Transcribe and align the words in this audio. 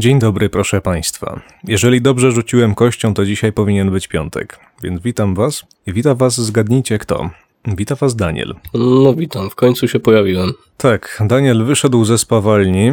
Dzień 0.00 0.18
dobry, 0.18 0.48
proszę 0.48 0.80
Państwa. 0.80 1.40
Jeżeli 1.64 2.02
dobrze 2.02 2.32
rzuciłem 2.32 2.74
kością, 2.74 3.14
to 3.14 3.24
dzisiaj 3.24 3.52
powinien 3.52 3.90
być 3.90 4.08
piątek. 4.08 4.60
Więc 4.82 5.02
witam 5.02 5.34
Was 5.34 5.66
i 5.86 5.92
witam 5.92 6.16
Was, 6.16 6.40
zgadnijcie 6.40 6.98
kto. 6.98 7.30
Wita 7.66 7.94
Was 7.94 8.16
Daniel. 8.16 8.54
No 8.74 9.14
witam, 9.14 9.50
w 9.50 9.54
końcu 9.54 9.88
się 9.88 10.00
pojawiłem. 10.00 10.52
Tak, 10.76 11.22
Daniel 11.26 11.64
wyszedł 11.64 12.04
ze 12.04 12.18
spawalni. 12.18 12.92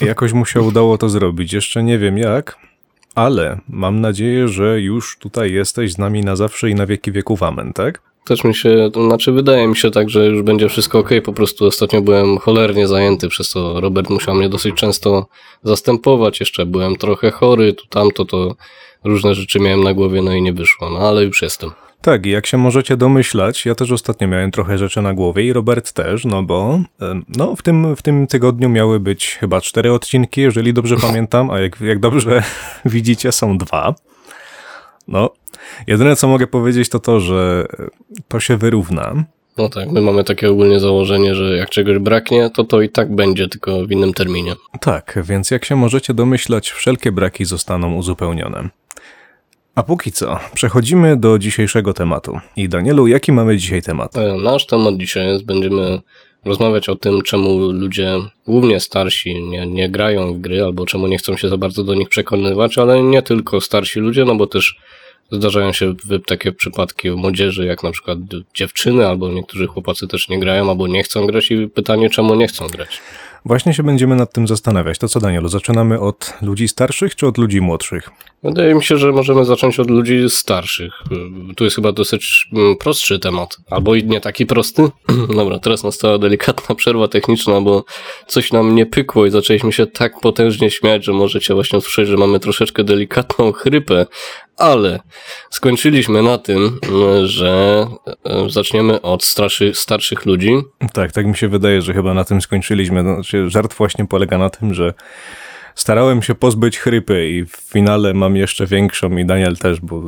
Jakoś 0.00 0.32
mu 0.32 0.46
się 0.46 0.60
udało 0.60 0.98
to 0.98 1.08
zrobić. 1.08 1.52
Jeszcze 1.52 1.82
nie 1.82 1.98
wiem 1.98 2.18
jak, 2.18 2.58
ale 3.14 3.60
mam 3.68 4.00
nadzieję, 4.00 4.48
że 4.48 4.80
już 4.80 5.18
tutaj 5.18 5.52
jesteś 5.52 5.92
z 5.92 5.98
nami 5.98 6.20
na 6.20 6.36
zawsze 6.36 6.70
i 6.70 6.74
na 6.74 6.86
wieki 6.86 7.12
wieków. 7.12 7.42
Amen, 7.42 7.72
tak? 7.72 8.02
Też 8.30 8.44
mi 8.44 8.54
się, 8.54 8.90
to 8.92 9.06
znaczy 9.06 9.32
wydaje 9.32 9.68
mi 9.68 9.76
się 9.76 9.90
tak, 9.90 10.10
że 10.10 10.26
już 10.26 10.42
będzie 10.42 10.68
wszystko 10.68 10.98
ok. 10.98 11.10
Po 11.24 11.32
prostu 11.32 11.66
ostatnio 11.66 12.02
byłem 12.02 12.38
cholernie 12.38 12.86
zajęty, 12.86 13.28
przez 13.28 13.50
to 13.50 13.80
Robert 13.80 14.10
musiał 14.10 14.34
mnie 14.34 14.48
dosyć 14.48 14.74
często 14.74 15.26
zastępować. 15.62 16.40
Jeszcze 16.40 16.66
byłem 16.66 16.96
trochę 16.96 17.30
chory, 17.30 17.72
tu 17.72 17.86
tamto, 17.86 18.24
to 18.24 18.54
różne 19.04 19.34
rzeczy 19.34 19.60
miałem 19.60 19.82
na 19.82 19.94
głowie, 19.94 20.22
no 20.22 20.32
i 20.32 20.42
nie 20.42 20.52
wyszło, 20.52 20.90
no 20.90 20.98
ale 20.98 21.24
już 21.24 21.42
jestem. 21.42 21.70
Tak, 22.00 22.26
jak 22.26 22.46
się 22.46 22.56
możecie 22.56 22.96
domyślać, 22.96 23.66
ja 23.66 23.74
też 23.74 23.92
ostatnio 23.92 24.28
miałem 24.28 24.50
trochę 24.50 24.78
rzeczy 24.78 25.02
na 25.02 25.14
głowie 25.14 25.44
i 25.44 25.52
Robert 25.52 25.92
też, 25.92 26.24
no 26.24 26.42
bo 26.42 26.80
no, 27.28 27.56
w, 27.56 27.62
tym, 27.62 27.96
w 27.96 28.02
tym 28.02 28.26
tygodniu 28.26 28.68
miały 28.68 29.00
być 29.00 29.36
chyba 29.40 29.60
cztery 29.60 29.92
odcinki, 29.92 30.40
jeżeli 30.40 30.72
dobrze 30.72 30.96
pamiętam, 30.96 31.50
a 31.50 31.60
jak, 31.60 31.80
jak 31.80 31.98
dobrze 31.98 32.42
widzicie, 32.84 33.32
są 33.32 33.58
dwa. 33.58 33.94
No, 35.10 35.30
jedyne 35.86 36.16
co 36.16 36.28
mogę 36.28 36.46
powiedzieć 36.46 36.88
to 36.88 36.98
to, 36.98 37.20
że 37.20 37.66
to 38.28 38.40
się 38.40 38.56
wyrówna. 38.56 39.24
No 39.58 39.68
tak, 39.68 39.90
my 39.90 40.00
mamy 40.00 40.24
takie 40.24 40.50
ogólnie 40.50 40.80
założenie, 40.80 41.34
że 41.34 41.56
jak 41.56 41.70
czegoś 41.70 41.98
braknie, 41.98 42.50
to 42.54 42.64
to 42.64 42.82
i 42.82 42.88
tak 42.88 43.14
będzie, 43.14 43.48
tylko 43.48 43.86
w 43.86 43.90
innym 43.92 44.14
terminie. 44.14 44.54
Tak, 44.80 45.18
więc 45.24 45.50
jak 45.50 45.64
się 45.64 45.76
możecie 45.76 46.14
domyślać, 46.14 46.70
wszelkie 46.70 47.12
braki 47.12 47.44
zostaną 47.44 47.94
uzupełnione. 47.94 48.68
A 49.74 49.82
póki 49.82 50.12
co, 50.12 50.38
przechodzimy 50.54 51.16
do 51.16 51.38
dzisiejszego 51.38 51.92
tematu. 51.92 52.38
I 52.56 52.68
Danielu, 52.68 53.06
jaki 53.06 53.32
mamy 53.32 53.56
dzisiaj 53.56 53.82
temat? 53.82 54.16
E, 54.16 54.34
Nasz 54.34 54.66
temat 54.66 54.96
dzisiaj 54.96 55.26
jest, 55.26 55.44
będziemy 55.44 56.00
rozmawiać 56.44 56.88
o 56.88 56.96
tym, 56.96 57.22
czemu 57.22 57.58
ludzie, 57.58 58.18
głównie 58.46 58.80
starsi, 58.80 59.42
nie, 59.42 59.66
nie 59.66 59.88
grają 59.88 60.34
w 60.34 60.40
gry, 60.40 60.62
albo 60.62 60.86
czemu 60.86 61.06
nie 61.06 61.18
chcą 61.18 61.36
się 61.36 61.48
za 61.48 61.56
bardzo 61.56 61.84
do 61.84 61.94
nich 61.94 62.08
przekonywać, 62.08 62.78
ale 62.78 63.02
nie 63.02 63.22
tylko 63.22 63.60
starsi 63.60 64.00
ludzie, 64.00 64.24
no 64.24 64.34
bo 64.34 64.46
też 64.46 64.76
zdarzają 65.32 65.72
się 65.72 65.94
takie 66.26 66.52
przypadki 66.52 67.10
młodzieży, 67.10 67.66
jak 67.66 67.82
na 67.82 67.90
przykład 67.90 68.18
dziewczyny, 68.54 69.06
albo 69.06 69.28
niektórzy 69.28 69.66
chłopacy 69.66 70.08
też 70.08 70.28
nie 70.28 70.40
grają, 70.40 70.70
albo 70.70 70.86
nie 70.88 71.02
chcą 71.02 71.26
grać 71.26 71.50
i 71.50 71.68
pytanie, 71.68 72.10
czemu 72.10 72.34
nie 72.34 72.48
chcą 72.48 72.66
grać. 72.66 73.00
Właśnie 73.44 73.74
się 73.74 73.82
będziemy 73.82 74.16
nad 74.16 74.32
tym 74.32 74.48
zastanawiać. 74.48 74.98
To 74.98 75.08
co, 75.08 75.20
Danielu, 75.20 75.48
zaczynamy 75.48 76.00
od 76.00 76.32
ludzi 76.42 76.68
starszych 76.68 77.16
czy 77.16 77.26
od 77.26 77.38
ludzi 77.38 77.60
młodszych? 77.60 78.10
Wydaje 78.42 78.74
mi 78.74 78.82
się, 78.82 78.96
że 78.96 79.12
możemy 79.12 79.44
zacząć 79.44 79.80
od 79.80 79.90
ludzi 79.90 80.24
starszych. 80.28 80.92
Tu 81.56 81.64
jest 81.64 81.76
chyba 81.76 81.92
dosyć 81.92 82.48
mm, 82.52 82.76
prostszy 82.76 83.18
temat. 83.18 83.56
Albo 83.70 83.94
i 83.94 84.04
nie 84.04 84.20
taki 84.20 84.46
prosty. 84.46 84.88
Dobra, 85.36 85.58
teraz 85.58 85.84
nastała 85.84 86.18
delikatna 86.18 86.74
przerwa 86.74 87.08
techniczna, 87.08 87.60
bo 87.60 87.84
coś 88.26 88.52
nam 88.52 88.74
nie 88.74 88.86
pykło 88.86 89.26
i 89.26 89.30
zaczęliśmy 89.30 89.72
się 89.72 89.86
tak 89.86 90.20
potężnie 90.20 90.70
śmiać, 90.70 91.04
że 91.04 91.12
możecie 91.12 91.54
właśnie 91.54 91.78
usłyszeć, 91.78 92.08
że 92.08 92.16
mamy 92.16 92.40
troszeczkę 92.40 92.84
delikatną 92.84 93.52
chrypę. 93.52 94.06
Ale 94.56 95.00
skończyliśmy 95.50 96.22
na 96.22 96.38
tym, 96.38 96.78
że 97.24 97.86
y, 98.46 98.50
zaczniemy 98.50 99.02
od 99.02 99.24
starszy, 99.24 99.72
starszych 99.74 100.26
ludzi. 100.26 100.52
Tak, 100.92 101.12
tak 101.12 101.26
mi 101.26 101.36
się 101.36 101.48
wydaje, 101.48 101.82
że 101.82 101.94
chyba 101.94 102.14
na 102.14 102.24
tym 102.24 102.40
skończyliśmy. 102.40 103.04
Znaczy, 103.30 103.50
żart 103.50 103.74
właśnie 103.74 104.06
polega 104.06 104.38
na 104.38 104.50
tym, 104.50 104.74
że 104.74 104.94
starałem 105.74 106.22
się 106.22 106.34
pozbyć 106.34 106.78
chrypy 106.78 107.28
i 107.28 107.44
w 107.44 107.50
finale 107.56 108.14
mam 108.14 108.36
jeszcze 108.36 108.66
większą 108.66 109.16
i 109.16 109.24
Daniel 109.24 109.56
też, 109.56 109.80
bo 109.80 110.02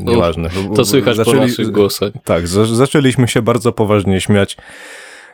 nieważne. 0.00 0.50
Bo- 0.68 0.74
To 0.76 0.84
słychać 0.84 1.16
po 1.16 1.24
zaczęli- 1.24 1.40
naszych 1.40 1.70
głosach. 1.70 2.12
Tak, 2.24 2.48
za 2.48 2.64
zaczęliśmy 2.64 3.28
się 3.28 3.42
bardzo 3.42 3.72
poważnie 3.72 4.20
śmiać. 4.20 4.56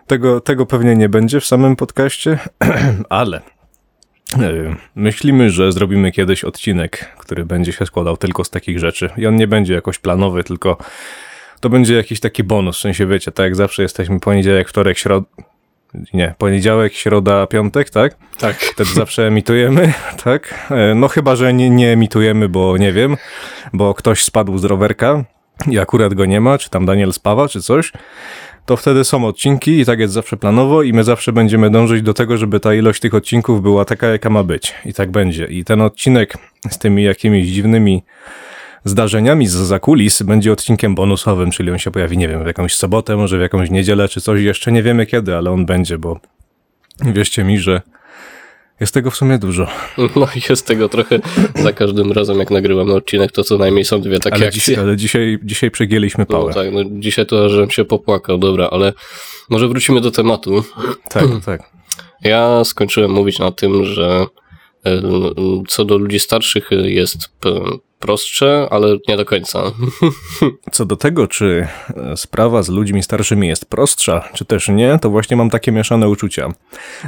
Tego, 0.07 0.41
tego 0.41 0.67
pewnie 0.67 0.97
nie 0.97 1.09
będzie 1.09 1.41
w 1.41 1.47
samym 1.47 1.77
podcaście, 1.77 2.39
ale 3.09 3.41
e, 4.39 4.77
myślimy, 4.95 5.51
że 5.51 5.73
zrobimy 5.73 6.13
kiedyś 6.13 6.45
odcinek, 6.45 7.15
który 7.19 7.45
będzie 7.45 7.73
się 7.73 7.87
składał 7.87 8.17
tylko 8.17 8.45
z 8.45 8.51
takich 8.51 8.79
rzeczy. 8.79 9.11
I 9.17 9.27
on 9.27 9.37
nie 9.37 9.47
będzie 9.49 9.75
jakoś 9.75 9.99
planowy, 9.99 10.45
tylko 10.45 10.77
to 11.61 11.69
będzie 11.69 11.95
jakiś 11.95 12.21
taki 12.21 12.45
bonus. 12.45 12.77
W 12.79 12.81
sensie 12.81 13.07
wiecie, 13.07 13.33
tak 13.33 13.45
jak 13.45 13.57
zawsze 13.57 13.83
jesteśmy 13.83 14.21
poniedziałek, 14.21 14.69
wtorek, 14.69 14.99
środa. 14.99 15.27
Nie, 16.15 16.35
poniedziałek, 16.39 16.93
środa, 16.95 17.47
piątek, 17.47 17.91
tak? 17.91 18.17
Tak. 18.39 18.57
Wtedy 18.57 18.91
zawsze 18.91 19.27
emitujemy, 19.27 19.93
tak? 20.25 20.69
E, 20.71 20.95
No 20.95 21.09
chyba, 21.09 21.37
że 21.37 21.53
nie, 21.55 21.71
nie 21.71 21.93
emitujemy, 21.93 22.49
bo 22.49 22.77
nie 22.77 22.93
wiem, 22.93 23.17
bo 23.73 23.95
ktoś 23.95 24.25
spadł 24.25 24.59
z 24.59 24.65
rowerka 24.65 25.25
i 25.71 25.79
akurat 25.79 26.15
go 26.15 26.27
nie 26.27 26.41
ma, 26.41 26.59
czy 26.59 26.71
tam 26.71 26.87
Daniel 26.87 27.13
spawa, 27.13 27.49
czy 27.49 27.63
coś, 27.63 27.93
to 28.67 28.77
wtedy 28.77 29.05
są 29.05 29.25
odcinki 29.27 29.81
i 29.81 29.85
tak 29.85 29.99
jest 29.99 30.15
zawsze 30.15 30.37
planowo 30.37 30.83
i 30.83 30.93
my 30.93 31.05
zawsze 31.05 31.33
będziemy 31.33 31.71
dążyć 31.71 32.03
do 32.03 32.15
tego, 32.15 32.37
żeby 32.37 32.61
ta 32.61 32.75
ilość 32.75 33.01
tych 33.01 33.15
odcinków 33.15 33.63
była 33.63 33.85
taka, 33.85 34.07
jaka 34.07 34.31
ma 34.31 34.43
być. 34.43 34.75
I 34.85 34.95
tak 34.95 35.11
będzie. 35.11 35.45
I 35.45 35.65
ten 35.65 35.81
odcinek 35.81 36.35
z 36.71 36.79
tymi 36.79 37.05
jakimiś 37.05 37.47
dziwnymi 37.47 38.03
zdarzeniami 38.85 39.47
z 39.47 39.53
zakulis 39.53 40.23
będzie 40.23 40.53
odcinkiem 40.53 40.95
bonusowym, 40.95 41.51
czyli 41.51 41.71
on 41.71 41.79
się 41.79 41.91
pojawi, 41.91 42.19
nie 42.19 42.29
wiem, 42.29 42.45
w 42.45 42.47
jakąś 42.47 42.75
sobotę, 42.75 43.17
może 43.17 43.39
w 43.39 43.41
jakąś 43.41 43.71
niedzielę, 43.71 44.09
czy 44.09 44.21
coś, 44.21 44.41
jeszcze 44.43 44.73
nie 44.73 44.83
wiemy 44.83 45.07
kiedy, 45.07 45.37
ale 45.37 45.51
on 45.51 45.67
będzie, 45.67 45.99
bo 45.99 46.21
wierzcie 47.05 47.45
mi, 47.45 47.59
że 47.59 47.83
jest 48.81 48.95
tego 48.95 49.11
w 49.11 49.17
sumie 49.17 49.39
dużo. 49.39 49.67
No 50.17 50.29
i 50.37 50.41
jest 50.51 50.67
tego 50.67 50.89
trochę 50.89 51.19
za 51.55 51.73
każdym 51.73 52.13
razem, 52.13 52.39
jak 52.39 52.51
nagrywamy 52.51 52.93
odcinek, 52.95 53.33
to 53.33 53.45
co 53.45 53.59
najmniej 53.59 53.85
są 53.85 54.01
dwie 54.01 54.19
takie 54.21 54.37
Ale, 54.37 54.47
akcje. 54.47 54.81
ale 54.81 54.97
dzisiaj, 54.97 55.39
dzisiaj 55.43 55.71
przegięliśmy 55.71 56.25
No 56.29 56.37
pałę. 56.39 56.55
tak, 56.55 56.73
no 56.73 56.81
dzisiaj 56.91 57.27
to, 57.27 57.49
żebym 57.49 57.71
się 57.71 57.85
popłakał, 57.85 58.39
dobra, 58.39 58.69
ale 58.73 58.93
może 59.51 59.69
wrócimy 59.69 60.01
do 60.01 60.11
tematu. 60.11 60.65
tak, 61.11 61.25
tak. 61.47 61.63
Ja 62.23 62.65
skończyłem 62.65 63.11
mówić 63.11 63.39
na 63.39 63.53
tym, 63.53 63.85
że 63.85 64.27
co 65.69 65.85
do 65.85 65.99
ludzi 65.99 66.19
starszych 66.19 66.71
jest 66.71 67.29
p- 67.41 67.51
prostsze, 67.99 68.69
ale 68.71 68.97
nie 69.09 69.17
do 69.17 69.25
końca. 69.25 69.63
Co 70.73 70.85
do 70.85 70.97
tego, 70.97 71.27
czy 71.27 71.67
e, 71.97 72.17
sprawa 72.17 72.63
z 72.63 72.69
ludźmi 72.69 73.03
starszymi 73.03 73.49
jest 73.49 73.71
prostsza, 73.71 74.29
czy 74.35 74.45
też 74.45 74.69
nie, 74.69 74.99
to 75.03 75.11
właśnie 75.11 75.37
mam 75.37 75.51
takie 75.51 75.73
mieszane 75.73 76.09
uczucia. 76.09 76.49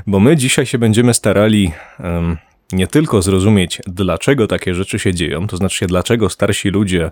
Bo 0.06 0.20
my 0.20 0.36
dzisiaj 0.36 0.66
się 0.66 0.78
będziemy 0.78 1.14
starali 1.14 1.72
nie 2.72 2.86
tylko 2.86 3.22
zrozumieć, 3.22 3.80
dlaczego 3.86 4.46
takie 4.46 4.74
rzeczy 4.74 4.98
się 4.98 5.14
dzieją, 5.14 5.46
to 5.46 5.56
znaczy 5.56 5.86
dlaczego 5.86 6.28
starsi 6.28 6.68
ludzie. 6.68 7.10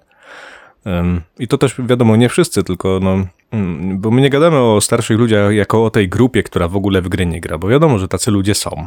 I 1.39 1.49
to 1.49 1.59
też 1.59 1.75
wiadomo, 1.79 2.17
nie 2.17 2.29
wszyscy, 2.29 2.65
tylko 2.65 3.01
no. 3.03 3.27
Mm, 3.51 4.01
Bo 4.01 4.11
my 4.11 4.21
nie 4.21 4.31
gadamy 4.31 4.59
o 4.59 4.81
starszych 4.81 5.19
ludziach 5.19 5.53
jako 5.53 5.85
o 5.85 5.91
tej 5.91 6.09
grupie, 6.09 6.43
która 6.43 6.69
w 6.69 6.77
ogóle 6.77 7.03
w 7.03 7.09
gry 7.09 7.27
nie 7.27 7.41
gra, 7.41 7.59
bo 7.59 7.69
wiadomo, 7.69 7.99
że 7.99 8.09
tacy 8.09 8.31
ludzie 8.31 8.55
są. 8.55 8.87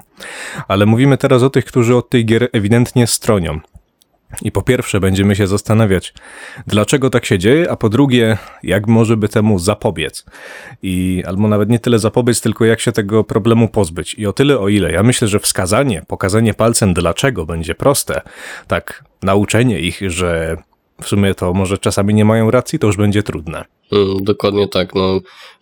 Ale 0.67 0.85
mówimy 0.85 1.17
teraz 1.17 1.43
o 1.43 1.49
tych, 1.49 1.65
którzy 1.65 1.95
od 1.95 2.09
tej 2.09 2.25
gier 2.25 2.49
ewidentnie 2.53 3.07
stronią. 3.07 3.59
I 4.41 4.51
po 4.51 4.61
pierwsze 4.61 4.99
będziemy 4.99 5.35
się 5.35 5.47
zastanawiać, 5.47 6.13
dlaczego 6.67 7.09
tak 7.09 7.25
się 7.25 7.39
dzieje, 7.39 7.71
a 7.71 7.75
po 7.75 7.89
drugie, 7.89 8.37
jak 8.63 8.87
może 8.87 9.17
by 9.17 9.29
temu 9.29 9.59
zapobiec. 9.59 10.25
I 10.81 11.23
albo 11.27 11.47
nawet 11.47 11.69
nie 11.69 11.79
tyle 11.79 11.99
zapobiec, 11.99 12.41
tylko 12.41 12.65
jak 12.65 12.79
się 12.79 12.91
tego 12.91 13.23
problemu 13.23 13.67
pozbyć. 13.67 14.13
I 14.13 14.27
o 14.27 14.33
tyle, 14.33 14.59
o 14.59 14.69
ile 14.69 14.91
ja 14.91 15.03
myślę, 15.03 15.27
że 15.27 15.39
wskazanie, 15.39 16.03
pokazanie 16.07 16.53
palcem 16.53 16.93
dlaczego 16.93 17.45
będzie 17.45 17.75
proste, 17.75 18.21
tak 18.67 19.03
nauczenie 19.23 19.79
ich, 19.79 20.01
że 20.11 20.57
w 21.01 21.07
sumie 21.07 21.35
to 21.35 21.53
może 21.53 21.77
czasami 21.77 22.13
nie 22.13 22.25
mają 22.25 22.51
racji, 22.51 22.79
to 22.79 22.87
już 22.87 22.97
będzie 22.97 23.23
trudne. 23.23 23.65
Mm, 23.91 24.23
Dokładnie 24.23 24.67
tak. 24.67 24.95
No, 24.95 25.17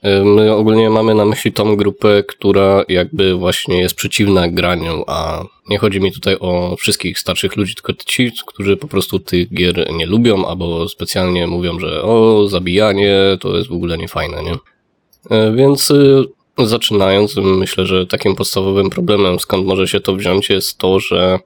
y, 0.05 0.25
my 0.25 0.53
ogólnie 0.53 0.89
mamy 0.89 1.15
na 1.15 1.25
myśli 1.25 1.51
tą 1.51 1.75
grupę, 1.75 2.23
która 2.23 2.83
jakby 2.89 3.35
właśnie 3.35 3.79
jest 3.79 3.95
przeciwna 3.95 4.47
graniu, 4.49 5.03
a 5.07 5.43
nie 5.69 5.77
chodzi 5.77 6.01
mi 6.01 6.11
tutaj 6.11 6.37
o 6.39 6.75
wszystkich 6.79 7.19
starszych 7.19 7.55
ludzi, 7.55 7.75
tylko 7.75 7.93
ci, 8.05 8.31
którzy 8.47 8.78
po 8.78 8.87
prostu 8.87 9.19
tych 9.19 9.53
gier 9.53 9.93
nie 9.93 10.05
lubią, 10.05 10.46
albo 10.46 10.90
specjalnie 10.90 11.47
mówią, 11.47 11.79
że 11.79 12.02
o, 12.03 12.47
zabijanie 12.47 13.16
to 13.40 13.57
jest 13.57 13.69
w 13.69 13.73
ogóle 13.73 13.97
niefajne, 13.97 14.43
nie? 14.43 14.53
Y, 14.53 15.55
Więc 15.55 15.91
y, 15.91 16.23
zaczynając, 16.57 17.35
myślę, 17.35 17.85
że 17.85 18.07
takim 18.07 18.35
podstawowym 18.35 18.90
problemem, 18.90 19.40
skąd 19.40 19.66
może 19.66 19.87
się 19.87 19.99
to 19.99 20.16
wziąć, 20.16 20.49
jest 20.49 20.78
to, 20.78 20.99
że 20.99 21.40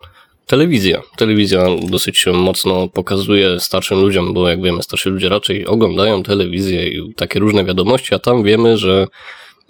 Telewizja. 0.46 1.02
Telewizja 1.18 1.68
dosyć 1.90 2.26
mocno 2.34 2.88
pokazuje 2.88 3.60
starszym 3.60 4.02
ludziom, 4.02 4.34
bo 4.34 4.50
jak 4.50 4.62
wiemy, 4.62 4.84
starsi 4.84 5.10
ludzie 5.10 5.30
raczej 5.30 5.66
oglądają 5.66 6.24
telewizję 6.24 6.90
i 6.90 7.14
takie 7.14 7.40
różne 7.40 7.66
wiadomości, 7.66 8.16
a 8.16 8.20
tam 8.20 8.44
wiemy, 8.44 8.78
że 8.78 9.08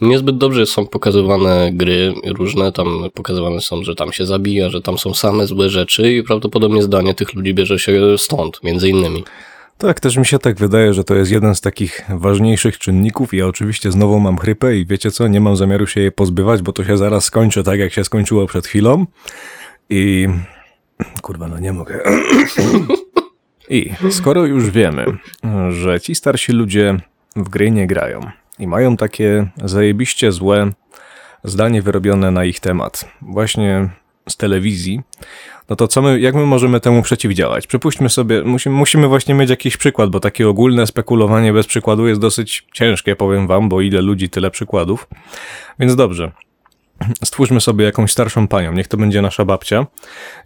niezbyt 0.01 0.37
dobrze 0.37 0.65
są 0.65 0.87
pokazywane 0.87 1.69
gry 1.73 2.13
różne, 2.25 2.71
tam 2.71 3.03
pokazywane 3.13 3.61
są, 3.61 3.83
że 3.83 3.95
tam 3.95 4.13
się 4.13 4.25
zabija, 4.25 4.69
że 4.69 4.81
tam 4.81 4.97
są 4.97 5.13
same 5.13 5.47
złe 5.47 5.69
rzeczy 5.69 6.13
i 6.13 6.23
prawdopodobnie 6.23 6.83
zdanie 6.83 7.13
tych 7.13 7.33
ludzi 7.33 7.53
bierze 7.53 7.79
się 7.79 8.17
stąd, 8.17 8.63
między 8.63 8.89
innymi. 8.89 9.23
Tak, 9.77 9.99
też 9.99 10.17
mi 10.17 10.25
się 10.25 10.39
tak 10.39 10.57
wydaje, 10.57 10.93
że 10.93 11.03
to 11.03 11.15
jest 11.15 11.31
jeden 11.31 11.55
z 11.55 11.61
takich 11.61 12.01
ważniejszych 12.09 12.77
czynników. 12.77 13.33
Ja 13.33 13.47
oczywiście 13.47 13.91
znowu 13.91 14.19
mam 14.19 14.37
chrypę 14.37 14.77
i 14.77 14.85
wiecie 14.85 15.11
co, 15.11 15.27
nie 15.27 15.41
mam 15.41 15.55
zamiaru 15.55 15.87
się 15.87 16.01
jej 16.01 16.11
pozbywać, 16.11 16.61
bo 16.61 16.73
to 16.73 16.83
się 16.83 16.97
zaraz 16.97 17.25
skończy 17.25 17.63
tak, 17.63 17.79
jak 17.79 17.93
się 17.93 18.03
skończyło 18.03 18.47
przed 18.47 18.67
chwilą. 18.67 19.05
I 19.89 20.27
kurwa, 21.21 21.47
no 21.47 21.59
nie 21.59 21.73
mogę. 21.73 21.99
I 23.69 23.91
skoro 24.09 24.45
już 24.45 24.69
wiemy, 24.69 25.05
że 25.69 26.01
ci 26.01 26.15
starsi 26.15 26.51
ludzie 26.51 26.97
w 27.35 27.49
gry 27.49 27.71
nie 27.71 27.87
grają 27.87 28.21
i 28.59 28.67
mają 28.67 28.97
takie 28.97 29.47
zajebiście 29.63 30.31
złe 30.31 30.71
zdanie 31.43 31.81
wyrobione 31.81 32.31
na 32.31 32.45
ich 32.45 32.59
temat, 32.59 33.05
właśnie 33.21 33.89
z 34.29 34.37
telewizji, 34.37 35.01
no 35.71 35.75
to 35.75 35.87
co 35.87 36.01
my, 36.01 36.19
jak 36.19 36.35
my 36.35 36.45
możemy 36.45 36.79
temu 36.79 37.01
przeciwdziałać? 37.01 37.67
Przypuśćmy 37.67 38.09
sobie, 38.09 38.43
musimy, 38.43 38.75
musimy 38.75 39.07
właśnie 39.07 39.33
mieć 39.35 39.49
jakiś 39.49 39.77
przykład, 39.77 40.09
bo 40.09 40.19
takie 40.19 40.49
ogólne 40.49 40.87
spekulowanie 40.87 41.53
bez 41.53 41.67
przykładu 41.67 42.07
jest 42.07 42.21
dosyć 42.21 42.67
ciężkie, 42.73 43.15
powiem 43.15 43.47
wam, 43.47 43.69
bo 43.69 43.81
ile 43.81 44.01
ludzi, 44.01 44.29
tyle 44.29 44.51
przykładów. 44.51 45.07
Więc 45.79 45.95
dobrze. 45.95 46.31
Stwórzmy 47.23 47.61
sobie 47.61 47.85
jakąś 47.85 48.11
starszą 48.11 48.47
panią, 48.47 48.73
niech 48.73 48.87
to 48.87 48.97
będzie 48.97 49.21
nasza 49.21 49.45
babcia. 49.45 49.85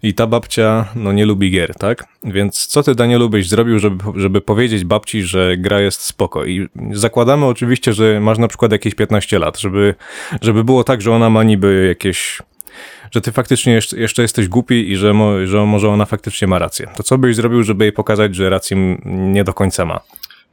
I 0.02 0.14
ta 0.14 0.26
babcia, 0.26 0.88
no 0.94 1.12
nie 1.12 1.26
lubi 1.26 1.50
gier, 1.50 1.74
tak? 1.74 2.04
Więc 2.24 2.66
co 2.66 2.82
ty, 2.82 2.94
Danielu, 2.94 3.28
byś 3.30 3.48
zrobił, 3.48 3.78
żeby, 3.78 4.04
żeby 4.14 4.40
powiedzieć 4.40 4.84
babci, 4.84 5.22
że 5.22 5.56
gra 5.56 5.80
jest 5.80 6.00
spoko? 6.00 6.44
I 6.44 6.68
zakładamy 6.92 7.46
oczywiście, 7.46 7.92
że 7.92 8.20
masz 8.20 8.38
na 8.38 8.48
przykład 8.48 8.72
jakieś 8.72 8.94
15 8.94 9.38
lat, 9.38 9.58
żeby, 9.58 9.94
żeby 10.40 10.64
było 10.64 10.84
tak, 10.84 11.02
że 11.02 11.12
ona 11.12 11.30
ma 11.30 11.42
niby 11.42 11.86
jakieś 11.88 12.42
że 13.10 13.20
ty 13.20 13.32
faktycznie 13.32 13.80
jeszcze, 13.96 14.22
jesteś 14.22 14.48
głupi 14.48 14.90
i 14.90 14.96
że, 14.96 15.14
mo, 15.14 15.46
że 15.46 15.66
może 15.66 15.88
ona 15.88 16.04
faktycznie 16.04 16.48
ma 16.48 16.58
rację. 16.58 16.88
To 16.96 17.02
co 17.02 17.18
byś 17.18 17.36
zrobił, 17.36 17.62
żeby 17.62 17.84
jej 17.84 17.92
pokazać, 17.92 18.34
że 18.34 18.50
rację 18.50 18.98
nie 19.04 19.44
do 19.44 19.54
końca 19.54 19.84
ma? 19.84 20.00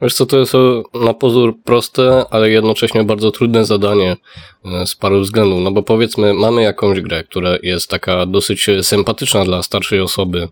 Wiesz 0.02 0.14
co, 0.14 0.26
to 0.26 0.38
jest 0.38 0.52
na 0.94 1.14
pozór 1.14 1.54
proste, 1.64 2.24
ale 2.30 2.50
jednocześnie 2.50 3.04
bardzo 3.04 3.30
trudne 3.30 3.64
zadanie 3.64 4.16
e, 4.64 4.86
z 4.86 4.96
paru 4.96 5.20
względów. 5.20 5.60
No 5.62 5.70
bo 5.70 5.82
powiedzmy, 5.82 6.34
mamy 6.34 6.62
jakąś 6.62 7.00
grę, 7.00 7.24
która 7.24 7.50
jest 7.62 7.90
taka 7.90 8.26
dosyć 8.26 8.66
sympatyczna 8.82 9.44
dla 9.44 9.62
starszej 9.62 10.00
osoby. 10.00 10.48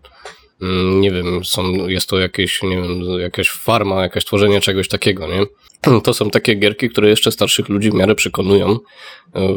Mm, 0.61 1.01
nie 1.01 1.11
wiem, 1.11 1.45
są, 1.45 1.87
jest 1.87 2.09
to 2.09 2.19
jakieś, 2.19 2.63
nie 2.63 2.81
wiem, 2.81 3.19
jakaś 3.19 3.49
farma, 3.49 4.01
jakieś 4.01 4.25
tworzenie 4.25 4.61
czegoś 4.61 4.87
takiego, 4.87 5.27
nie? 5.27 5.45
To 6.03 6.13
są 6.13 6.29
takie 6.29 6.55
gierki, 6.55 6.89
które 6.89 7.09
jeszcze 7.09 7.31
starszych 7.31 7.69
ludzi 7.69 7.91
w 7.91 7.93
miarę 7.93 8.15
przekonują, 8.15 8.79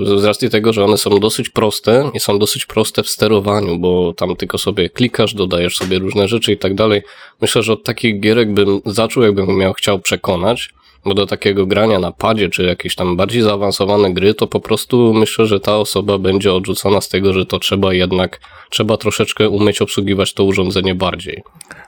z 0.03 0.25
racji 0.25 0.51
tego, 0.51 0.73
że 0.73 0.85
one 0.85 0.99
są 0.99 1.11
dosyć 1.21 1.49
proste 1.49 2.11
i 2.15 2.21
są 2.21 2.39
dosyć 2.39 2.67
proste 2.67 3.03
w 3.03 3.09
sterowaniu, 3.09 3.79
bo 3.79 4.13
tam 4.13 4.37
tylko 4.37 4.59
sobie 4.59 4.91
klikasz, 4.91 5.35
dodajesz 5.35 5.77
sobie 5.77 5.99
różne 5.99 6.29
rzeczy 6.29 6.53
i 6.53 6.59
tak 6.59 6.75
dalej. 6.75 7.03
Myślę, 7.41 7.63
że 7.63 7.73
od 7.73 7.85
takich 7.85 8.21
gierek 8.21 8.53
bym 8.53 8.81
zaczął, 8.87 9.23
jakbym 9.23 9.57
miał 9.57 9.73
chciał 9.73 9.99
przekonać, 9.99 10.71
bo 11.05 11.15
do 11.15 11.27
takiego 11.27 11.67
grania 11.67 11.99
na 11.99 12.13
padzie, 12.13 12.49
czy 12.49 12.63
jakieś 12.63 12.95
tam 12.95 13.17
bardziej 13.17 13.43
zaawansowane 13.43 14.15
gry, 14.15 14.35
to 14.35 14.47
po 14.47 14.61
prostu 14.61 15.15
myślę, 15.15 15.47
że 15.47 15.61
ta 15.61 15.77
osoba 15.77 16.19
będzie 16.19 16.53
odrzucona 16.53 17.01
z 17.01 17.09
tego, 17.09 17.33
że 17.33 17.47
to 17.47 17.59
trzeba 17.59 17.95
jednak, 17.95 18.41
trzeba 18.71 18.97
troszeczkę 18.97 19.49
umieć 19.49 19.83
obsługiwać 19.83 20.33
to 20.33 20.45
urządzenie 20.45 20.95
bardziej. 20.95 21.43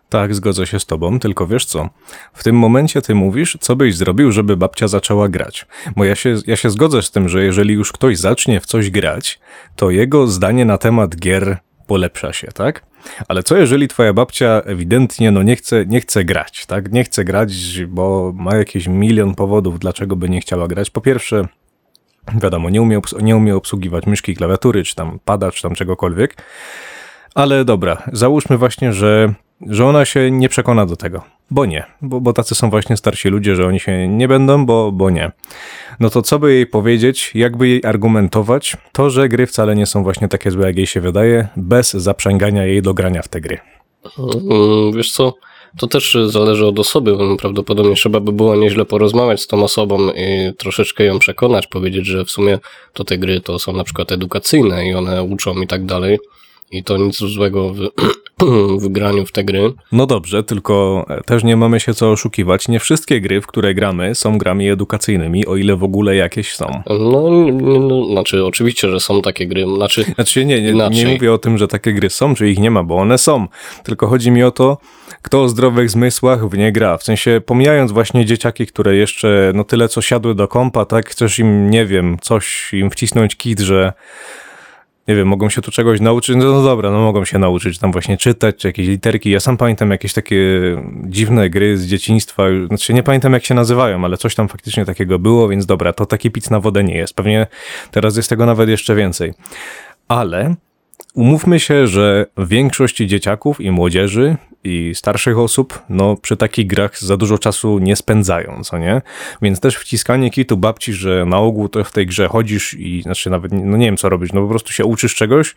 Tak, 0.09 0.35
zgodzę 0.35 0.67
się 0.67 0.81
z 0.81 0.87
tobą, 0.87 1.19
tylko 1.19 1.47
wiesz 1.47 1.65
co? 1.65 1.91
W 2.33 2.45
tym 2.45 2.57
momencie 2.57 3.03
ty 3.03 3.15
mówisz, 3.15 3.59
co 3.61 3.77
byś 3.77 3.97
zrobił, 3.97 4.33
żeby 4.33 4.57
babcia 4.57 4.89
zaczęła 4.89 5.29
grać. 5.29 5.67
Bo 5.97 6.05
ja 6.05 6.15
się, 6.15 6.37
ja 6.47 6.57
się 6.57 6.71
zgodzę 6.71 7.03
z 7.03 7.11
tym, 7.11 7.29
że 7.29 7.45
jeżeli 7.45 7.75
już 7.75 7.93
ktoś 7.93 8.19
zacznie 8.19 8.61
w 8.61 8.67
coś 8.67 8.91
grać, 8.91 9.41
to 9.77 9.91
jego 9.91 10.27
zdanie 10.27 10.65
na 10.65 10.79
temat 10.79 11.17
gier 11.17 11.59
polepsza 11.87 12.33
się, 12.33 12.47
tak? 12.47 12.87
Ale 13.29 13.43
co 13.43 13.57
jeżeli 13.57 13.89
twoja 13.89 14.13
babcia 14.13 14.63
ewidentnie 14.65 15.31
no 15.31 15.43
nie 15.43 15.57
chce, 15.57 15.87
nie 15.87 16.01
chce 16.01 16.25
grać, 16.25 16.67
tak? 16.67 16.93
Nie 16.93 17.05
chce 17.05 17.25
grać, 17.25 17.53
bo 17.89 18.33
ma 18.37 18.57
jakiś 18.57 18.87
milion 18.87 19.35
powodów, 19.35 19.79
dlaczego 19.79 20.17
by 20.17 20.29
nie 20.29 20.41
chciała 20.41 20.69
grać. 20.69 20.91
Po 20.91 21.01
pierwsze, 21.01 21.49
wiadomo, 22.43 22.71
nie 22.71 22.83
umie, 22.83 23.01
nie 23.23 23.37
umie 23.37 23.57
obsługiwać 23.57 24.07
myszki, 24.07 24.35
klawiatury, 24.35 24.85
czy 24.85 24.95
tam 24.95 25.19
pada, 25.25 25.53
czy 25.53 25.63
tam 25.63 25.75
czegokolwiek. 25.75 26.37
Ale 27.35 27.65
dobra, 27.65 28.03
załóżmy 28.13 28.59
właśnie, 28.59 28.93
że 28.93 29.35
że 29.67 29.87
ona 29.87 30.05
się 30.05 30.31
nie 30.31 30.49
przekona 30.49 30.87
do 30.87 30.97
tego, 30.97 31.23
bo 31.51 31.67
nie, 31.67 31.85
bo, 32.03 32.21
bo 32.21 32.33
tacy 32.33 32.55
są 32.55 32.71
właśnie 32.71 32.97
starsi 32.97 33.29
ludzie, 33.29 33.57
że 33.57 33.67
oni 33.67 33.81
się 33.81 34.09
nie 34.09 34.29
będą, 34.29 34.67
bo, 34.67 34.93
bo 34.93 35.11
nie. 35.11 35.33
No 36.01 36.11
to 36.11 36.23
co 36.23 36.39
by 36.39 36.55
jej 36.55 36.67
powiedzieć, 36.67 37.31
jakby 37.35 37.69
jej 37.69 37.85
argumentować 37.85 38.77
to, 38.93 39.11
że 39.11 39.29
gry 39.29 39.47
wcale 39.47 39.77
nie 39.77 39.87
są 39.87 40.03
właśnie 40.03 40.29
takie 40.29 40.51
złe, 40.51 40.67
jak 40.67 40.77
jej 40.77 40.87
się 40.87 41.01
wydaje, 41.01 41.49
bez 41.57 41.93
zaprzęgania 41.93 42.65
jej 42.65 42.83
do 42.83 42.95
grania 42.95 43.23
w 43.23 43.29
te 43.29 43.41
gry. 43.41 43.59
Mm, 44.19 44.93
wiesz 44.97 45.13
co, 45.13 45.35
to 45.79 45.87
też 45.87 46.17
zależy 46.27 46.67
od 46.67 46.79
osoby. 46.79 47.17
Prawdopodobnie 47.39 47.95
trzeba 47.95 48.21
by 48.21 48.33
było 48.33 48.57
nieźle 48.57 48.85
porozmawiać 48.85 49.43
z 49.43 49.47
tą 49.47 49.65
osobą 49.65 50.11
i 50.11 50.55
troszeczkę 50.59 51.05
ją 51.05 51.19
przekonać, 51.19 51.67
powiedzieć, 51.67 52.07
że 52.07 52.25
w 52.25 52.31
sumie 52.31 52.59
to 52.93 53.05
te 53.05 53.19
gry 53.19 53.41
to 53.41 53.59
są 53.59 53.73
na 53.73 53.85
przykład 53.85 54.13
edukacyjne 54.13 54.87
i 54.87 54.95
one 54.95 55.23
uczą 55.23 55.61
i 55.61 55.67
tak 55.67 55.87
dalej 55.87 56.19
i 56.71 56.85
to 56.85 56.97
nic 56.97 57.17
złego 57.17 57.75
w, 57.75 57.79
w 58.85 58.89
graniu 58.89 59.27
w 59.27 59.33
te 59.33 59.45
gry. 59.45 59.73
No 59.93 60.07
dobrze, 60.07 60.43
tylko 60.43 61.07
też 61.27 61.45
nie 61.45 61.57
mamy 61.57 61.81
się 61.81 61.95
co 61.95 62.11
oszukiwać. 62.11 62.69
Nie 62.69 62.81
wszystkie 62.81 63.21
gry, 63.21 63.41
w 63.41 63.47
które 63.47 63.75
gramy, 63.75 64.15
są 64.15 64.39
grami 64.39 64.71
edukacyjnymi, 64.71 65.47
o 65.47 65.57
ile 65.57 65.77
w 65.77 65.85
ogóle 65.85 66.17
jakieś 66.17 66.53
są. 66.53 66.83
No, 66.87 67.31
no 67.89 68.07
znaczy, 68.07 68.45
oczywiście, 68.45 68.91
że 68.91 69.01
są 69.01 69.23
takie 69.23 69.47
gry. 69.47 69.65
Znaczy, 69.77 70.05
znaczy 70.15 70.45
nie, 70.45 70.63
nie, 70.63 70.89
nie 70.91 71.07
mówię 71.07 71.33
o 71.33 71.39
tym, 71.39 71.59
że 71.59 71.69
takie 71.69 71.93
gry 71.93 72.11
są, 72.11 72.35
czy 72.35 72.51
ich 72.51 72.59
nie 72.59 72.71
ma, 72.71 72.83
bo 72.83 72.97
one 72.97 73.19
są. 73.19 73.47
Tylko 73.85 74.07
chodzi 74.07 74.31
mi 74.31 74.43
o 74.43 74.51
to, 74.51 74.79
kto 75.23 75.43
o 75.43 75.49
zdrowych 75.49 75.91
zmysłach 75.91 76.49
w 76.49 76.59
nie 76.59 76.73
gra. 76.73 76.99
W 76.99 77.03
sensie, 77.03 77.41
pomijając 77.47 77.93
właśnie 77.93 78.25
dzieciaki, 78.25 78.67
które 78.67 78.97
jeszcze 78.97 79.53
no 79.55 79.65
tyle 79.65 79.89
co 79.89 80.03
siadły 80.03 80.35
do 80.35 80.49
kompa, 80.49 80.85
tak, 80.85 81.11
chcesz 81.11 81.39
im, 81.39 81.71
nie 81.71 81.87
wiem, 81.87 82.17
coś 82.21 82.75
im 82.75 82.91
wcisnąć 82.91 83.37
kit, 83.37 83.61
że 83.61 83.93
nie 85.09 85.17
wiem, 85.17 85.29
mogą 85.29 85.49
się 85.49 85.63
tu 85.63 85.71
czegoś 85.71 86.01
nauczyć, 86.01 86.37
no, 86.37 86.45
no 86.45 86.63
dobra, 86.63 86.91
no 86.91 86.99
mogą 86.99 87.25
się 87.25 87.39
nauczyć 87.39 87.79
tam 87.79 87.93
właśnie 87.93 88.17
czytać, 88.17 88.57
czy 88.57 88.69
jakieś 88.69 88.87
literki. 88.87 89.31
Ja 89.31 89.41
sam 89.41 89.57
pamiętam 89.57 89.91
jakieś 89.91 90.13
takie 90.13 90.37
dziwne 91.05 91.51
gry 91.51 91.79
z 91.79 91.87
dzieciństwa, 91.87 92.43
znaczy 92.69 92.95
nie 92.95 93.03
pamiętam 93.03 93.33
jak 93.33 93.45
się 93.45 93.55
nazywają, 93.55 94.05
ale 94.05 94.17
coś 94.17 94.35
tam 94.35 94.49
faktycznie 94.49 94.85
takiego 94.85 95.19
było, 95.19 95.49
więc 95.49 95.67
dobra, 95.67 95.93
to 95.93 96.07
taki 96.07 96.31
pic 96.31 96.51
na 96.51 96.61
wodę 96.61 96.85
nie 96.85 96.97
jest. 96.97 97.15
Pewnie 97.15 97.47
teraz 97.91 98.17
jest 98.17 98.29
tego 98.29 98.47
nawet 98.47 98.69
jeszcze 98.69 98.95
więcej. 98.95 99.35
Ale 100.09 100.55
umówmy 101.19 101.61
się, 101.61 101.87
że 101.87 102.27
większość 102.39 102.97
dzieciaków 102.97 103.61
i 103.61 103.71
młodzieży 103.71 104.37
i 104.65 104.93
starszych 104.95 105.39
osób, 105.39 105.83
no 105.89 106.17
przy 106.17 106.37
takich 106.37 106.67
grach 106.67 106.99
za 107.01 107.17
dużo 107.17 107.39
czasu 107.39 107.79
nie 107.79 107.97
spędzają, 107.97 108.65
co 108.65 108.79
nie? 108.79 109.03
Więc 109.43 109.61
też 109.61 109.77
wciskanie 109.77 110.31
kitu 110.31 110.57
babci, 110.57 110.93
że 110.93 111.25
na 111.25 111.39
ogół 111.39 111.69
to 111.69 111.85
w 111.85 111.93
tej 111.93 112.07
grze 112.07 112.29
chodzisz 112.29 112.75
i 112.75 113.03
znaczy 113.03 113.31
nawet, 113.31 113.53
no 113.53 113.77
nie 113.77 113.87
wiem 113.87 113.97
co 113.97 114.09
robić, 114.09 114.33
no 114.33 114.43
po 114.43 114.49
prostu 114.49 114.73
się 114.73 114.85
uczysz 114.85 115.15
czegoś, 115.15 115.55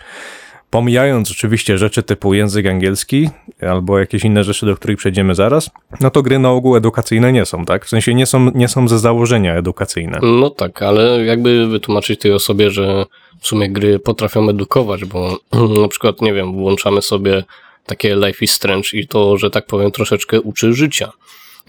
pomijając 0.72 1.32
oczywiście 1.32 1.78
rzeczy 1.78 2.04
typu 2.04 2.34
język 2.34 2.66
angielski 2.66 3.30
albo 3.62 4.00
jakieś 4.00 4.24
inne 4.24 4.44
rzeczy, 4.44 4.66
do 4.66 4.76
których 4.76 4.98
przejdziemy 4.98 5.36
zaraz, 5.36 5.70
no 6.02 6.10
to 6.10 6.22
gry 6.22 6.40
na 6.40 6.52
ogół 6.52 6.76
edukacyjne 6.76 7.32
nie 7.32 7.46
są, 7.46 7.66
tak? 7.66 7.86
W 7.86 7.90
sensie 7.90 8.14
nie 8.14 8.26
są, 8.26 8.52
nie 8.56 8.68
są 8.68 8.88
ze 8.88 9.00
założenia 9.00 9.56
edukacyjne. 9.56 10.20
No 10.22 10.50
tak, 10.50 10.82
ale 10.82 11.26
jakby 11.26 11.68
wytłumaczyć 11.68 12.20
tej 12.20 12.34
osobie, 12.34 12.72
że 12.72 13.06
w 13.40 13.48
sumie 13.48 13.70
gry 13.70 14.00
potrafią 14.00 14.50
edukować, 14.50 15.06
bo 15.06 15.38
na 15.82 15.88
przykład, 15.88 16.22
nie 16.22 16.34
wiem, 16.34 16.54
włączamy 16.54 17.02
sobie 17.02 17.44
takie 17.86 18.16
Life 18.16 18.46
is 18.46 18.52
Strange 18.52 18.90
i 18.94 19.08
to, 19.08 19.38
że 19.38 19.50
tak 19.50 19.66
powiem, 19.66 19.92
troszeczkę 19.92 20.42
uczy 20.42 20.74
życia. 20.74 21.12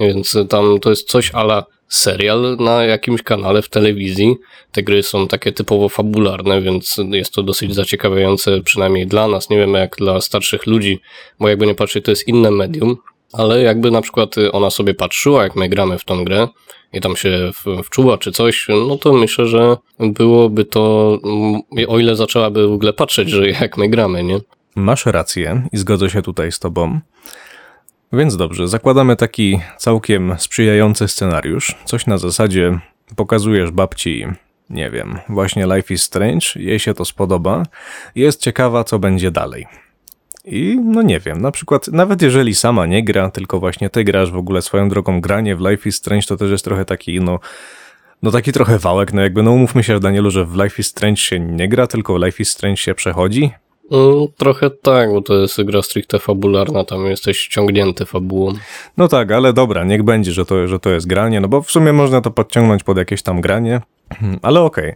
Więc 0.00 0.36
tam 0.48 0.78
to 0.80 0.90
jest 0.90 1.08
coś 1.08 1.30
ala 1.34 1.64
serial 1.94 2.56
na 2.60 2.84
jakimś 2.84 3.22
kanale 3.22 3.62
w 3.62 3.68
telewizji. 3.68 4.36
Te 4.72 4.82
gry 4.82 5.02
są 5.02 5.28
takie 5.28 5.52
typowo 5.52 5.88
fabularne, 5.88 6.62
więc 6.62 7.00
jest 7.10 7.32
to 7.32 7.42
dosyć 7.42 7.74
zaciekawiające, 7.74 8.60
przynajmniej 8.60 9.06
dla 9.06 9.28
nas. 9.28 9.50
Nie 9.50 9.56
wiem 9.56 9.74
jak 9.74 9.96
dla 9.96 10.20
starszych 10.20 10.66
ludzi, 10.66 11.00
bo 11.40 11.48
jakby 11.48 11.66
nie 11.66 11.74
patrzeć, 11.74 12.04
to 12.04 12.10
jest 12.10 12.28
inne 12.28 12.50
medium, 12.50 12.96
ale 13.32 13.62
jakby 13.62 13.90
na 13.90 14.02
przykład 14.02 14.34
ona 14.52 14.70
sobie 14.70 14.94
patrzyła, 14.94 15.42
jak 15.42 15.56
my 15.56 15.68
gramy 15.68 15.98
w 15.98 16.04
tą 16.04 16.24
grę 16.24 16.48
i 16.92 17.00
tam 17.00 17.16
się 17.16 17.50
wczuła 17.84 18.18
czy 18.18 18.32
coś, 18.32 18.66
no 18.88 18.98
to 18.98 19.12
myślę, 19.12 19.46
że 19.46 19.76
byłoby 19.98 20.64
to, 20.64 21.18
o 21.88 21.98
ile 21.98 22.16
zaczęłaby 22.16 22.68
w 22.68 22.72
ogóle 22.72 22.92
patrzeć, 22.92 23.28
że 23.28 23.50
jak 23.50 23.76
my 23.76 23.88
gramy, 23.88 24.24
nie? 24.24 24.40
Masz 24.74 25.06
rację 25.06 25.68
i 25.72 25.78
zgodzę 25.78 26.10
się 26.10 26.22
tutaj 26.22 26.52
z 26.52 26.58
tobą. 26.58 27.00
Więc 28.12 28.36
dobrze, 28.36 28.68
zakładamy 28.68 29.16
taki 29.16 29.60
całkiem 29.78 30.34
sprzyjający 30.38 31.08
scenariusz. 31.08 31.74
Coś 31.84 32.06
na 32.06 32.18
zasadzie 32.18 32.78
pokazujesz 33.16 33.70
babci, 33.70 34.26
nie 34.70 34.90
wiem, 34.90 35.18
właśnie 35.28 35.66
Life 35.66 35.94
is 35.94 36.02
Strange, 36.02 36.46
jej 36.56 36.78
się 36.78 36.94
to 36.94 37.04
spodoba, 37.04 37.62
jest 38.14 38.40
ciekawa, 38.40 38.84
co 38.84 38.98
będzie 38.98 39.30
dalej. 39.30 39.66
I 40.44 40.78
no 40.84 41.02
nie 41.02 41.20
wiem, 41.20 41.40
na 41.40 41.50
przykład 41.50 41.88
nawet 41.88 42.22
jeżeli 42.22 42.54
sama 42.54 42.86
nie 42.86 43.04
gra, 43.04 43.30
tylko 43.30 43.60
właśnie 43.60 43.90
ty 43.90 44.04
grasz 44.04 44.30
w 44.30 44.36
ogóle 44.36 44.62
swoją 44.62 44.88
drogą 44.88 45.20
granie 45.20 45.56
w 45.56 45.60
Life 45.60 45.88
is 45.88 45.96
Strange, 45.96 46.26
to 46.26 46.36
też 46.36 46.50
jest 46.50 46.64
trochę 46.64 46.84
taki, 46.84 47.20
no, 47.20 47.38
no 48.22 48.30
taki 48.30 48.52
trochę 48.52 48.78
wałek, 48.78 49.12
no 49.12 49.22
jakby, 49.22 49.42
no 49.42 49.52
umówmy 49.52 49.82
się, 49.82 50.00
Danielu, 50.00 50.30
że 50.30 50.44
w 50.44 50.56
Life 50.56 50.76
is 50.78 50.86
Strange 50.86 51.16
się 51.16 51.40
nie 51.40 51.68
gra, 51.68 51.86
tylko 51.86 52.18
w 52.18 52.22
Life 52.22 52.42
is 52.42 52.50
Strange 52.50 52.76
się 52.76 52.94
przechodzi, 52.94 53.50
Mm, 53.92 54.28
trochę 54.36 54.70
tak, 54.70 55.12
bo 55.12 55.22
to 55.22 55.34
jest 55.34 55.62
gra 55.62 55.82
stricte 55.82 56.18
fabularna, 56.18 56.84
tam 56.84 57.06
jesteś 57.06 57.48
ciągnięty 57.48 58.06
fabułą. 58.06 58.52
No 58.96 59.08
tak, 59.08 59.32
ale 59.32 59.52
dobra, 59.52 59.84
niech 59.84 60.02
będzie, 60.02 60.32
że 60.32 60.44
to, 60.44 60.68
że 60.68 60.78
to 60.78 60.90
jest 60.90 61.06
granie, 61.06 61.40
no 61.40 61.48
bo 61.48 61.62
w 61.62 61.70
sumie 61.70 61.92
można 61.92 62.20
to 62.20 62.30
podciągnąć 62.30 62.84
pod 62.84 62.98
jakieś 62.98 63.22
tam 63.22 63.40
granie. 63.40 63.80
Ale 64.42 64.60
okej. 64.60 64.92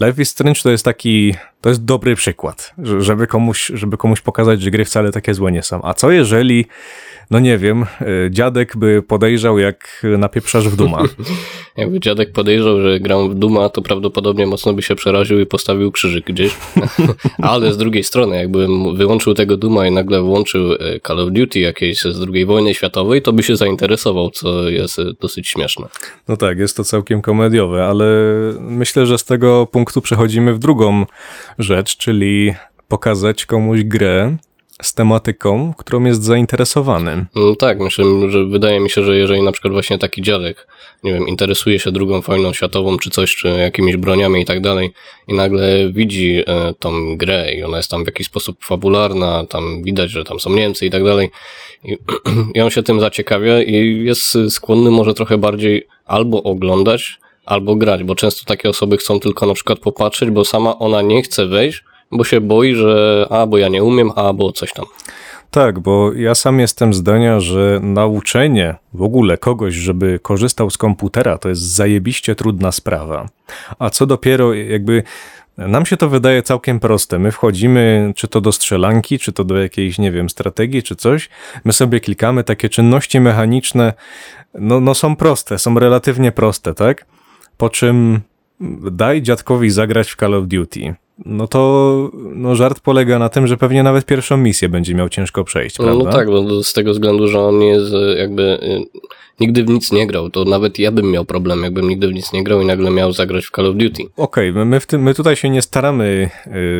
Life 0.00 0.22
is 0.22 0.28
Strange 0.28 0.60
to 0.62 0.70
jest 0.70 0.84
taki, 0.84 1.34
to 1.60 1.68
jest 1.68 1.84
dobry 1.84 2.14
przykład, 2.16 2.74
że- 2.78 3.02
żeby 3.02 3.26
komuś, 3.26 3.70
żeby 3.74 3.96
komuś 3.96 4.20
pokazać, 4.20 4.62
że 4.62 4.70
gry 4.70 4.84
wcale 4.84 5.12
takie 5.12 5.34
złe 5.34 5.52
nie 5.52 5.62
są. 5.62 5.80
A 5.82 5.94
co 5.94 6.10
jeżeli, 6.10 6.66
no 7.30 7.38
nie 7.38 7.58
wiem, 7.58 7.86
y, 8.02 8.28
dziadek 8.30 8.76
by 8.76 9.02
podejrzał, 9.02 9.58
jak 9.58 10.06
napieprzasz 10.18 10.68
w 10.68 10.76
Duma? 10.76 11.02
Jakby 11.76 12.00
dziadek 12.00 12.32
podejrzał, 12.32 12.80
że 12.80 13.00
gram 13.00 13.30
w 13.30 13.34
Duma, 13.34 13.68
to 13.68 13.82
prawdopodobnie 13.82 14.46
mocno 14.46 14.72
by 14.72 14.82
się 14.82 14.94
przeraził 14.94 15.40
i 15.40 15.46
postawił 15.46 15.92
krzyżyk 15.92 16.24
gdzieś. 16.26 16.52
Ale 17.42 17.72
z 17.72 17.76
drugiej 17.76 18.04
strony, 18.04 18.36
jakbym 18.36 18.96
wyłączył 18.96 19.34
tego 19.34 19.56
Duma 19.56 19.86
i 19.86 19.90
nagle 19.90 20.22
włączył 20.22 20.72
e, 20.72 20.76
Call 21.06 21.20
of 21.20 21.30
Duty 21.32 21.60
jakieś 21.60 22.00
z 22.00 22.28
II 22.34 22.44
wojny 22.46 22.74
światowej, 22.74 23.22
to 23.22 23.32
by 23.32 23.42
się 23.42 23.56
zainteresował, 23.56 24.30
co 24.30 24.68
jest 24.68 24.98
e, 24.98 25.02
dosyć 25.20 25.48
śmieszne. 25.48 25.86
No 26.28 26.36
tak, 26.36 26.58
jest 26.58 26.76
to 26.76 26.84
całkiem 26.84 27.22
komediowe, 27.22 27.86
ale 27.86 28.06
myślę, 28.60 29.06
że 29.06 29.18
z 29.18 29.24
tego 29.24 29.66
punktu 29.66 30.00
przechodzimy 30.00 30.54
w 30.54 30.58
drugą 30.58 31.06
rzecz, 31.58 31.96
czyli 31.96 32.54
pokazać 32.88 33.46
komuś 33.46 33.82
grę 33.82 34.36
z 34.82 34.94
tematyką, 34.94 35.74
którą 35.78 36.04
jest 36.04 36.22
zainteresowany. 36.22 37.26
No 37.34 37.56
tak, 37.56 37.80
myślę, 37.80 38.04
że 38.28 38.44
wydaje 38.44 38.80
mi 38.80 38.90
się, 38.90 39.04
że 39.04 39.16
jeżeli 39.16 39.42
na 39.42 39.52
przykład 39.52 39.72
właśnie 39.72 39.98
taki 39.98 40.22
dziadek, 40.22 40.66
nie 41.04 41.12
wiem, 41.12 41.28
interesuje 41.28 41.78
się 41.78 41.92
drugą 41.92 42.20
wojną 42.20 42.52
światową 42.52 42.98
czy 42.98 43.10
coś, 43.10 43.36
czy 43.36 43.48
jakimiś 43.48 43.96
broniami 43.96 44.40
i 44.40 44.44
tak 44.44 44.60
dalej 44.60 44.92
i 45.28 45.34
nagle 45.34 45.92
widzi 45.92 46.42
e, 46.46 46.74
tą 46.78 47.16
grę 47.16 47.54
i 47.54 47.62
ona 47.62 47.76
jest 47.76 47.90
tam 47.90 48.04
w 48.04 48.06
jakiś 48.06 48.26
sposób 48.26 48.64
fabularna, 48.64 49.46
tam 49.46 49.82
widać, 49.82 50.10
że 50.10 50.24
tam 50.24 50.40
są 50.40 50.50
Niemcy 50.50 50.86
i 50.86 50.90
tak 50.90 51.04
dalej 51.04 51.30
i, 51.84 51.96
i 52.54 52.60
on 52.60 52.70
się 52.70 52.82
tym 52.82 53.00
zaciekawia 53.00 53.62
i 53.62 54.04
jest 54.04 54.38
skłonny 54.48 54.90
może 54.90 55.14
trochę 55.14 55.38
bardziej 55.38 55.86
albo 56.04 56.42
oglądać, 56.42 57.18
albo 57.46 57.76
grać, 57.76 58.04
bo 58.04 58.14
często 58.14 58.44
takie 58.44 58.68
osoby 58.68 58.96
chcą 58.96 59.20
tylko 59.20 59.46
na 59.46 59.54
przykład 59.54 59.78
popatrzeć, 59.78 60.30
bo 60.30 60.44
sama 60.44 60.78
ona 60.78 61.02
nie 61.02 61.22
chce 61.22 61.46
wejść, 61.46 61.84
bo 62.12 62.24
się 62.24 62.40
boi, 62.40 62.74
że 62.74 63.26
a, 63.30 63.46
bo 63.46 63.58
ja 63.58 63.68
nie 63.68 63.84
umiem, 63.84 64.10
a, 64.16 64.32
bo 64.32 64.52
coś 64.52 64.72
tam. 64.72 64.84
Tak, 65.50 65.80
bo 65.80 66.12
ja 66.12 66.34
sam 66.34 66.60
jestem 66.60 66.94
zdania, 66.94 67.40
że 67.40 67.80
nauczenie 67.82 68.74
w 68.94 69.02
ogóle 69.02 69.38
kogoś, 69.38 69.74
żeby 69.74 70.18
korzystał 70.22 70.70
z 70.70 70.78
komputera, 70.78 71.38
to 71.38 71.48
jest 71.48 71.62
zajebiście 71.62 72.34
trudna 72.34 72.72
sprawa. 72.72 73.28
A 73.78 73.90
co 73.90 74.06
dopiero 74.06 74.54
jakby 74.54 75.02
nam 75.58 75.86
się 75.86 75.96
to 75.96 76.08
wydaje 76.08 76.42
całkiem 76.42 76.80
proste. 76.80 77.18
My 77.18 77.32
wchodzimy 77.32 78.12
czy 78.16 78.28
to 78.28 78.40
do 78.40 78.52
strzelanki, 78.52 79.18
czy 79.18 79.32
to 79.32 79.44
do 79.44 79.58
jakiejś, 79.58 79.98
nie 79.98 80.12
wiem, 80.12 80.30
strategii, 80.30 80.82
czy 80.82 80.96
coś. 80.96 81.28
My 81.64 81.72
sobie 81.72 82.00
klikamy, 82.00 82.44
takie 82.44 82.68
czynności 82.68 83.20
mechaniczne, 83.20 83.92
no, 84.54 84.80
no 84.80 84.94
są 84.94 85.16
proste, 85.16 85.58
są 85.58 85.78
relatywnie 85.78 86.32
proste, 86.32 86.74
tak? 86.74 87.06
Po 87.60 87.70
czym 87.70 88.20
daj 88.90 89.22
dziadkowi 89.22 89.70
zagrać 89.70 90.10
w 90.10 90.16
Call 90.16 90.34
of 90.34 90.46
Duty. 90.46 90.94
No 91.24 91.46
to 91.48 92.10
no 92.34 92.54
żart 92.54 92.80
polega 92.80 93.18
na 93.18 93.28
tym, 93.28 93.46
że 93.46 93.56
pewnie 93.56 93.82
nawet 93.82 94.04
pierwszą 94.06 94.36
misję 94.36 94.68
będzie 94.68 94.94
miał 94.94 95.08
ciężko 95.08 95.44
przejść, 95.44 95.78
No, 95.78 95.84
prawda? 95.84 96.04
no 96.04 96.10
tak, 96.12 96.26
bo 96.26 96.62
z 96.62 96.72
tego 96.72 96.92
względu, 96.92 97.28
że 97.28 97.40
on 97.40 97.62
jest 97.62 97.94
e, 97.94 98.18
jakby 98.18 98.42
e, 98.42 98.80
nigdy 99.40 99.64
w 99.64 99.68
nic 99.68 99.92
nie 99.92 100.06
grał, 100.06 100.30
to 100.30 100.44
nawet 100.44 100.78
ja 100.78 100.92
bym 100.92 101.10
miał 101.10 101.24
problem, 101.24 101.62
jakbym 101.62 101.88
nigdy 101.88 102.08
w 102.08 102.12
nic 102.14 102.32
nie 102.32 102.44
grał 102.44 102.60
i 102.60 102.64
nagle 102.66 102.90
miał 102.90 103.12
zagrać 103.12 103.44
w 103.46 103.50
Call 103.50 103.66
of 103.66 103.76
Duty. 103.76 104.02
Okej, 104.16 104.52
my- 104.52 104.64
my, 104.64 104.80
w 104.80 104.86
tym, 104.86 105.02
my 105.02 105.14
tutaj 105.14 105.36
się 105.36 105.50
nie 105.50 105.62
staramy 105.62 106.30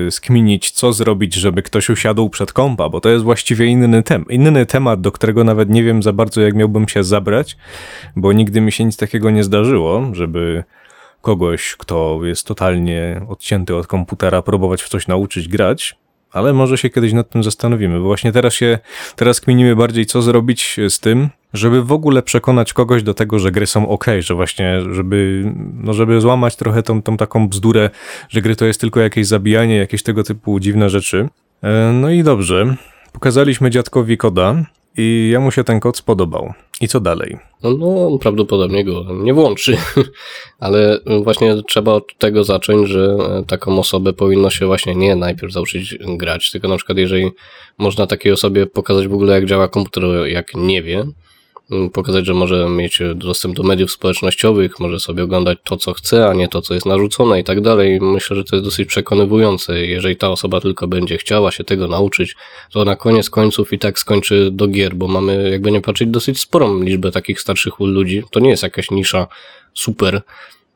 y, 0.07 0.11
skminić, 0.11 0.71
co 0.71 0.93
zrobić, 0.93 1.35
żeby 1.35 1.63
ktoś 1.63 1.91
usiadł 1.91 2.29
przed 2.31 2.53
kompa, 2.53 2.89
bo 2.89 3.01
to 3.01 3.09
jest 3.09 3.25
właściwie 3.25 3.67
inny, 3.67 4.03
tem 4.03 4.25
inny 4.31 4.67
temat, 4.67 5.01
do 5.01 5.13
którego 5.13 5.45
nawet 5.45 5.71
nie 5.71 5.83
wiem 5.83 6.03
za 6.03 6.13
bardzo, 6.13 6.41
jak 6.41 6.55
miałbym 6.55 6.89
się 6.89 7.05
zabrać, 7.05 7.57
bo 8.17 8.33
nigdy 8.33 8.61
mi 8.61 8.73
się 8.73 8.85
nic 8.85 8.97
takiego 8.97 9.31
nie 9.31 9.45
zdarzyło, 9.45 10.03
żeby 10.13 10.65
kogoś, 11.23 11.77
kto 11.79 12.21
jest 12.23 12.47
totalnie 12.47 13.21
odcięty 13.29 13.77
od 13.77 13.87
komputera, 13.87 14.43
próbować 14.43 14.83
w 14.83 14.89
coś 14.89 15.07
nauczyć 15.09 15.49
grać. 15.49 15.97
Ale 16.33 16.53
może 16.53 16.79
się 16.79 16.91
kiedyś 16.91 17.13
nad 17.13 17.31
tym 17.31 17.43
zastanowimy, 17.43 17.99
bo 17.99 18.05
właśnie 18.05 18.33
teraz 18.33 18.55
się, 18.55 18.79
teraz 19.17 19.41
kminimy 19.41 19.77
bardziej, 19.77 20.07
co 20.07 20.23
zrobić 20.23 20.77
z 20.89 21.01
tym, 21.01 21.29
żeby 21.53 21.83
w 21.83 21.93
ogóle 21.93 22.23
przekonać 22.23 22.73
kogoś 22.73 23.03
do 23.03 23.15
tego, 23.15 23.39
że 23.39 23.51
gry 23.51 23.67
są 23.67 23.89
ok, 23.89 24.07
że 24.19 24.35
właśnie, 24.35 24.81
żeby, 24.93 25.53
no 25.75 25.93
żeby 25.93 26.21
złamać 26.21 26.57
trochę 26.57 26.83
tą, 26.83 27.03
tą 27.03 27.17
taką 27.17 27.49
bzdurę, 27.49 27.91
że 28.29 28.43
gry 28.43 28.57
to 28.57 28.65
jest 28.65 28.81
tylko 28.81 29.01
jakieś 29.01 29.27
zabijanie, 29.27 29.77
jakieś 29.77 30.03
tego 30.03 30.23
typu 30.23 30.61
dziwne 30.61 30.91
rzeczy. 30.91 31.29
E, 31.63 31.93
No 31.93 32.11
i 32.11 32.23
dobrze, 32.23 32.77
pokazaliśmy 33.13 33.71
dziadkowi 33.71 34.17
koda 34.17 34.65
i 34.97 35.29
jemu 35.33 35.51
się 35.51 35.65
ten 35.65 35.81
kod 35.81 35.97
spodobał. 35.97 36.53
I 36.81 36.89
co 36.89 37.01
dalej? 37.01 37.39
No, 37.63 37.71
no 37.71 38.07
on 38.07 38.19
prawdopodobnie 38.19 38.85
go 38.85 39.05
nie 39.23 39.35
włączy, 39.35 39.77
ale 40.59 40.99
właśnie 41.23 41.63
trzeba 41.63 41.93
od 41.93 42.19
tego 42.19 42.45
zacząć, 42.45 42.89
że 42.89 43.17
e, 43.21 43.45
taką 43.47 43.79
osobę 43.79 44.13
powinno 44.13 44.51
się 44.51 44.67
właśnie 44.67 44.95
nie 44.95 45.17
najpierw 45.17 45.55
nauczyć 45.55 45.99
grać, 46.17 46.51
tylko 46.51 46.69
na 46.69 46.77
przykład 46.77 46.99
jeżeli 46.99 47.31
można 47.79 48.07
takiej 48.07 48.33
osobie 48.33 48.67
pokazać 48.67 49.09
w 49.09 49.15
ogóle 49.15 49.35
jak 49.35 49.47
działa 49.47 49.69
komputer, 49.69 50.05
jak 50.27 50.55
nie 50.55 50.83
wie, 50.83 51.05
pokazać, 51.93 52.27
że 52.27 52.35
może 52.35 52.69
mieć 52.69 53.03
dostęp 53.15 53.57
do 53.57 53.63
mediów 53.63 53.93
społecznościowych, 53.93 54.81
może 54.81 55.01
sobie 55.01 55.23
oglądać 55.23 55.59
to, 55.65 55.77
co 55.77 55.93
chce, 55.93 56.29
a 56.29 56.35
nie 56.35 56.49
to, 56.49 56.63
co 56.63 56.75
jest 56.75 56.87
narzucone 56.87 57.41
i 57.41 57.45
tak 57.45 57.61
dalej. 57.61 58.01
Myślę, 58.01 58.37
że 58.37 58.45
to 58.45 58.57
jest 58.57 58.67
dosyć 58.67 58.89
przekonywujące. 58.89 59.81
Jeżeli 59.81 60.17
ta 60.17 60.31
osoba 60.31 60.61
tylko 60.61 60.89
będzie 60.89 61.19
chciała 61.19 61.51
się 61.51 61.65
tego 61.65 61.89
nauczyć, 61.89 62.37
to 62.73 62.85
na 62.85 62.97
koniec 62.97 63.31
końców 63.31 63.73
i 63.73 63.79
tak 63.79 63.99
skończy 63.99 64.51
do 64.53 64.69
gier, 64.69 64.95
bo 64.95 65.09
mamy, 65.09 65.51
jakby 65.51 65.71
nie 65.71 65.81
patrzeć, 65.81 66.09
dosyć 66.09 66.41
sporą 66.41 66.83
liczbę 66.83 67.11
takich 67.11 67.41
starszych 67.41 67.81
ludzi. 67.81 68.23
To 68.31 68.41
nie 68.41 68.51
jest 68.51 68.63
jakaś 68.63 68.91
nisza 68.91 69.27
super. 69.75 70.23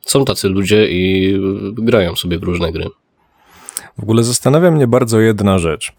Są 0.01 0.25
tacy 0.25 0.49
ludzie 0.49 0.87
i 0.89 1.33
grają 1.71 2.15
sobie 2.15 2.39
w 2.39 2.43
różne 2.43 2.71
gry. 2.71 2.85
W 3.97 4.03
ogóle 4.03 4.23
zastanawia 4.23 4.71
mnie 4.71 4.87
bardzo 4.87 5.19
jedna 5.19 5.59
rzecz. 5.59 5.93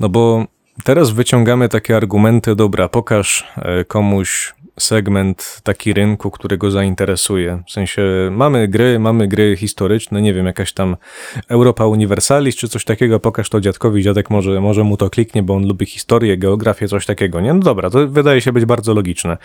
No 0.00 0.08
bo 0.08 0.44
teraz 0.84 1.10
wyciągamy 1.10 1.68
takie 1.68 1.96
argumenty, 1.96 2.54
dobra, 2.54 2.88
pokaż 2.88 3.46
e, 3.56 3.84
komuś 3.84 4.54
segment 4.78 5.60
taki 5.62 5.92
rynku, 5.92 6.30
który 6.30 6.58
go 6.58 6.70
zainteresuje. 6.70 7.62
W 7.66 7.72
sensie 7.72 8.02
mamy 8.30 8.68
gry, 8.68 8.98
mamy 8.98 9.28
gry 9.28 9.56
historyczne, 9.56 10.22
nie 10.22 10.34
wiem, 10.34 10.46
jakaś 10.46 10.72
tam 10.72 10.96
Europa 11.48 11.86
Universalis 11.86 12.56
czy 12.56 12.68
coś 12.68 12.84
takiego, 12.84 13.20
pokaż 13.20 13.50
to 13.50 13.60
dziadkowi, 13.60 14.02
dziadek 14.02 14.30
może, 14.30 14.60
może 14.60 14.84
mu 14.84 14.96
to 14.96 15.10
kliknie, 15.10 15.42
bo 15.42 15.54
on 15.54 15.66
lubi 15.66 15.86
historię, 15.86 16.36
geografię, 16.36 16.88
coś 16.88 17.06
takiego, 17.06 17.40
nie? 17.40 17.54
No 17.54 17.60
dobra, 17.60 17.90
to 17.90 18.08
wydaje 18.08 18.40
się 18.40 18.52
być 18.52 18.64
bardzo 18.64 18.94
logiczne. 18.94 19.36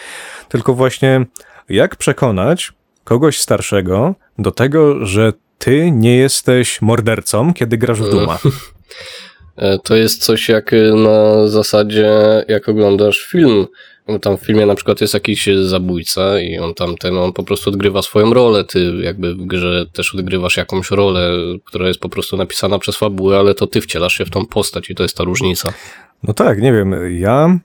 Tylko 0.50 0.74
właśnie 0.74 1.26
jak 1.70 1.96
przekonać 1.96 2.74
kogoś 3.04 3.40
starszego 3.40 4.16
do 4.40 4.52
tego, 4.52 5.06
że 5.06 5.34
ty 5.58 5.92
nie 5.92 6.18
jesteś 6.18 6.82
mordercą, 6.82 7.54
kiedy 7.54 7.78
grasz 7.78 8.02
w 8.02 8.10
Duma. 8.10 8.40
E, 9.56 9.80
To 9.80 9.96
jest 9.96 10.24
coś 10.24 10.50
jak 10.50 10.74
e, 10.74 10.94
na 10.94 11.48
zasadzie, 11.48 12.12
jak 12.48 12.70
oglądasz 12.70 13.18
film. 13.20 13.68
Bo 14.08 14.20
Tam 14.20 14.38
w 14.38 14.42
filmie 14.42 14.66
na 14.66 14.76
przykład 14.76 15.02
jest 15.02 15.14
jakiś 15.14 15.50
zabójca 15.64 16.40
i 16.40 16.60
on 16.60 16.74
tam 16.74 16.96
ten, 16.98 17.18
on 17.18 17.34
po 17.34 17.44
prostu 17.44 17.70
odgrywa 17.70 18.02
swoją 18.02 18.34
rolę. 18.34 18.64
Ty 18.64 18.94
jakby 19.02 19.36
w 19.36 19.46
grze 19.46 19.86
też 19.94 20.16
odgrywasz 20.16 20.58
jakąś 20.58 20.92
rolę, 20.92 21.32
która 21.66 21.88
jest 21.88 22.00
po 22.00 22.10
prostu 22.10 22.38
napisana 22.38 22.80
przez 22.80 22.98
fabułę, 22.98 23.40
ale 23.40 23.56
to 23.56 23.68
ty 23.68 23.82
wcielasz 23.82 24.18
się 24.18 24.26
w 24.26 24.30
tą 24.30 24.46
postać 24.46 24.90
i 24.90 24.96
to 24.96 25.04
jest 25.04 25.18
ta 25.18 25.24
różnica. 25.24 25.74
No 26.24 26.34
tak, 26.34 26.62
nie 26.62 26.74
wiem, 26.74 26.96
ja 27.20 27.60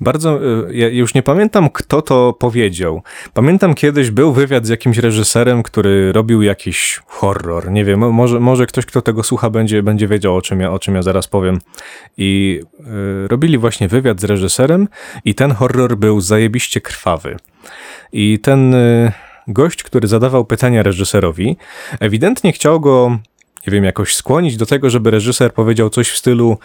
bardzo, 0.00 0.40
ja 0.70 0.88
już 0.88 1.14
nie 1.14 1.22
pamiętam 1.22 1.70
kto 1.70 2.02
to 2.02 2.32
powiedział. 2.32 3.02
Pamiętam 3.34 3.74
kiedyś 3.74 4.10
był 4.10 4.32
wywiad 4.32 4.66
z 4.66 4.68
jakimś 4.68 4.98
reżyserem, 4.98 5.62
który 5.62 6.12
robił 6.12 6.42
jakiś 6.42 7.00
horror, 7.06 7.70
nie 7.70 7.84
wiem, 7.84 8.12
może, 8.12 8.40
może 8.40 8.66
ktoś, 8.66 8.86
kto 8.86 9.02
tego 9.02 9.22
słucha 9.22 9.50
będzie, 9.50 9.82
będzie 9.82 10.08
wiedział 10.08 10.36
o 10.36 10.42
czym, 10.42 10.60
ja, 10.60 10.72
o 10.72 10.78
czym 10.78 10.94
ja 10.94 11.02
zaraz 11.02 11.28
powiem. 11.28 11.58
I 12.16 12.60
y, 13.24 13.28
robili 13.28 13.58
właśnie 13.58 13.88
wywiad 13.88 14.20
z 14.20 14.24
reżyserem 14.24 14.88
i 15.24 15.34
ten 15.34 15.52
horror 15.52 15.96
był 15.96 16.20
zajebiście 16.20 16.80
krwawy. 16.80 17.36
I 18.12 18.38
ten 18.38 18.74
y, 18.74 19.12
gość, 19.48 19.82
który 19.82 20.08
zadawał 20.08 20.44
pytania 20.44 20.82
reżyserowi, 20.82 21.56
ewidentnie 22.00 22.52
chciał 22.52 22.80
go 22.80 23.18
nie 23.66 23.72
wiem, 23.72 23.84
jakoś 23.84 24.14
skłonić 24.14 24.56
do 24.56 24.66
tego, 24.66 24.90
żeby 24.90 25.10
reżyser 25.10 25.52
powiedział 25.52 25.90
coś 25.90 26.10
w 26.10 26.16
stylu 26.16 26.58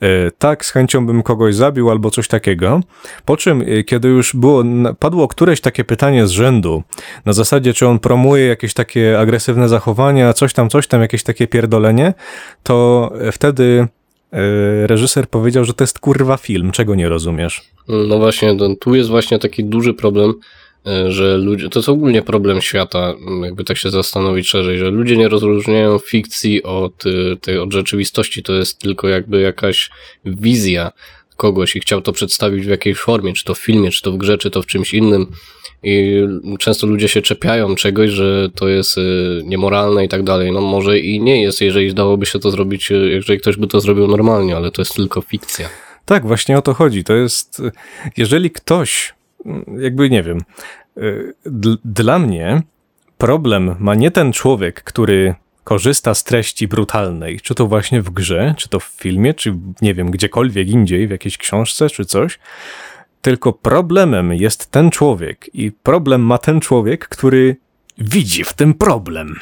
e, 0.00 0.30
tak, 0.30 0.64
z 0.64 0.70
chęcią 0.70 1.06
bym 1.06 1.22
kogoś 1.22 1.54
zabił 1.54 1.90
albo 1.90 2.10
coś 2.10 2.28
takiego. 2.28 2.80
Po 3.24 3.36
czym, 3.36 3.64
e, 3.66 3.84
kiedy 3.84 4.08
już 4.08 4.36
było, 4.36 4.64
padło 4.98 5.28
któreś 5.28 5.60
takie 5.60 5.84
pytanie 5.84 6.26
z 6.26 6.30
rzędu, 6.30 6.82
na 7.24 7.32
zasadzie, 7.32 7.74
czy 7.74 7.86
on 7.86 7.98
promuje 7.98 8.46
jakieś 8.46 8.74
takie 8.74 9.18
agresywne 9.20 9.68
zachowania, 9.68 10.32
coś 10.32 10.52
tam, 10.52 10.70
coś 10.70 10.86
tam, 10.86 11.00
jakieś 11.00 11.22
takie 11.22 11.46
pierdolenie, 11.46 12.14
to 12.62 13.10
e, 13.20 13.32
wtedy 13.32 13.88
reżyser 14.86 15.28
powiedział, 15.28 15.64
że 15.64 15.74
to 15.74 15.84
jest 15.84 15.98
kurwa 15.98 16.36
film, 16.36 16.70
czego 16.70 16.94
nie 16.94 17.08
rozumiesz. 17.08 17.62
No 17.88 18.18
właśnie, 18.18 18.56
tu 18.80 18.94
jest 18.94 19.08
właśnie 19.08 19.38
taki 19.38 19.64
duży 19.64 19.94
problem, 19.94 20.34
że 21.08 21.36
ludzie, 21.36 21.68
to 21.68 21.78
jest 21.78 21.88
ogólnie 21.88 22.22
problem 22.22 22.60
świata, 22.60 23.14
jakby 23.42 23.64
tak 23.64 23.76
się 23.76 23.90
zastanowić 23.90 24.48
szerzej, 24.48 24.78
że 24.78 24.90
ludzie 24.90 25.16
nie 25.16 25.28
rozróżniają 25.28 25.98
fikcji 25.98 26.62
od, 26.62 27.06
y, 27.06 27.36
tej, 27.40 27.58
od 27.58 27.72
rzeczywistości, 27.72 28.42
to 28.42 28.52
jest 28.52 28.78
tylko 28.78 29.08
jakby 29.08 29.40
jakaś 29.40 29.90
wizja, 30.24 30.92
kogoś 31.36 31.76
i 31.76 31.80
chciał 31.80 32.02
to 32.02 32.12
przedstawić 32.12 32.66
w 32.66 32.68
jakiejś 32.68 32.98
formie, 32.98 33.32
czy 33.32 33.44
to 33.44 33.54
w 33.54 33.58
filmie, 33.58 33.90
czy 33.90 34.02
to 34.02 34.12
w 34.12 34.16
grze, 34.16 34.38
czy 34.38 34.50
to 34.50 34.62
w 34.62 34.66
czymś 34.66 34.94
innym. 34.94 35.26
I 35.82 36.22
często 36.58 36.86
ludzie 36.86 37.08
się 37.08 37.22
czepiają 37.22 37.74
czegoś, 37.74 38.10
że 38.10 38.48
to 38.54 38.68
jest 38.68 38.98
y, 38.98 39.42
niemoralne 39.44 40.04
i 40.04 40.08
tak 40.08 40.22
dalej. 40.22 40.52
No 40.52 40.60
może 40.60 40.98
i 40.98 41.20
nie 41.20 41.42
jest, 41.42 41.60
jeżeli 41.60 41.94
dałoby 41.94 42.26
się 42.26 42.38
to 42.38 42.50
zrobić, 42.50 42.90
jeżeli 42.90 43.40
ktoś 43.40 43.56
by 43.56 43.66
to 43.66 43.80
zrobił 43.80 44.08
normalnie, 44.08 44.56
ale 44.56 44.70
to 44.70 44.82
jest 44.82 44.94
tylko 44.94 45.20
fikcja. 45.20 45.68
Tak, 46.04 46.26
właśnie 46.26 46.58
o 46.58 46.62
to 46.62 46.74
chodzi. 46.74 47.04
To 47.04 47.14
jest, 47.14 47.62
jeżeli 48.16 48.50
ktoś, 48.50 49.14
jakby 49.78 50.10
nie 50.10 50.22
wiem, 50.22 50.38
y, 50.96 51.34
dla 51.84 52.18
mnie 52.18 52.62
problem 53.18 53.76
ma 53.78 53.94
nie 53.94 54.10
ten 54.10 54.32
człowiek, 54.32 54.82
który 54.82 55.34
korzysta 55.64 56.14
z 56.14 56.24
treści 56.24 56.68
brutalnej, 56.68 57.40
czy 57.40 57.54
to 57.54 57.66
właśnie 57.66 58.02
w 58.02 58.10
grze, 58.10 58.54
czy 58.56 58.68
to 58.68 58.80
w 58.80 58.84
filmie, 58.84 59.34
czy 59.34 59.54
nie 59.82 59.94
wiem, 59.94 60.10
gdziekolwiek 60.10 60.68
indziej, 60.68 61.06
w 61.06 61.10
jakiejś 61.10 61.38
książce, 61.38 61.88
czy 61.90 62.04
coś, 62.04 62.38
tylko 63.22 63.52
problemem 63.52 64.32
jest 64.32 64.70
ten 64.70 64.90
człowiek 64.90 65.54
i 65.54 65.72
problem 65.72 66.22
ma 66.22 66.38
ten 66.38 66.60
człowiek, 66.60 67.08
który 67.08 67.56
widzi 67.98 68.44
w 68.44 68.52
tym 68.52 68.74
problem. 68.74 69.34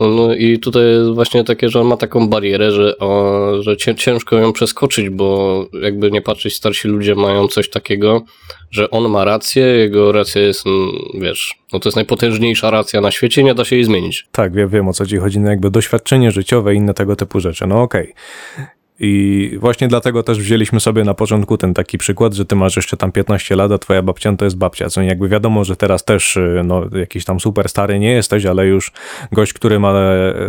No 0.00 0.34
i 0.34 0.58
tutaj 0.58 0.82
jest 0.82 1.10
właśnie 1.10 1.44
takie, 1.44 1.68
że 1.68 1.80
on 1.80 1.86
ma 1.86 1.96
taką 1.96 2.28
barierę, 2.28 2.70
że, 2.70 2.98
o, 2.98 3.52
że 3.60 3.76
ciężko 3.76 4.36
ją 4.36 4.52
przeskoczyć, 4.52 5.10
bo 5.10 5.66
jakby 5.82 6.10
nie 6.10 6.22
patrzeć, 6.22 6.54
starsi 6.54 6.88
ludzie 6.88 7.14
mają 7.14 7.48
coś 7.48 7.70
takiego, 7.70 8.22
że 8.70 8.90
on 8.90 9.10
ma 9.10 9.24
rację, 9.24 9.62
jego 9.62 10.12
racja 10.12 10.42
jest, 10.42 10.66
mm, 10.66 10.90
wiesz, 11.14 11.54
no 11.72 11.80
to 11.80 11.88
jest 11.88 11.96
najpotężniejsza 11.96 12.70
racja 12.70 13.00
na 13.00 13.10
świecie, 13.10 13.44
nie 13.44 13.54
da 13.54 13.64
się 13.64 13.76
jej 13.76 13.84
zmienić. 13.84 14.26
Tak, 14.32 14.54
ja 14.54 14.66
wiem 14.66 14.88
o 14.88 14.92
co 14.92 15.06
ci 15.06 15.16
chodzi, 15.16 15.40
no 15.40 15.50
jakby 15.50 15.70
doświadczenie 15.70 16.30
życiowe 16.30 16.74
i 16.74 16.76
inne 16.76 16.94
tego 16.94 17.16
typu 17.16 17.40
rzeczy, 17.40 17.66
no 17.66 17.82
okej. 17.82 18.12
Okay. 18.54 18.79
I 19.00 19.50
właśnie 19.60 19.88
dlatego 19.88 20.22
też 20.22 20.38
wzięliśmy 20.38 20.80
sobie 20.80 21.04
na 21.04 21.14
początku 21.14 21.56
ten 21.56 21.74
taki 21.74 21.98
przykład, 21.98 22.34
że 22.34 22.44
ty 22.44 22.56
masz 22.56 22.76
jeszcze 22.76 22.96
tam 22.96 23.12
15 23.12 23.56
lat, 23.56 23.72
a 23.72 23.78
twoja 23.78 24.02
babcia 24.02 24.36
to 24.36 24.44
jest 24.44 24.56
babcia. 24.56 24.88
Co 24.88 25.02
jakby 25.02 25.28
wiadomo, 25.28 25.64
że 25.64 25.76
teraz 25.76 26.04
też 26.04 26.36
y, 26.36 26.62
no, 26.64 26.84
jakiś 26.92 27.24
tam 27.24 27.40
super 27.40 27.68
stary 27.68 27.98
nie 27.98 28.12
jesteś, 28.12 28.46
ale 28.46 28.66
już 28.66 28.92
gość, 29.32 29.52
który 29.52 29.78
ma 29.78 29.94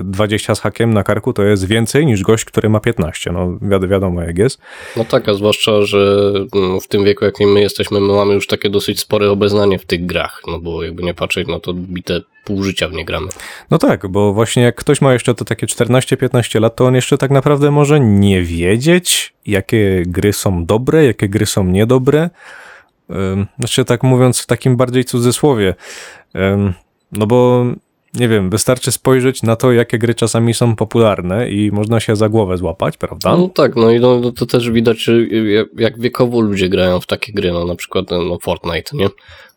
20 0.04 0.56
z 0.56 0.60
hakiem 0.60 0.94
na 0.94 1.04
karku, 1.04 1.34
to 1.34 1.44
jest 1.44 1.68
więcej 1.68 2.06
niż 2.06 2.24
gość, 2.24 2.46
który 2.46 2.70
ma 2.70 2.80
15. 2.80 3.32
No 3.32 3.58
wi 3.62 3.88
wiadomo 3.88 4.22
jak 4.22 4.38
jest. 4.38 4.62
No 4.98 5.06
tak, 5.06 5.30
a 5.30 5.34
zwłaszcza, 5.34 5.82
że 5.82 6.34
mm, 6.56 6.82
w 6.82 6.88
tym 6.88 7.04
wieku, 7.04 7.26
jakim 7.26 7.52
my 7.52 7.62
jesteśmy, 7.62 8.00
my 8.00 8.14
mamy 8.14 8.34
już 8.34 8.48
takie 8.48 8.70
dosyć 8.70 9.00
spore 9.00 9.32
obeznanie 9.32 9.80
w 9.80 9.86
tych 9.86 10.06
grach, 10.06 10.42
no 10.48 10.60
bo 10.60 10.84
jakby 10.84 11.04
nie 11.04 11.14
patrzeć, 11.14 11.48
no 11.48 11.60
to 11.60 11.74
bite 11.74 12.22
pół 12.44 12.64
życia 12.64 12.90
w 12.90 12.94
nie 12.94 13.06
gramy. 13.06 13.28
No 13.72 13.78
tak, 13.78 14.08
bo 14.08 14.34
właśnie 14.34 14.64
jak 14.64 14.76
ktoś 14.76 15.02
ma 15.02 15.14
jeszcze 15.14 15.36
to 15.36 15.46
takie 15.46 15.68
14-15 15.68 16.62
lat, 16.62 16.76
to 16.76 16.86
on 16.86 16.96
jeszcze 16.96 17.18
tak 17.18 17.32
naprawdę 17.32 17.72
może 17.72 18.00
nie 18.00 18.42
wiedzieć, 18.42 19.34
jakie 19.46 20.04
gry 20.06 20.34
są 20.34 20.66
dobre, 20.66 21.06
jakie 21.06 21.30
gry 21.30 21.46
są 21.46 21.64
niedobre. 21.64 22.30
Znaczy 23.60 23.86
tak 23.86 24.04
mówiąc 24.04 24.42
w 24.42 24.46
takim 24.46 24.78
bardziej 24.78 25.06
cudzysłowie. 25.06 25.76
No 27.12 27.28
bo 27.28 27.66
nie 28.14 28.28
wiem, 28.28 28.50
wystarczy 28.50 28.92
spojrzeć 28.92 29.44
na 29.44 29.56
to, 29.56 29.72
jakie 29.72 30.00
gry 30.00 30.16
czasami 30.16 30.54
są 30.54 30.76
popularne 30.76 31.50
i 31.50 31.72
można 31.72 32.00
się 32.00 32.16
za 32.16 32.30
głowę 32.30 32.58
złapać, 32.58 32.98
prawda? 32.98 33.38
No 33.38 33.50
tak, 33.50 33.76
no 33.76 33.92
i 33.92 34.00
no, 34.00 34.20
no 34.20 34.32
to 34.32 34.46
też 34.46 34.72
widać, 34.72 35.10
jak 35.78 36.00
wiekowo 36.00 36.42
ludzie 36.42 36.70
grają 36.70 37.00
w 37.00 37.08
takie 37.08 37.34
gry, 37.34 37.52
no 37.52 37.66
na 37.66 37.76
przykład 37.76 38.06
no 38.12 38.38
Fortnite, 38.42 38.98
nie? 38.98 39.10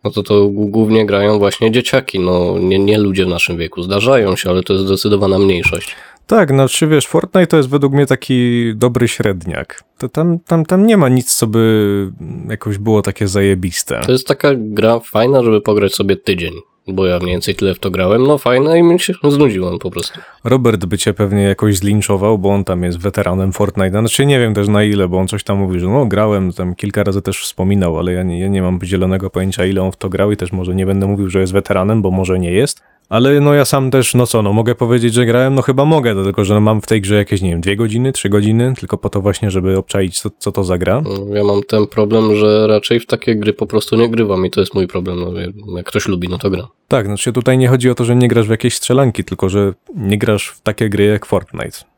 No 0.05 0.11
to 0.11 0.23
to 0.23 0.49
głównie 0.49 1.07
grają 1.07 1.39
właśnie 1.39 1.71
dzieciaki, 1.71 2.21
no 2.21 2.59
nie, 2.59 2.79
nie 2.79 2.99
ludzie 2.99 3.25
w 3.25 3.29
naszym 3.29 3.57
wieku. 3.57 3.83
Zdarzają 3.83 4.37
się, 4.37 4.51
ale 4.51 4.63
to 4.63 4.73
jest 4.73 4.87
zdecydowana 4.87 5.39
mniejszość. 5.39 5.97
Tak, 6.27 6.53
no 6.53 6.69
czy 6.69 6.87
wiesz, 6.87 7.07
Fortnite 7.07 7.47
to 7.47 7.57
jest 7.57 7.69
według 7.69 7.93
mnie 7.93 8.07
taki 8.07 8.63
dobry 8.75 9.09
średniak. 9.09 9.85
To 9.99 10.09
tam, 10.09 10.39
tam, 10.39 10.67
tam 10.67 10.87
nie 10.87 10.97
ma 10.97 11.09
nic, 11.09 11.35
co 11.35 11.47
by 11.47 12.13
jakoś 12.49 12.79
było 12.79 13.03
takie 13.03 13.29
zajebiste. 13.29 14.01
To 14.07 14.13
jest 14.13 14.27
taka 14.27 14.51
gra 14.57 15.01
fajna, 15.01 15.43
żeby 15.43 15.61
pograć 15.61 15.95
sobie 15.95 16.17
tydzień 16.17 16.53
bo 16.89 17.07
ja 17.07 17.19
mniej 17.19 17.31
więcej 17.31 17.55
tyle 17.55 17.75
w 17.75 17.79
to 17.79 17.91
grałem, 17.91 18.23
no 18.23 18.39
fajne 18.39 18.79
i 18.79 18.83
mi 18.83 19.01
się 19.01 19.13
znudziłem 19.29 19.79
po 19.79 19.91
prostu. 19.91 20.21
Robert 20.45 20.85
by 20.85 20.99
cię 20.99 21.15
pewnie 21.15 21.43
jakoś 21.43 21.77
zlinczował, 21.77 22.39
bo 22.39 22.49
on 22.49 22.65
tam 22.65 22.83
jest 22.83 22.99
weteranem 22.99 23.53
Fortnite, 23.53 23.91
znaczy 23.91 24.27
nie 24.27 24.39
wiem 24.39 24.55
też 24.55 24.69
na 24.69 24.85
ile, 24.85 25.09
bo 25.09 25.19
on 25.19 25.29
coś 25.29 25.45
tam 25.45 25.59
mówi, 25.59 25.81
że 25.81 25.87
no 25.87 26.07
grałem, 26.07 26.53
tam 26.53 26.75
kilka 26.75 27.05
razy 27.05 27.23
też 27.23 27.43
wspominał, 27.43 27.99
ale 27.99 28.13
ja 28.13 28.23
nie, 28.23 28.41
ja 28.41 28.49
nie 28.49 28.63
mam 28.63 28.79
zielonego 28.85 29.31
pojęcia 29.31 29.67
ile 29.67 29.83
on 29.83 29.93
w 29.93 29.97
to 29.97 30.09
grał 30.09 30.33
i 30.33 30.37
też 30.37 30.53
może 30.53 30.75
nie 30.75 30.87
będę 30.87 31.07
mówił, 31.07 31.29
że 31.29 31.41
jest 31.41 31.53
weteranem, 31.53 32.03
bo 32.03 32.11
może 32.11 32.39
nie 32.39 32.53
jest, 32.53 32.83
ale 33.09 33.41
no 33.41 33.55
ja 33.55 33.65
sam 33.65 33.91
też, 33.91 34.15
no 34.15 34.27
co, 34.27 34.43
no 34.43 34.53
mogę 34.53 34.75
powiedzieć, 34.75 35.15
że 35.15 35.27
grałem, 35.27 35.55
no 35.55 35.63
chyba 35.63 35.85
mogę, 35.85 36.25
tylko 36.25 36.45
że 36.45 36.61
mam 36.61 36.81
w 36.81 36.87
tej 36.87 37.01
grze 37.01 37.15
jakieś, 37.15 37.43
nie 37.43 37.51
wiem, 37.51 37.61
dwie 37.61 37.77
godziny, 37.77 38.13
trzy 38.13 38.29
godziny, 38.29 38.75
tylko 38.79 38.99
po 38.99 39.11
to 39.11 39.21
właśnie, 39.21 39.51
żeby 39.51 39.79
obczaić, 39.79 40.21
co, 40.21 40.31
co 40.39 40.53
to 40.53 40.65
za 40.65 40.79
gra. 40.79 41.03
Ja 41.35 41.45
mam 41.45 41.63
ten 41.63 41.87
problem, 41.87 42.37
że 42.37 42.67
raczej 42.67 43.01
w 43.01 43.07
takie 43.07 43.37
gry 43.37 43.53
po 43.53 43.67
prostu 43.67 43.97
nie 43.97 44.09
grywam 44.09 44.47
i 44.47 44.51
to 44.51 44.61
jest 44.61 44.75
mój 44.75 44.87
problem, 44.87 45.21
no 45.67 45.77
jak 45.77 45.87
ktoś 45.87 46.09
lubi, 46.09 46.29
no 46.29 46.39
to 46.39 46.51
gra. 46.51 46.69
Tak, 46.89 47.07
znaczy 47.07 47.33
tutaj 47.33 47.59
nie 47.59 47.69
chodzi 47.69 47.91
o 47.91 47.95
to, 47.95 48.05
że 48.05 48.17
nie 48.17 48.29
grasz 48.29 48.47
w 48.47 48.51
jakieś 48.51 48.75
strzelanki, 48.75 49.25
tylko 49.25 49.49
że 49.49 49.73
nie 49.97 50.19
grasz 50.19 50.49
w 50.49 50.61
takie 50.61 50.89
gry 50.89 51.05
jak 51.05 51.27
Fortnite. 51.27 51.94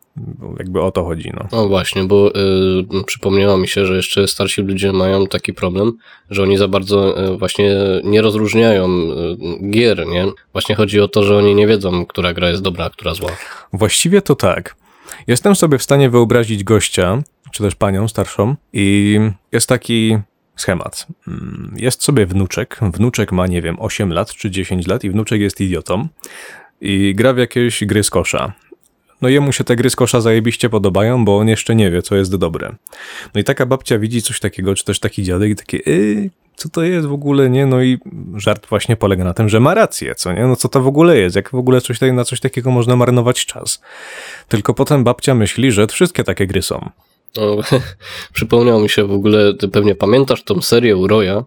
Jakby 0.58 0.82
o 0.82 0.90
to 0.90 1.04
chodzi. 1.04 1.32
No, 1.34 1.48
no 1.52 1.68
właśnie, 1.68 2.04
bo 2.04 2.30
y, 2.30 3.04
przypomniało 3.06 3.58
mi 3.58 3.68
się, 3.68 3.86
że 3.86 3.96
jeszcze 3.96 4.28
starsi 4.28 4.62
ludzie 4.62 4.92
mają 4.92 5.26
taki 5.26 5.52
problem, 5.52 5.92
że 6.30 6.42
oni 6.42 6.56
za 6.56 6.68
bardzo 6.68 7.24
y, 7.34 7.38
właśnie 7.38 7.76
nie 8.04 8.22
rozróżniają 8.22 8.88
y, 8.88 9.70
gier, 9.70 10.06
nie? 10.06 10.26
Właśnie 10.52 10.74
chodzi 10.74 11.00
o 11.00 11.08
to, 11.08 11.22
że 11.22 11.36
oni 11.36 11.54
nie 11.54 11.66
wiedzą, 11.66 12.06
która 12.06 12.34
gra 12.34 12.48
jest 12.48 12.62
dobra, 12.62 12.84
a 12.84 12.90
która 12.90 13.14
zła. 13.14 13.30
Właściwie 13.72 14.22
to 14.22 14.34
tak. 14.34 14.76
Jestem 15.26 15.56
sobie 15.56 15.78
w 15.78 15.82
stanie 15.82 16.10
wyobrazić 16.10 16.64
gościa, 16.64 17.22
czy 17.52 17.62
też 17.62 17.74
panią 17.74 18.08
starszą, 18.08 18.56
i 18.72 19.18
jest 19.52 19.68
taki 19.68 20.18
schemat. 20.56 21.06
Mm, 21.28 21.74
jest 21.76 22.02
sobie 22.02 22.26
wnuczek, 22.26 22.78
wnuczek 22.82 23.32
ma, 23.32 23.46
nie 23.46 23.62
wiem, 23.62 23.76
8 23.80 24.12
lat 24.12 24.34
czy 24.34 24.50
10 24.50 24.86
lat 24.86 25.04
i 25.04 25.10
wnuczek 25.10 25.40
jest 25.40 25.60
idiotą 25.60 26.08
i 26.80 27.14
gra 27.14 27.32
w 27.32 27.38
jakieś 27.38 27.84
gry 27.84 28.02
z 28.02 28.10
kosza. 28.10 28.52
No 29.22 29.28
jemu 29.28 29.52
się 29.52 29.64
te 29.64 29.76
gry 29.76 29.90
z 29.90 29.96
kosza 29.96 30.20
zajebiście 30.20 30.68
podobają, 30.68 31.24
bo 31.24 31.38
on 31.38 31.48
jeszcze 31.48 31.74
nie 31.74 31.90
wie, 31.90 32.02
co 32.02 32.16
jest 32.16 32.36
dobre. 32.36 32.74
No 33.34 33.40
i 33.40 33.44
taka 33.44 33.66
babcia 33.66 33.98
widzi 33.98 34.22
coś 34.22 34.40
takiego, 34.40 34.74
czy 34.74 34.84
też 34.84 35.00
taki 35.00 35.22
dziadek 35.22 35.50
i 35.50 35.56
takie, 35.56 35.76
yy, 35.86 36.30
co 36.56 36.68
to 36.68 36.82
jest 36.82 37.06
w 37.06 37.12
ogóle, 37.12 37.50
nie? 37.50 37.66
No 37.66 37.82
i 37.82 37.98
żart 38.34 38.66
właśnie 38.66 38.96
polega 38.96 39.24
na 39.24 39.34
tym, 39.34 39.48
że 39.48 39.60
ma 39.60 39.74
rację, 39.74 40.14
co 40.14 40.32
nie? 40.32 40.46
No 40.46 40.56
co 40.56 40.68
to 40.68 40.82
w 40.82 40.86
ogóle 40.86 41.18
jest? 41.18 41.36
Jak 41.36 41.50
w 41.50 41.54
ogóle 41.54 41.80
coś, 41.80 42.00
na 42.00 42.24
coś 42.24 42.40
takiego 42.40 42.70
można 42.70 42.96
marnować 42.96 43.46
czas? 43.46 43.82
Tylko 44.48 44.74
potem 44.74 45.04
babcia 45.04 45.34
myśli, 45.34 45.72
że 45.72 45.86
wszystkie 45.86 46.24
takie 46.24 46.46
gry 46.46 46.62
są. 46.62 46.90
No, 47.36 47.56
przypomniał 48.32 48.80
mi 48.80 48.88
się 48.88 49.04
w 49.04 49.12
ogóle, 49.12 49.54
ty 49.54 49.68
pewnie 49.68 49.94
pamiętasz 49.94 50.44
tą 50.44 50.62
serię 50.62 50.96
Uroja, 50.96 51.44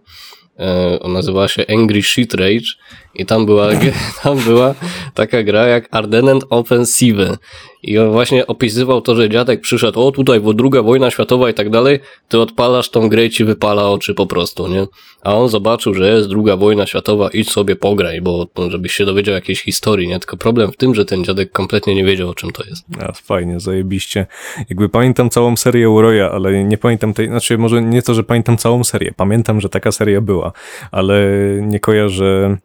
e, 0.58 0.98
ona 1.00 1.14
nazywała 1.14 1.48
się 1.48 1.64
Angry 1.68 2.02
Shit 2.02 2.34
Rage 2.34 2.66
i 3.14 3.26
tam 3.26 3.46
była, 3.46 3.68
tam 4.22 4.38
była 4.38 4.74
taka 5.14 5.42
gra 5.42 5.66
jak 5.66 5.88
Ardennent 5.90 6.44
Offensive 6.50 7.38
i 7.82 7.98
on 7.98 8.12
właśnie 8.12 8.46
opisywał 8.46 9.00
to, 9.00 9.14
że 9.14 9.28
dziadek 9.28 9.60
przyszedł, 9.60 10.06
o 10.06 10.12
tutaj, 10.12 10.40
bo 10.40 10.54
druga 10.54 10.82
wojna 10.82 11.10
światowa 11.10 11.50
i 11.50 11.54
tak 11.54 11.70
dalej, 11.70 12.00
ty 12.28 12.40
odpalasz 12.40 12.90
tą 12.90 13.08
grę 13.08 13.26
i 13.26 13.30
ci 13.30 13.44
wypala 13.44 13.88
oczy 13.88 14.14
po 14.14 14.26
prostu, 14.26 14.68
nie? 14.68 14.86
A 15.22 15.34
on 15.34 15.48
zobaczył, 15.48 15.94
że 15.94 16.10
jest 16.10 16.28
druga 16.28 16.56
wojna 16.56 16.86
światowa, 16.86 17.28
idź 17.28 17.50
sobie 17.50 17.76
pograj, 17.76 18.20
bo 18.20 18.46
żebyś 18.68 18.92
się 18.92 19.04
dowiedział 19.04 19.34
jakiejś 19.34 19.62
historii, 19.62 20.08
nie? 20.08 20.18
Tylko 20.18 20.36
problem 20.36 20.72
w 20.72 20.76
tym, 20.76 20.94
że 20.94 21.04
ten 21.04 21.24
dziadek 21.24 21.52
kompletnie 21.52 21.94
nie 21.94 22.04
wiedział 22.04 22.28
o 22.28 22.34
czym 22.34 22.52
to 22.52 22.64
jest. 22.64 22.84
A, 23.00 23.12
fajnie, 23.12 23.60
zajebiście. 23.60 24.26
Jakby 24.68 24.88
pamiętam 24.88 25.30
całą 25.30 25.56
serię 25.56 25.90
Uroja, 25.90 26.30
ale 26.30 26.64
nie 26.64 26.78
pamiętam 26.78 27.14
tej, 27.14 27.26
znaczy 27.26 27.58
może 27.58 27.82
nie 27.82 28.02
to, 28.02 28.14
że 28.14 28.22
pamiętam 28.22 28.56
całą 28.56 28.84
serię, 28.84 29.12
pamiętam, 29.16 29.60
że 29.60 29.68
taka 29.68 29.92
seria 29.92 30.20
była, 30.20 30.52
ale 30.90 31.26
nie 31.60 31.80
kojarzę 31.80 32.58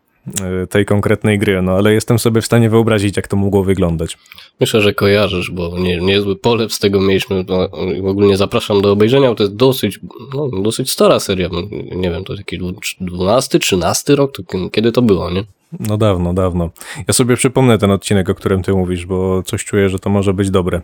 tej 0.69 0.85
konkretnej 0.85 1.39
gry, 1.39 1.61
no 1.61 1.71
ale 1.71 1.93
jestem 1.93 2.19
sobie 2.19 2.41
w 2.41 2.45
stanie 2.45 2.69
wyobrazić, 2.69 3.17
jak 3.17 3.27
to 3.27 3.37
mogło 3.37 3.63
wyglądać. 3.63 4.17
Myślę, 4.59 4.81
że 4.81 4.93
kojarzysz, 4.93 5.51
bo 5.51 5.79
nie, 5.79 5.97
niezły 5.97 6.35
polew 6.35 6.73
z 6.73 6.79
tego 6.79 7.01
mieliśmy. 7.01 7.45
No, 7.47 7.69
ogólnie 8.09 8.37
zapraszam 8.37 8.81
do 8.81 8.91
obejrzenia, 8.91 9.29
bo 9.29 9.35
to 9.35 9.43
jest 9.43 9.55
dosyć, 9.55 9.99
no, 10.33 10.61
dosyć 10.61 10.91
stara 10.91 11.19
seria. 11.19 11.49
Nie 11.95 12.11
wiem, 12.11 12.23
to 12.23 12.33
jakiś 12.33 12.59
12, 13.01 13.59
13 13.59 14.15
rok, 14.15 14.31
to 14.35 14.69
kiedy 14.69 14.91
to 14.91 15.01
było, 15.01 15.31
nie? 15.31 15.43
No 15.79 15.97
dawno, 15.97 16.33
dawno. 16.33 16.69
Ja 17.07 17.13
sobie 17.13 17.35
przypomnę 17.35 17.77
ten 17.77 17.91
odcinek, 17.91 18.29
o 18.29 18.35
którym 18.35 18.63
ty 18.63 18.73
mówisz, 18.73 19.05
bo 19.05 19.43
coś 19.43 19.65
czuję, 19.65 19.89
że 19.89 19.99
to 19.99 20.09
może 20.09 20.33
być 20.33 20.49
dobre. 20.49 20.81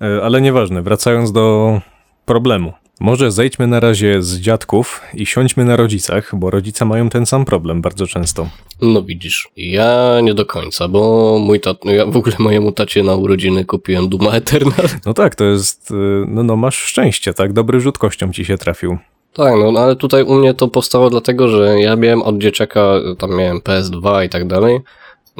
E, 0.00 0.22
ale 0.22 0.40
nieważne, 0.40 0.82
wracając 0.82 1.32
do 1.32 1.80
problemu. 2.24 2.72
Może 3.00 3.30
zejdźmy 3.30 3.66
na 3.66 3.80
razie 3.80 4.22
z 4.22 4.38
dziadków 4.40 5.00
i 5.14 5.26
siądźmy 5.26 5.64
na 5.64 5.76
rodzicach, 5.76 6.30
bo 6.34 6.50
rodzice 6.50 6.84
mają 6.84 7.08
ten 7.08 7.26
sam 7.26 7.44
problem 7.44 7.82
bardzo 7.82 8.06
często. 8.06 8.48
No 8.82 9.02
widzisz, 9.02 9.48
ja 9.56 10.20
nie 10.22 10.34
do 10.34 10.46
końca, 10.46 10.88
bo 10.88 11.38
mój 11.38 11.60
tat, 11.60 11.84
no 11.84 11.92
ja 11.92 12.06
w 12.06 12.16
ogóle 12.16 12.36
mojemu 12.38 12.72
tacie 12.72 13.02
na 13.02 13.14
urodziny 13.14 13.64
kupiłem 13.64 14.08
Duma 14.08 14.30
Eternal. 14.30 14.86
No 15.06 15.14
tak, 15.14 15.34
to 15.34 15.44
jest, 15.44 15.90
y, 15.90 15.94
no, 16.28 16.42
no 16.42 16.56
masz 16.56 16.76
szczęście, 16.76 17.34
tak? 17.34 17.52
Dobry 17.52 17.80
rzut 17.80 17.98
kością 17.98 18.32
ci 18.32 18.44
się 18.44 18.58
trafił. 18.58 18.98
Tak, 19.32 19.54
no, 19.58 19.72
no 19.72 19.80
ale 19.80 19.96
tutaj 19.96 20.22
u 20.22 20.34
mnie 20.34 20.54
to 20.54 20.68
powstało 20.68 21.10
dlatego, 21.10 21.48
że 21.48 21.80
ja 21.80 21.96
miałem 21.96 22.22
od 22.22 22.38
dzieciaka, 22.38 22.94
tam 23.18 23.36
miałem 23.36 23.58
PS2 23.58 24.24
i 24.24 24.28
tak 24.28 24.46
dalej, 24.46 24.80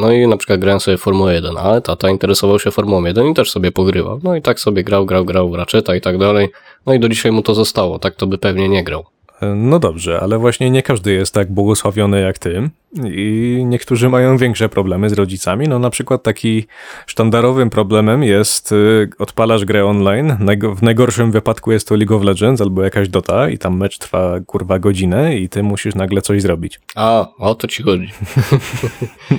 No 0.00 0.12
i 0.12 0.26
na 0.26 0.36
przykład 0.36 0.60
grałem 0.60 0.80
sobie 0.80 0.98
Formułę 0.98 1.34
1, 1.34 1.56
ale 1.56 1.80
tata 1.80 2.10
interesował 2.10 2.58
się 2.58 2.70
Formułą 2.70 3.04
1 3.04 3.26
i 3.26 3.34
też 3.34 3.50
sobie 3.50 3.72
pogrywał. 3.72 4.20
No 4.22 4.36
i 4.36 4.42
tak 4.42 4.60
sobie 4.60 4.84
grał, 4.84 5.06
grał, 5.06 5.24
grał 5.24 5.50
w 5.50 5.54
Ratcheta 5.54 5.94
i 5.94 6.00
tak 6.00 6.18
dalej. 6.18 6.48
No 6.86 6.94
i 6.94 7.00
do 7.00 7.08
dzisiaj 7.08 7.32
mu 7.32 7.42
to 7.42 7.54
zostało, 7.54 7.98
tak 7.98 8.14
to 8.14 8.26
by 8.26 8.38
pewnie 8.38 8.68
nie 8.68 8.84
grał. 8.84 9.04
No 9.56 9.78
dobrze, 9.78 10.20
ale 10.20 10.38
właśnie 10.38 10.70
nie 10.70 10.82
każdy 10.82 11.12
jest 11.12 11.34
tak 11.34 11.52
błogosławiony 11.52 12.20
jak 12.20 12.38
ty 12.38 12.70
i 13.04 13.62
niektórzy 13.66 14.08
mają 14.08 14.36
większe 14.36 14.68
problemy 14.68 15.10
z 15.10 15.12
rodzicami. 15.12 15.68
No 15.68 15.78
na 15.78 15.90
przykład 15.90 16.22
taki 16.22 16.66
sztandarowym 17.06 17.70
problemem 17.70 18.22
jest 18.22 18.72
y, 18.72 19.08
odpalasz 19.18 19.64
grę 19.64 19.86
online, 19.86 20.36
w 20.76 20.82
najgorszym 20.82 21.30
wypadku 21.30 21.72
jest 21.72 21.88
to 21.88 21.96
League 21.96 22.16
of 22.16 22.22
Legends 22.22 22.60
albo 22.60 22.82
jakaś 22.82 23.08
Dota 23.08 23.48
i 23.48 23.58
tam 23.58 23.76
mecz 23.76 23.98
trwa 23.98 24.40
kurwa 24.46 24.78
godzinę 24.78 25.36
i 25.36 25.48
ty 25.48 25.62
musisz 25.62 25.94
nagle 25.94 26.22
coś 26.22 26.42
zrobić. 26.42 26.80
A, 26.94 27.28
o 27.38 27.54
to 27.54 27.68
ci 27.68 27.82
chodzi. 27.82 28.10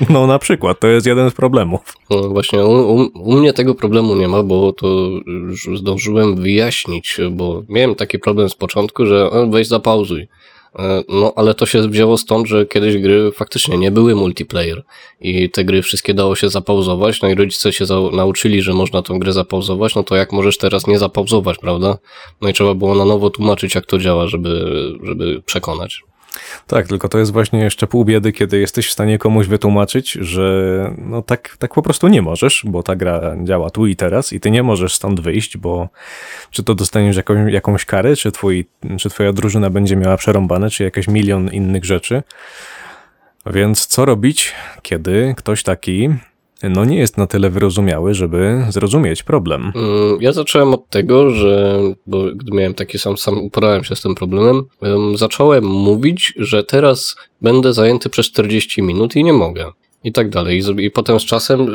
No 0.10 0.28
na 0.28 0.40
przykład, 0.40 0.80
to 0.80 0.88
jest 0.88 1.08
jeden 1.08 1.30
z 1.30 1.34
problemów. 1.34 1.98
No 2.10 2.30
właśnie, 2.30 2.66
u, 2.66 2.96
u, 2.96 3.10
u 3.14 3.38
mnie 3.38 3.54
tego 3.54 3.76
problemu 3.76 4.16
nie 4.16 4.28
ma, 4.28 4.44
bo 4.44 4.74
to 4.74 4.88
już 5.28 5.80
zdążyłem 5.80 6.36
wyjaśnić, 6.36 7.18
bo 7.32 7.64
miałem 7.70 7.96
taki 7.96 8.20
problem 8.20 8.50
z 8.50 8.56
początku, 8.56 9.06
że 9.06 9.30
weź 9.50 9.68
zapauzuj. 9.68 10.28
E, 10.80 11.04
No, 11.10 11.34
ale 11.36 11.54
to 11.54 11.66
się 11.66 11.90
wzięło 11.90 12.18
stąd, 12.18 12.48
że 12.48 12.66
kiedyś 12.66 12.98
gry 12.98 13.32
faktycznie 13.32 13.78
nie 13.78 13.92
były 13.92 14.16
multiplayer 14.16 14.84
i 15.22 15.50
te 15.50 15.66
gry 15.66 15.82
wszystkie 15.82 16.14
dało 16.14 16.36
się 16.36 16.50
zapauzować, 16.50 17.22
no 17.22 17.30
i 17.30 17.36
rodzice 17.36 17.74
się 17.74 17.86
nauczyli, 18.14 18.62
że 18.62 18.74
można 18.74 19.02
tą 19.02 19.20
grę 19.20 19.34
zapauzować, 19.34 19.96
no 19.96 20.04
to 20.04 20.16
jak 20.16 20.32
możesz 20.32 20.58
teraz 20.58 20.88
nie 20.88 21.00
zapauzować, 21.00 21.58
prawda? 21.58 21.98
No 22.42 22.50
i 22.50 22.54
trzeba 22.54 22.74
było 22.74 22.96
na 22.96 23.06
nowo 23.06 23.30
tłumaczyć, 23.30 23.76
jak 23.76 23.86
to 23.86 23.98
działa, 23.98 24.28
żeby, 24.28 24.66
żeby 25.04 25.42
przekonać. 25.46 26.02
Tak, 26.68 26.88
tylko 26.88 27.10
to 27.10 27.20
jest 27.20 27.32
właśnie 27.32 27.60
jeszcze 27.60 27.88
pół 27.88 28.06
biedy, 28.06 28.32
kiedy 28.32 28.60
jesteś 28.60 28.88
w 28.88 28.92
stanie 28.92 29.18
komuś 29.18 29.48
wytłumaczyć, 29.48 30.12
że 30.12 30.94
no 30.98 31.22
tak, 31.22 31.58
tak 31.60 31.74
po 31.74 31.82
prostu 31.82 32.08
nie 32.08 32.22
możesz, 32.22 32.64
bo 32.68 32.84
ta 32.84 32.96
gra 32.96 33.36
działa 33.44 33.70
tu 33.70 33.88
i 33.88 33.96
teraz 33.96 34.34
i 34.34 34.40
ty 34.40 34.52
nie 34.52 34.64
możesz 34.64 34.96
stąd 34.96 35.20
wyjść, 35.20 35.58
bo 35.58 35.90
czy 36.52 36.64
to 36.64 36.76
dostaniesz 36.76 37.18
jakąś, 37.18 37.54
jakąś 37.54 37.86
karę, 37.86 38.16
czy, 38.16 38.32
twój, 38.32 38.66
czy 39.00 39.10
twoja 39.10 39.34
drużyna 39.34 39.70
będzie 39.70 39.96
miała 39.96 40.18
przerąbane, 40.18 40.70
czy 40.70 40.84
jakiś 40.84 41.08
milion 41.08 41.50
innych 41.50 41.86
rzeczy. 41.86 42.24
Więc 43.46 43.86
co 43.86 44.06
robić, 44.06 44.54
kiedy 44.82 45.34
ktoś 45.38 45.64
taki 45.64 46.10
no 46.70 46.86
nie 46.86 46.98
jest 46.98 47.18
na 47.18 47.28
tyle 47.28 47.50
wyrozumiały, 47.50 48.14
żeby 48.14 48.66
zrozumieć 48.70 49.24
problem? 49.24 49.72
Mm, 49.76 50.18
Ja 50.22 50.32
zacząłem 50.32 50.74
od 50.74 50.90
tego, 50.90 51.30
że, 51.30 51.80
bo 52.08 52.24
gdy 52.36 52.58
miałem 52.58 52.74
taki 52.74 53.00
sam, 53.00 53.18
sam 53.18 53.38
uporałem 53.38 53.84
się 53.84 53.96
z 53.96 54.02
tym 54.02 54.16
problemem, 54.16 54.64
em, 54.82 55.18
zacząłem 55.18 55.66
mówić, 55.66 56.34
że 56.38 56.64
teraz 56.64 57.16
będę 57.42 57.74
zajęty 57.74 58.10
przez 58.10 58.26
40 58.26 58.82
minut 58.82 59.16
i 59.16 59.24
nie 59.24 59.34
mogę. 59.34 59.72
I 60.04 60.12
tak 60.12 60.30
dalej. 60.30 60.62
I, 60.78 60.92
potem 60.92 61.20
z 61.20 61.26
czasem 61.26 61.68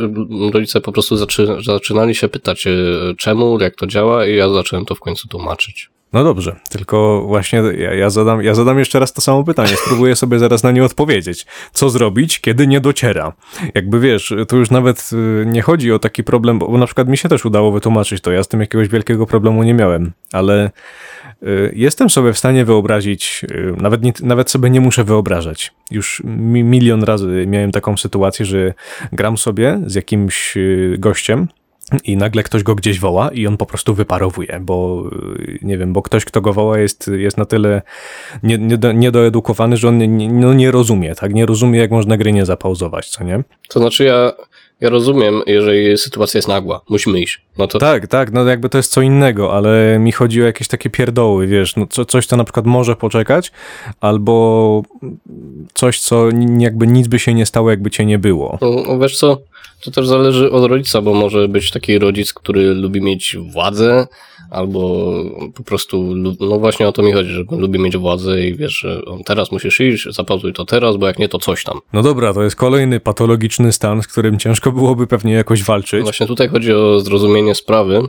rodzice 0.52 0.80
po 0.80 0.92
prostu 0.92 1.16
zaczy, 1.16 1.48
zaczynali 1.64 2.14
się 2.14 2.28
pytać, 2.28 2.66
e, 2.66 2.72
czemu, 3.18 3.60
jak 3.60 3.76
to 3.76 3.86
działa, 3.86 4.26
i 4.26 4.36
ja 4.36 4.48
zacząłem 4.48 4.84
to 4.84 4.94
w 4.94 5.00
końcu 5.00 5.28
tłumaczyć. 5.28 5.90
No 6.12 6.24
dobrze, 6.24 6.56
tylko 6.70 7.24
właśnie 7.26 7.58
ja, 7.58 7.94
ja, 7.94 8.10
zadam, 8.10 8.42
ja 8.42 8.54
zadam 8.54 8.78
jeszcze 8.78 8.98
raz 8.98 9.12
to 9.12 9.20
samo 9.20 9.44
pytanie. 9.44 9.68
Spróbuję 9.84 10.16
sobie 10.16 10.38
zaraz 10.38 10.62
na 10.62 10.72
nie 10.72 10.84
odpowiedzieć. 10.84 11.46
Co 11.72 11.90
zrobić, 11.90 12.40
kiedy 12.40 12.66
nie 12.66 12.80
dociera? 12.80 13.32
Jakby 13.74 14.00
wiesz, 14.00 14.34
to 14.48 14.56
już 14.56 14.70
nawet 14.70 15.10
y, 15.12 15.46
nie 15.46 15.62
chodzi 15.62 15.92
o 15.92 15.98
taki 15.98 16.24
problem, 16.24 16.58
bo 16.58 16.78
na 16.78 16.86
przykład 16.86 17.08
mi 17.08 17.16
się 17.16 17.28
też 17.28 17.44
udało 17.44 17.72
wytłumaczyć 17.72 18.20
to. 18.20 18.32
Ja 18.32 18.42
z 18.42 18.48
tym 18.48 18.60
jakiegoś 18.60 18.88
wielkiego 18.88 19.26
problemu 19.26 19.62
nie 19.62 19.74
miałem, 19.74 20.12
ale 20.32 20.70
y, 21.42 21.72
jestem 21.76 22.10
sobie 22.10 22.32
w 22.32 22.38
stanie 22.38 22.64
wyobrazić, 22.64 23.44
y, 23.50 23.74
nawet, 23.82 24.22
nawet 24.22 24.50
sobie 24.50 24.70
nie 24.70 24.80
muszę 24.80 25.04
wyobrażać. 25.04 25.72
Już 25.90 26.22
mi, 26.24 26.64
milion 26.64 27.04
razy 27.04 27.44
miałem 27.46 27.72
taką 27.72 27.96
sytuację, 27.96 28.46
że 28.46 28.74
gram 29.12 29.38
sobie 29.38 29.80
z 29.86 29.94
jakimś 29.94 30.54
gościem, 30.98 31.48
i 32.04 32.16
nagle 32.16 32.42
ktoś 32.42 32.62
go 32.62 32.74
gdzieś 32.74 33.00
woła 33.00 33.30
i 33.30 33.46
on 33.46 33.56
po 33.56 33.66
prostu 33.66 33.94
wyparowuje, 33.94 34.60
bo 34.62 35.04
y, 35.38 35.58
nie 35.62 35.78
wiem, 35.78 35.92
bo 35.92 36.02
ktoś, 36.02 36.24
kto 36.24 36.40
go 36.40 36.52
woła 36.52 36.78
jest, 36.78 37.10
jest 37.16 37.36
na 37.36 37.44
tyle 37.44 37.82
nie, 38.42 38.58
nie, 38.58 38.78
niedoedukowany, 38.94 39.76
że 39.76 39.88
on 39.88 39.98
nie, 40.16 40.32
no 40.32 40.54
nie 40.54 40.70
rozumie, 40.70 41.14
tak? 41.14 41.34
Nie 41.34 41.46
rozumie, 41.46 41.78
jak 41.78 41.90
można 41.90 42.16
gry 42.16 42.32
nie 42.32 42.46
zapauzować, 42.46 43.08
co 43.08 43.24
nie? 43.24 43.42
To 43.68 43.80
znaczy, 43.80 44.04
ja, 44.04 44.32
ja 44.80 44.90
rozumiem, 44.90 45.42
jeżeli 45.46 45.98
sytuacja 45.98 46.38
jest 46.38 46.48
nagła, 46.48 46.80
musimy 46.88 47.20
iść. 47.20 47.40
No 47.58 47.66
to 47.66 47.78
Tak, 47.78 48.06
tak, 48.06 48.32
no 48.32 48.44
jakby 48.44 48.68
to 48.68 48.78
jest 48.78 48.92
co 48.92 49.02
innego, 49.02 49.52
ale 49.52 49.98
mi 49.98 50.12
chodzi 50.12 50.42
o 50.42 50.46
jakieś 50.46 50.68
takie 50.68 50.90
pierdoły, 50.90 51.46
wiesz, 51.46 51.76
no 51.76 51.86
co, 51.86 52.04
coś, 52.04 52.26
co 52.26 52.36
na 52.36 52.44
przykład 52.44 52.66
może 52.66 52.96
poczekać, 52.96 53.52
albo 54.00 54.82
coś, 55.74 56.00
co 56.00 56.28
jakby 56.58 56.86
nic 56.86 57.08
by 57.08 57.18
się 57.18 57.34
nie 57.34 57.46
stało, 57.46 57.70
jakby 57.70 57.90
cię 57.90 58.06
nie 58.06 58.18
było. 58.18 58.58
No, 58.60 58.98
wiesz 58.98 59.18
co, 59.18 59.38
to 59.84 59.90
też 59.90 60.06
zależy 60.06 60.50
od 60.50 60.70
rodzica, 60.70 61.02
bo 61.02 61.14
może 61.14 61.48
być 61.48 61.70
taki 61.70 61.98
rodzic, 61.98 62.32
który 62.32 62.74
lubi 62.74 63.00
mieć 63.00 63.36
władzę, 63.52 64.06
albo 64.50 65.12
po 65.54 65.62
prostu, 65.62 66.14
no 66.40 66.58
właśnie 66.58 66.88
o 66.88 66.92
to 66.92 67.02
mi 67.02 67.12
chodzi, 67.12 67.30
że 67.30 67.44
lubi 67.50 67.78
mieć 67.78 67.96
władzę 67.96 68.46
i 68.46 68.54
wiesz, 68.54 68.78
że 68.78 69.04
on 69.04 69.24
teraz 69.24 69.52
musisz 69.52 69.80
iść, 69.80 70.06
zapauzuj 70.10 70.52
to 70.52 70.64
teraz, 70.64 70.96
bo 70.96 71.06
jak 71.06 71.18
nie, 71.18 71.28
to 71.28 71.38
coś 71.38 71.64
tam. 71.64 71.78
No 71.92 72.02
dobra, 72.02 72.34
to 72.34 72.42
jest 72.42 72.56
kolejny 72.56 73.00
patologiczny 73.00 73.72
stan, 73.72 74.02
z 74.02 74.06
którym 74.06 74.38
ciężko 74.38 74.72
byłoby 74.72 75.06
pewnie 75.06 75.32
jakoś 75.32 75.62
walczyć. 75.62 76.02
Właśnie 76.02 76.26
tutaj 76.26 76.48
chodzi 76.48 76.72
o 76.72 77.00
zrozumienie 77.00 77.54
sprawy, 77.54 78.02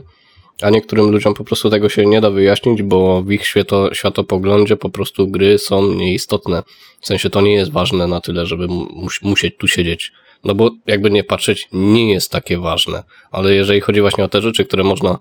a 0.62 0.70
niektórym 0.70 1.10
ludziom 1.10 1.34
po 1.34 1.44
prostu 1.44 1.70
tego 1.70 1.88
się 1.88 2.06
nie 2.06 2.20
da 2.20 2.30
wyjaśnić, 2.30 2.82
bo 2.82 3.22
w 3.22 3.32
ich 3.32 3.46
świato, 3.46 3.94
światopoglądzie 3.94 4.76
po 4.76 4.90
prostu 4.90 5.28
gry 5.28 5.58
są 5.58 5.94
nieistotne. 5.94 6.62
W 7.00 7.06
sensie 7.06 7.30
to 7.30 7.40
nie 7.40 7.52
jest 7.52 7.72
ważne 7.72 8.06
na 8.06 8.20
tyle, 8.20 8.46
żeby 8.46 8.66
mus, 8.68 9.22
musieć 9.22 9.56
tu 9.56 9.68
siedzieć. 9.68 10.12
No 10.44 10.54
bo 10.54 10.70
jakby 10.86 11.10
nie 11.10 11.24
patrzeć, 11.24 11.68
nie 11.72 12.12
jest 12.12 12.30
takie 12.30 12.58
ważne. 12.58 13.02
Ale 13.30 13.54
jeżeli 13.54 13.80
chodzi 13.80 14.00
właśnie 14.00 14.24
o 14.24 14.28
te 14.28 14.42
rzeczy, 14.42 14.64
które 14.64 14.84
można 14.84 15.18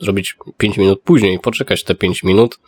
zrobić 0.00 0.36
5 0.58 0.78
minut 0.78 1.00
później, 1.00 1.38
poczekać 1.38 1.84
te 1.84 1.94
5 1.94 2.22
minut, 2.22 2.58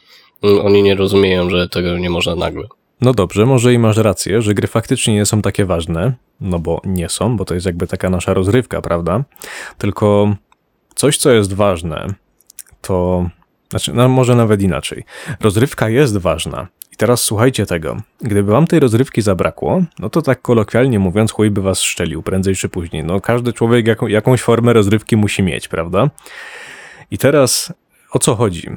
mm, 0.42 0.66
oni 0.66 0.82
nie 0.82 0.94
rozumieją, 0.94 1.50
że 1.50 1.68
tego 1.68 1.98
nie 1.98 2.10
można 2.10 2.34
nagle. 2.34 2.64
No 3.00 3.14
dobrze, 3.14 3.46
może 3.46 3.74
i 3.74 3.78
masz 3.78 3.96
rację, 3.96 4.42
że 4.42 4.54
gry 4.54 4.68
faktycznie 4.68 5.14
nie 5.14 5.26
są 5.26 5.42
takie 5.42 5.64
ważne, 5.64 6.12
no 6.40 6.58
bo 6.58 6.80
nie 6.84 7.08
są, 7.08 7.36
bo 7.36 7.44
to 7.44 7.54
jest 7.54 7.66
jakby 7.66 7.86
taka 7.86 8.10
nasza 8.10 8.34
rozrywka, 8.34 8.82
prawda? 8.82 9.24
Tylko 9.78 10.34
coś, 10.94 11.18
co 11.18 11.30
jest 11.30 11.52
ważne, 11.52 12.14
to. 12.80 13.28
Znaczy, 13.70 13.92
no 13.92 14.08
może 14.08 14.34
nawet 14.34 14.62
inaczej. 14.62 15.04
Rozrywka 15.40 15.88
jest 15.88 16.16
ważna. 16.16 16.68
I 16.92 16.96
teraz 16.96 17.24
słuchajcie 17.24 17.66
tego. 17.66 17.96
Gdyby 18.20 18.52
wam 18.52 18.66
tej 18.66 18.80
rozrywki 18.80 19.22
zabrakło, 19.22 19.82
no 19.98 20.10
to 20.10 20.22
tak 20.22 20.42
kolokwialnie 20.42 20.98
mówiąc, 20.98 21.32
chuj 21.32 21.50
by 21.50 21.62
was 21.62 21.80
szczelił 21.82 22.22
prędzej 22.22 22.54
czy 22.54 22.68
później. 22.68 23.04
No 23.04 23.20
każdy 23.20 23.52
człowiek 23.52 23.86
jaką, 23.86 24.06
jakąś 24.06 24.42
formę 24.42 24.72
rozrywki 24.72 25.16
musi 25.16 25.42
mieć, 25.42 25.68
prawda? 25.68 26.10
I 27.10 27.18
teraz 27.18 27.72
o 28.12 28.18
co 28.18 28.34
chodzi? 28.34 28.70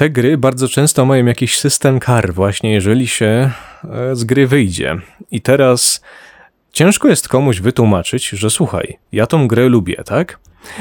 te 0.00 0.10
gry 0.10 0.38
bardzo 0.38 0.68
często 0.68 1.04
mają 1.04 1.26
jakiś 1.26 1.58
system 1.58 1.98
kar, 1.98 2.34
właśnie 2.34 2.72
jeżeli 2.72 3.06
się 3.06 3.50
e, 3.84 4.16
z 4.16 4.24
gry 4.24 4.46
wyjdzie. 4.46 4.96
I 5.30 5.40
teraz 5.40 6.02
ciężko 6.72 7.08
jest 7.08 7.28
komuś 7.28 7.60
wytłumaczyć, 7.60 8.28
że 8.28 8.50
słuchaj, 8.50 8.98
ja 9.12 9.26
tą 9.26 9.48
grę 9.48 9.68
lubię, 9.68 9.96
tak? 10.04 10.40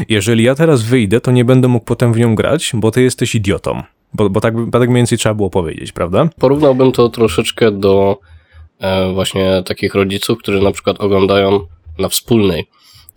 Jeżeli 0.10 0.44
ja 0.44 0.56
teraz 0.56 0.82
wyjdę, 0.82 1.22
to 1.22 1.32
nie 1.32 1.46
będę 1.46 1.68
mógł 1.68 1.86
potem 1.86 2.14
w 2.14 2.18
nią 2.18 2.36
grać, 2.36 2.72
bo 2.74 2.92
ty 2.92 3.02
jesteś 3.02 3.36
idiotą. 3.36 3.84
Bo, 4.14 4.30
bo 4.30 4.42
tak, 4.42 4.54
tak 4.72 4.82
mniej 4.82 4.96
więcej 4.96 5.18
trzeba 5.18 5.36
było 5.36 5.50
powiedzieć, 5.50 5.92
prawda? 5.92 6.30
Porównałbym 6.40 6.92
to 6.92 7.10
troszeczkę 7.10 7.72
do 7.72 8.20
e, 8.80 9.14
właśnie 9.14 9.64
takich 9.66 9.96
rodziców, 9.96 10.40
którzy 10.40 10.62
na 10.62 10.72
przykład 10.72 11.02
oglądają 11.02 11.60
na 11.98 12.10
wspólnej. 12.10 12.68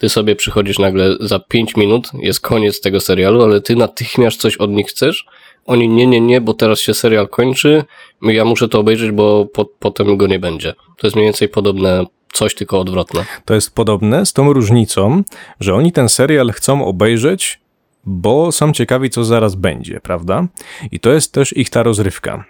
Ty 0.02 0.08
sobie 0.08 0.36
przychodzisz 0.36 0.78
nagle 0.78 1.16
za 1.20 1.38
5 1.38 1.76
minut, 1.76 2.10
jest 2.18 2.40
koniec 2.40 2.80
tego 2.80 3.00
serialu, 3.00 3.42
ale 3.42 3.60
ty 3.60 3.76
natychmiast 3.76 4.40
coś 4.40 4.56
od 4.56 4.70
nich 4.70 4.86
chcesz. 4.86 5.26
Oni 5.66 5.88
nie, 5.88 6.06
nie, 6.06 6.20
nie, 6.20 6.40
bo 6.40 6.54
teraz 6.54 6.80
się 6.80 6.94
serial 6.94 7.28
kończy, 7.28 7.84
ja 8.22 8.44
muszę 8.44 8.68
to 8.68 8.80
obejrzeć, 8.80 9.10
bo 9.10 9.46
po, 9.46 9.64
potem 9.64 10.16
go 10.16 10.26
nie 10.26 10.38
będzie. 10.38 10.74
To 10.98 11.06
jest 11.06 11.16
mniej 11.16 11.26
więcej 11.26 11.48
podobne, 11.48 12.04
coś 12.32 12.54
tylko 12.54 12.80
odwrotne. 12.80 13.24
To 13.44 13.54
jest 13.54 13.74
podobne 13.74 14.26
z 14.26 14.32
tą 14.32 14.52
różnicą, 14.52 15.22
że 15.60 15.74
oni 15.74 15.92
ten 15.92 16.08
serial 16.08 16.50
chcą 16.50 16.84
obejrzeć, 16.86 17.60
bo 18.04 18.52
są 18.52 18.72
ciekawi, 18.72 19.10
co 19.10 19.24
zaraz 19.24 19.54
będzie, 19.54 20.00
prawda? 20.00 20.46
I 20.92 21.00
to 21.00 21.12
jest 21.12 21.32
też 21.32 21.56
ich 21.56 21.70
ta 21.70 21.82
rozrywka. 21.82 22.44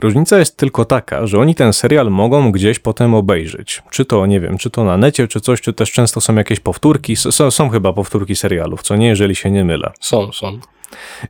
Różnica 0.00 0.38
jest 0.38 0.56
tylko 0.56 0.84
taka, 0.84 1.26
że 1.26 1.38
oni 1.38 1.54
ten 1.54 1.72
serial 1.72 2.10
mogą 2.10 2.52
gdzieś 2.52 2.78
potem 2.78 3.14
obejrzeć. 3.14 3.82
Czy 3.90 4.04
to, 4.04 4.26
nie 4.26 4.40
wiem, 4.40 4.58
czy 4.58 4.70
to 4.70 4.84
na 4.84 4.96
necie, 4.96 5.28
czy 5.28 5.40
coś, 5.40 5.60
czy 5.60 5.72
też 5.72 5.92
często 5.92 6.20
są 6.20 6.34
jakieś 6.34 6.60
powtórki. 6.60 7.16
Są, 7.16 7.50
są 7.50 7.68
chyba 7.68 7.92
powtórki 7.92 8.36
serialów, 8.36 8.82
co 8.82 8.96
nie, 8.96 9.06
jeżeli 9.06 9.34
się 9.34 9.50
nie 9.50 9.64
mylę. 9.64 9.92
Są, 10.00 10.32
są. 10.32 10.60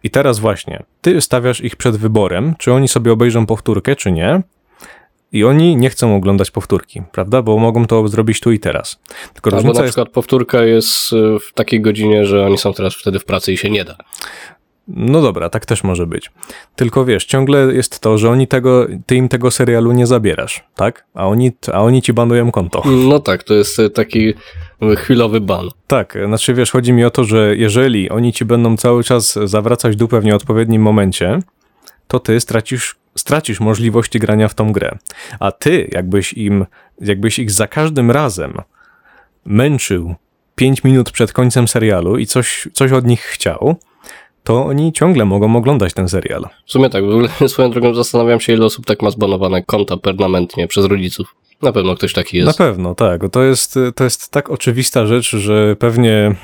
I 0.02 0.10
teraz 0.10 0.38
właśnie, 0.38 0.82
ty 1.00 1.20
stawiasz 1.20 1.60
ich 1.60 1.76
przed 1.76 1.96
wyborem, 1.96 2.54
czy 2.58 2.72
oni 2.72 2.88
sobie 2.88 3.12
obejrzą 3.12 3.46
powtórkę, 3.46 3.96
czy 3.96 4.12
nie. 4.12 4.42
I 5.32 5.44
oni 5.44 5.76
nie 5.76 5.90
chcą 5.90 6.16
oglądać 6.16 6.50
powtórki, 6.50 7.02
prawda? 7.12 7.42
Bo 7.42 7.58
mogą 7.58 7.86
to 7.86 8.08
zrobić 8.08 8.40
tu 8.40 8.52
i 8.52 8.58
teraz. 8.58 9.00
Tylko 9.34 9.50
Albo 9.56 9.72
na 9.72 9.80
jest 9.80 9.82
przykład 9.82 10.08
powtórka 10.08 10.62
jest 10.62 11.12
y, 11.12 11.38
w 11.38 11.52
takiej 11.52 11.80
godzinie, 11.80 12.24
że 12.24 12.46
oni 12.46 12.58
są 12.58 12.72
teraz 12.72 12.94
wtedy 12.94 13.18
w 13.18 13.24
pracy 13.24 13.52
i 13.52 13.56
się 13.56 13.70
nie 13.70 13.84
da. 13.84 13.96
No 14.88 15.22
dobra, 15.22 15.50
tak 15.50 15.66
też 15.66 15.84
może 15.84 16.06
być. 16.06 16.30
Tylko 16.76 17.04
wiesz, 17.04 17.24
ciągle 17.24 17.74
jest 17.74 18.00
to, 18.00 18.18
że 18.18 18.30
oni 18.30 18.48
tego, 18.48 18.86
ty 19.06 19.16
im 19.16 19.28
tego 19.28 19.50
serialu 19.50 19.92
nie 19.92 20.06
zabierasz, 20.06 20.64
tak? 20.74 21.04
A 21.14 21.26
oni, 21.28 21.52
a 21.72 21.82
oni 21.82 22.02
ci 22.02 22.12
banują 22.12 22.50
konto. 22.50 22.82
No 22.86 23.20
tak, 23.20 23.42
to 23.42 23.54
jest 23.54 23.78
e, 23.78 23.90
taki 23.90 24.34
e, 24.82 24.96
chwilowy 24.96 25.40
ban. 25.40 25.68
Tak, 25.86 26.18
znaczy 26.26 26.54
wiesz, 26.54 26.70
chodzi 26.70 26.92
mi 26.92 27.04
o 27.04 27.10
to, 27.10 27.24
że 27.24 27.56
jeżeli 27.56 28.10
oni 28.10 28.32
ci 28.32 28.44
będą 28.44 28.76
cały 28.76 29.04
czas 29.04 29.38
zawracać 29.44 29.96
dupę 29.96 30.20
w 30.20 30.24
nieodpowiednim 30.24 30.82
momencie, 30.82 31.38
to 32.08 32.20
ty 32.20 32.40
stracisz, 32.40 32.96
stracisz 33.16 33.60
możliwości 33.60 34.18
grania 34.18 34.48
w 34.48 34.54
tą 34.54 34.72
grę. 34.72 34.98
A 35.40 35.52
ty, 35.52 35.88
jakbyś 35.92 36.32
im, 36.32 36.66
jakbyś 37.00 37.38
ich 37.38 37.50
za 37.50 37.66
każdym 37.66 38.10
razem 38.10 38.54
męczył 39.44 40.14
5 40.54 40.84
minut 40.84 41.10
przed 41.10 41.32
końcem 41.32 41.68
serialu 41.68 42.18
i 42.18 42.26
coś, 42.26 42.68
coś 42.72 42.92
od 42.92 43.06
nich 43.06 43.20
chciał, 43.20 43.76
to 44.46 44.64
oni 44.64 44.92
ciągle 44.92 45.24
mogą 45.24 45.56
oglądać 45.56 45.94
ten 45.94 46.08
serial. 46.08 46.48
W 46.66 46.72
sumie 46.72 46.90
tak, 46.90 47.04
w 47.04 47.08
ogóle 47.08 47.28
swoją 47.48 47.70
drogą 47.70 47.94
zastanawiam 47.94 48.40
się, 48.40 48.52
ile 48.52 48.64
osób 48.64 48.86
tak 48.86 49.02
ma 49.02 49.10
zbanowane 49.10 49.62
konta 49.62 49.96
permanentnie 49.96 50.68
przez 50.68 50.84
rodziców. 50.84 51.34
Na 51.62 51.72
pewno 51.72 51.94
ktoś 51.94 52.12
taki 52.12 52.36
jest. 52.36 52.46
Na 52.46 52.66
pewno, 52.66 52.94
tak. 52.94 53.20
To 53.32 53.42
jest, 53.42 53.78
to 53.94 54.04
jest 54.04 54.30
tak 54.30 54.50
oczywista 54.50 55.06
rzecz, 55.06 55.30
że 55.30 55.76
pewnie, 55.76 56.34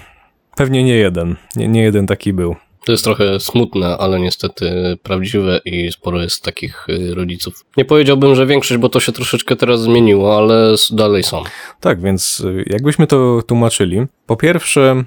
pewnie 0.56 0.84
nie 0.84 0.94
jeden. 0.94 1.36
Nie, 1.56 1.68
nie 1.68 1.82
jeden 1.82 2.06
taki 2.06 2.32
był. 2.32 2.56
To 2.84 2.92
jest 2.92 3.04
trochę 3.04 3.40
smutne, 3.40 3.98
ale 3.98 4.20
niestety 4.20 4.98
prawdziwe 5.02 5.60
i 5.64 5.92
sporo 5.92 6.22
jest 6.22 6.44
takich 6.44 6.86
y, 6.88 7.14
rodziców. 7.14 7.64
Nie 7.76 7.84
powiedziałbym, 7.84 8.34
że 8.34 8.46
większość, 8.46 8.80
bo 8.80 8.88
to 8.88 9.00
się 9.00 9.12
troszeczkę 9.12 9.56
teraz 9.56 9.82
zmieniło, 9.82 10.36
ale 10.36 10.74
dalej 10.90 11.22
są. 11.22 11.42
Tak, 11.80 12.00
więc 12.00 12.40
y, 12.40 12.64
jakbyśmy 12.66 13.06
to 13.06 13.42
tłumaczyli, 13.46 14.02
po 14.26 14.36
pierwsze, 14.36 15.04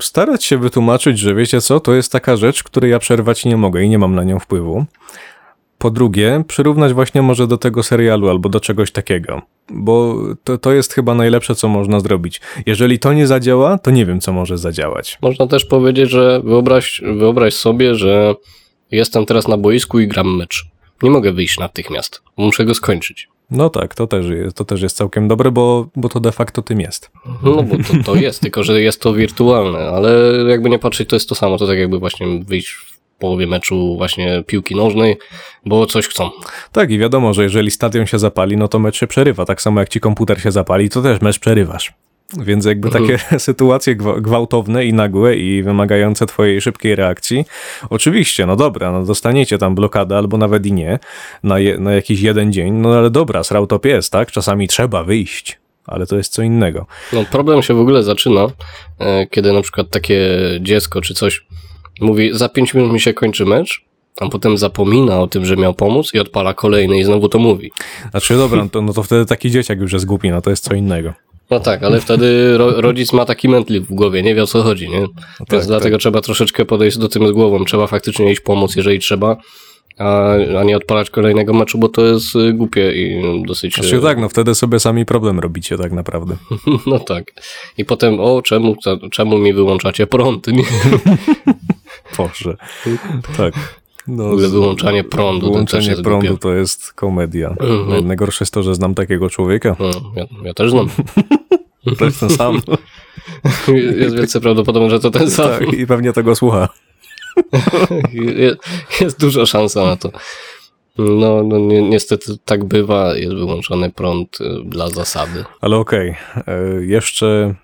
starać 0.00 0.44
się 0.44 0.58
wytłumaczyć, 0.58 1.18
że 1.18 1.34
wiecie 1.34 1.60
co, 1.60 1.80
to 1.80 1.94
jest 1.94 2.12
taka 2.12 2.36
rzecz, 2.36 2.62
której 2.62 2.90
ja 2.90 2.98
przerwać 2.98 3.44
nie 3.44 3.56
mogę 3.56 3.82
i 3.82 3.88
nie 3.88 3.98
mam 3.98 4.14
na 4.14 4.24
nią 4.24 4.38
wpływu. 4.38 4.84
Po 5.78 5.90
drugie, 5.90 6.44
przyrównać 6.48 6.92
właśnie 6.92 7.22
może 7.22 7.46
do 7.46 7.58
tego 7.58 7.82
serialu 7.82 8.28
albo 8.28 8.48
do 8.48 8.60
czegoś 8.60 8.92
takiego, 8.92 9.42
bo 9.70 10.16
to, 10.44 10.58
to 10.58 10.72
jest 10.72 10.94
chyba 10.94 11.14
najlepsze, 11.14 11.54
co 11.54 11.68
można 11.68 12.00
zrobić. 12.00 12.40
Jeżeli 12.66 12.98
to 12.98 13.12
nie 13.12 13.26
zadziała, 13.26 13.78
to 13.78 13.90
nie 13.90 14.06
wiem, 14.06 14.20
co 14.20 14.32
może 14.32 14.58
zadziałać. 14.58 15.18
Można 15.22 15.46
też 15.46 15.64
powiedzieć, 15.64 16.10
że 16.10 16.40
wyobraź, 16.44 17.02
wyobraź 17.16 17.54
sobie, 17.54 17.94
że 17.94 18.34
jestem 18.90 19.26
teraz 19.26 19.48
na 19.48 19.56
boisku 19.56 20.00
i 20.00 20.08
gram 20.08 20.36
mecz. 20.36 20.64
Nie 21.02 21.10
mogę 21.10 21.32
wyjść 21.32 21.58
natychmiast. 21.58 22.22
Muszę 22.36 22.64
go 22.64 22.74
skończyć. 22.74 23.28
No 23.50 23.70
tak, 23.70 23.94
to 23.94 24.06
też 24.06 24.26
jest, 24.26 24.56
to 24.56 24.64
też 24.64 24.82
jest 24.82 24.96
całkiem 24.96 25.28
dobre, 25.28 25.50
bo, 25.50 25.86
bo 25.96 26.08
to 26.08 26.20
de 26.20 26.32
facto 26.32 26.62
tym 26.62 26.80
jest. 26.80 27.10
No 27.42 27.62
bo 27.62 27.76
to, 27.76 28.04
to 28.04 28.14
jest, 28.14 28.40
tylko 28.44 28.62
że 28.62 28.80
jest 28.82 29.02
to 29.02 29.14
wirtualne, 29.14 29.78
ale 29.78 30.32
jakby 30.48 30.70
nie 30.70 30.78
patrzeć, 30.78 31.08
to 31.08 31.16
jest 31.16 31.28
to 31.28 31.34
samo. 31.34 31.58
To 31.58 31.66
tak 31.66 31.78
jakby 31.78 31.98
właśnie 31.98 32.26
wyjść 32.44 32.70
w 32.70 33.00
połowie 33.18 33.46
meczu 33.46 33.96
właśnie 33.96 34.44
piłki 34.46 34.74
nożnej, 34.74 35.16
bo 35.66 35.86
coś 35.86 36.08
chcą. 36.08 36.30
Tak, 36.72 36.90
i 36.90 36.98
wiadomo, 36.98 37.34
że 37.34 37.42
jeżeli 37.42 37.70
stadion 37.70 38.06
się 38.06 38.18
zapali, 38.18 38.56
no 38.56 38.68
to 38.68 38.78
mecz 38.78 38.96
się 38.96 39.06
przerywa. 39.06 39.44
Tak 39.44 39.62
samo 39.62 39.80
jak 39.80 39.88
ci 39.88 40.00
komputer 40.00 40.40
się 40.40 40.52
zapali, 40.52 40.88
to 40.88 41.02
też 41.02 41.20
mecz 41.20 41.38
przerywasz. 41.38 41.92
Więc 42.38 42.64
jakby 42.64 42.88
Mhm. 42.88 43.06
takie 43.06 43.18
sytuacje 43.48 43.96
gwa- 43.96 44.20
gwałtowne 44.20 44.84
i 44.86 44.92
nagłe 44.92 45.36
i 45.36 45.62
wymagające 45.62 46.26
twojej 46.26 46.60
szybkiej 46.60 46.94
reakcji, 46.96 47.44
oczywiście, 47.90 48.46
no 48.46 48.56
dobra, 48.56 48.92
no 48.92 49.04
dostaniecie 49.04 49.58
tam 49.58 49.74
blokadę 49.74 50.16
albo 50.18 50.36
nawet 50.38 50.66
i 50.66 50.72
nie 50.72 50.98
na, 51.42 51.58
je, 51.58 51.78
na 51.78 51.92
jakiś 51.92 52.20
jeden 52.20 52.52
dzień, 52.52 52.72
no 52.74 52.94
ale 52.94 53.10
dobra, 53.10 53.44
srał 53.44 53.66
to 53.66 53.78
pies, 53.78 54.10
tak? 54.10 54.30
Czasami 54.32 54.68
trzeba 54.68 55.04
wyjść, 55.04 55.58
ale 55.86 56.06
to 56.06 56.16
jest 56.16 56.32
co 56.32 56.42
innego. 56.42 56.86
No, 57.12 57.24
problem 57.32 57.62
się 57.62 57.74
w 57.74 57.80
ogóle 57.80 58.02
zaczyna, 58.02 58.46
e, 58.98 59.26
kiedy 59.26 59.52
na 59.52 59.62
przykład 59.62 59.90
takie 59.90 60.28
dziecko 60.60 61.00
czy 61.00 61.14
coś 61.14 61.46
mówi, 62.00 62.30
za 62.32 62.48
5 62.48 62.74
minut 62.74 62.92
mi 62.92 63.00
się 63.00 63.14
kończy 63.14 63.44
mecz, 63.46 63.84
a 64.20 64.28
potem 64.28 64.58
zapomina 64.58 65.20
o 65.20 65.26
tym, 65.26 65.44
że 65.44 65.56
miał 65.56 65.74
pomóc 65.74 66.14
i 66.14 66.18
odpala 66.18 66.54
kolejny 66.54 66.98
i 66.98 67.04
znowu 67.04 67.28
to 67.28 67.38
mówi. 67.38 67.72
Znaczy 68.10 68.36
dobra, 68.36 68.62
no 68.64 68.68
to, 68.70 68.82
no 68.86 68.92
to 68.92 69.02
wtedy 69.02 69.26
taki 69.26 69.50
dzieciak 69.50 69.80
już 69.80 69.92
jest 69.92 70.04
głupi, 70.06 70.30
no 70.30 70.40
to 70.40 70.50
jest 70.50 70.64
co 70.64 70.74
innego. 70.74 71.12
No 71.50 71.60
tak, 71.60 71.82
ale 71.82 72.00
wtedy 72.00 72.58
ro, 72.58 72.80
rodzic 72.80 73.12
ma 73.12 73.24
taki 73.24 73.48
mętlik 73.48 73.84
w 73.84 73.94
głowie, 73.94 74.22
nie 74.22 74.34
wie 74.34 74.42
o 74.42 74.46
co 74.46 74.62
chodzi, 74.62 74.88
nie? 74.88 75.00
Więc 75.00 75.48
tak, 75.48 75.66
dlatego 75.66 75.98
trzeba 75.98 76.20
troszeczkę 76.20 76.64
podejść 76.64 76.98
do 76.98 77.08
tym 77.08 77.28
z 77.28 77.32
głową. 77.32 77.64
Trzeba 77.64 77.86
faktycznie 77.86 78.32
iść 78.32 78.40
pomóc, 78.40 78.76
jeżeli 78.76 78.98
trzeba, 78.98 79.36
a, 79.98 80.32
a 80.60 80.64
nie 80.64 80.76
odpalać 80.76 81.10
kolejnego 81.10 81.52
meczu, 81.54 81.78
bo 81.78 81.88
to 81.88 82.06
jest 82.06 82.36
y, 82.36 82.52
głupie 82.52 82.92
i 82.92 83.22
dosyć... 83.46 83.74
Znaczy 83.74 83.96
y, 83.96 84.00
tak, 84.00 84.18
no 84.18 84.28
wtedy 84.28 84.54
sobie 84.54 84.80
sami 84.80 85.04
problem 85.06 85.40
robicie 85.40 85.78
tak 85.78 85.92
naprawdę. 85.92 86.36
No 86.86 86.98
tak. 86.98 87.24
I 87.78 87.84
potem, 87.84 88.20
o, 88.20 88.42
czemu, 88.42 88.76
czemu 89.12 89.38
mi 89.38 89.52
wyłączacie 89.52 90.06
prąd? 90.06 90.46
Nie? 90.46 90.64
Boże. 92.18 92.56
Tak. 93.36 93.79
No, 94.10 94.24
W 94.24 94.32
ogóle 94.32 94.48
wyłączanie 94.48 95.04
prądu 95.04 95.40
to 95.40 95.46
też 95.46 95.52
Wyłączenie 95.52 95.88
jest 95.88 96.02
prądu 96.02 96.38
to 96.38 96.52
jest 96.54 96.92
komedia. 96.92 97.48
Mhm. 97.60 98.06
Najgorsze 98.06 98.42
jest 98.44 98.54
to, 98.54 98.62
że 98.62 98.74
znam 98.74 98.94
takiego 98.94 99.30
człowieka. 99.30 99.76
No, 99.80 99.90
ja, 100.16 100.24
ja 100.44 100.54
też 100.54 100.70
znam. 100.70 100.88
To 101.98 102.04
jest 102.04 102.20
ten 102.20 102.30
sam. 102.30 102.60
Jest 104.00 104.14
wielce 104.16 104.40
prawdopodobne, 104.40 104.90
że 104.90 105.00
to 105.00 105.10
ten 105.10 105.30
sam. 105.30 105.48
tak, 105.48 105.72
I 105.72 105.86
pewnie 105.86 106.12
tego 106.12 106.34
słucha. 106.36 106.68
Je- 108.12 108.56
Jest 109.00 109.20
duża 109.20 109.46
szansa 109.46 109.84
na 109.86 109.96
to. 109.96 110.10
No, 110.98 111.42
no 111.42 111.58
ni 111.58 111.82
niestety 111.82 112.32
tak 112.44 112.64
bywa, 112.64 113.16
jest 113.16 113.34
wyłączony 113.34 113.90
prąd 113.90 114.40
y, 114.40 114.44
dla 114.64 114.88
zasady. 114.88 115.44
Ale 115.60 115.76
okej, 115.76 116.08
e, 116.46 116.84
jeszcze 116.84 117.54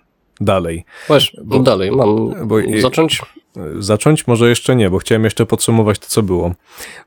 dalej. 0.41 0.85
Właśnie, 1.07 1.41
no 1.45 1.59
dalej, 1.59 1.91
mam 1.91 2.47
bo- 2.47 2.81
zacząć? 2.81 3.21
Zacząć 3.79 4.27
może 4.27 4.49
jeszcze 4.49 4.75
nie, 4.75 4.89
bo 4.89 4.97
chciałem 4.97 5.23
jeszcze 5.23 5.45
podsumować 5.45 5.99
to, 5.99 6.05
co 6.07 6.23
było. 6.23 6.51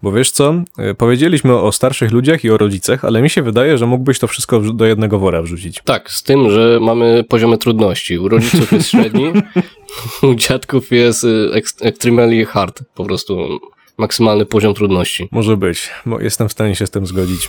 Bo 0.02 0.12
wiesz 0.12 0.30
co, 0.30 0.54
E, 0.78 0.94
powiedzieliśmy 0.94 1.58
o 1.58 1.72
starszych 1.72 2.10
ludziach 2.10 2.44
i 2.44 2.50
o 2.50 2.58
rodzicach, 2.58 3.04
ale 3.04 3.22
mi 3.22 3.30
się 3.30 3.42
wydaje, 3.42 3.78
że 3.78 3.86
mógłbyś 3.86 4.18
to 4.18 4.26
wszystko 4.26 4.60
do 4.60 4.86
jednego 4.86 5.18
wora 5.18 5.42
wrzucić. 5.42 5.80
Tak, 5.84 6.10
z 6.10 6.22
tym, 6.22 6.50
że 6.50 6.78
mamy 6.80 7.24
poziomy 7.28 7.58
trudności. 7.58 8.18
U 8.18 8.28
rodziców 8.28 8.72
jest 8.72 8.88
średni, 8.92 9.32
u 10.22 10.34
dziadków 10.34 10.90
jest 10.90 11.24
y, 11.24 11.50
ex- 11.52 11.76
extremely 11.82 12.44
hard, 12.44 12.82
po 12.94 13.04
prostu 13.04 13.60
maksymalny 13.98 14.46
poziom 14.46 14.74
trudności. 14.74 15.28
Może 15.30 15.56
być, 15.56 15.90
bo 16.06 16.20
jestem 16.20 16.48
w 16.48 16.52
stanie 16.52 16.76
się 16.76 16.86
z 16.86 16.90
tym 16.90 17.06
zgodzić. 17.06 17.48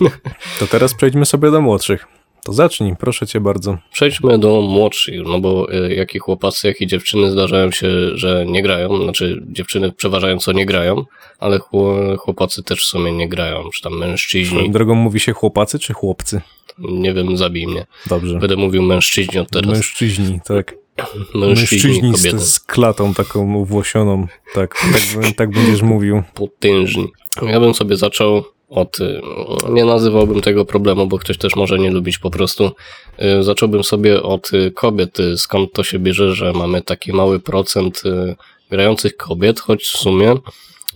To 0.60 0.68
teraz 0.68 0.94
przejdźmy 0.94 1.26
sobie 1.26 1.52
do 1.52 1.62
młodszych. 1.62 2.08
To 2.46 2.54
zacznij, 2.54 2.96
proszę 3.00 3.28
cię 3.28 3.40
bardzo. 3.40 3.78
Przejdźmy 3.92 4.40
do 4.40 4.62
młodszych, 4.62 5.20
no 5.26 5.40
bo 5.40 5.74
y, 5.74 5.96
jak 5.96 6.16
i 6.16 6.20
chłopacy, 6.20 6.68
jak 6.68 6.82
i 6.82 6.88
dziewczyny 6.88 7.32
zdarzają 7.32 7.72
się, 7.72 7.88
że 8.18 8.46
nie 8.48 8.64
grają, 8.64 9.04
znaczy 9.04 9.44
dziewczyny 9.48 9.92
przeważająco 9.92 10.52
nie 10.52 10.66
grają, 10.66 11.06
ale 11.40 11.58
chło- 11.60 12.18
chłopacy 12.18 12.64
też 12.64 12.80
w 12.84 12.86
sumie 12.86 13.12
nie 13.12 13.30
grają, 13.30 13.70
czy 13.74 13.82
tam 13.82 13.98
mężczyźni, 13.98 14.70
Drogą 14.72 14.96
mówi 14.96 15.20
się 15.20 15.34
chłopacy 15.34 15.80
czy 15.80 15.94
chłopcy? 15.94 16.42
nie 16.80 17.14
wiem, 17.14 17.38
zabij 17.38 17.68
mnie. 17.68 17.86
Dobrze. 18.08 18.40
Będę 18.40 18.56
mówił 18.56 18.82
mężczyźni 18.84 19.40
od 19.40 19.50
teraz. 19.50 19.72
Mężczyźni, 19.72 20.40
tak. 20.46 20.76
Mężczyźni, 21.36 21.40
Mężczyźni 21.90 22.12
kobiety. 22.12 22.40
z, 22.40 22.54
z 22.54 22.60
klatą 22.60 23.14
taką 23.14 23.54
uwłosioną. 23.56 24.28
Tak, 24.54 24.76
tak, 25.22 25.32
tak 25.36 25.52
będziesz 25.52 25.82
mówił. 25.82 26.24
potężni. 26.34 27.08
Ja 27.48 27.60
bym 27.60 27.74
sobie 27.74 27.96
zaczął 27.96 28.44
od. 28.72 29.00
y, 29.00 29.22
Nie 29.70 29.86
nazywałbym 29.86 30.42
tego 30.42 30.66
problemu, 30.66 31.08
bo 31.08 31.18
ktoś 31.18 31.38
też 31.38 31.56
może 31.56 31.80
nie 31.80 31.92
lubić 31.92 32.18
po 32.20 32.32
prostu. 32.32 32.72
Y, 33.40 33.44
Zacząłbym 33.44 33.84
sobie 33.84 34.24
od 34.24 34.54
y, 34.54 34.72
kobiet. 34.72 35.18
Skąd 35.38 35.74
to 35.74 35.84
się 35.84 36.00
bierze, 36.00 36.36
że 36.36 36.54
mamy 36.54 36.82
taki 36.82 37.14
mały 37.14 37.40
procent 37.40 38.04
grających 38.70 39.18
kobiet, 39.18 39.60
choć 39.60 39.84
w 39.84 39.98
sumie. 39.98 40.36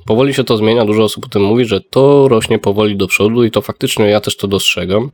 Powoli 0.06 0.34
się 0.34 0.44
to 0.44 0.58
zmienia, 0.58 0.86
dużo 0.86 1.04
osób 1.04 1.26
o 1.26 1.30
tym 1.30 1.42
mówi, 1.44 1.66
że 1.66 1.82
to 1.82 2.28
rośnie 2.28 2.60
powoli 2.60 2.98
do 2.98 3.08
przodu 3.08 3.44
i 3.44 3.52
to 3.52 3.62
faktycznie 3.62 4.06
ja 4.06 4.20
też 4.22 4.38
to 4.38 4.48
dostrzegam. 4.48 5.12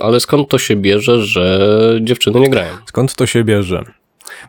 Ale 0.00 0.20
skąd 0.20 0.48
to 0.48 0.58
się 0.58 0.76
bierze, 0.76 1.22
że 1.22 1.98
dziewczyny 2.02 2.40
nie 2.40 2.50
grają? 2.50 2.74
Skąd 2.86 3.14
to 3.14 3.26
się 3.26 3.44
bierze? 3.44 3.84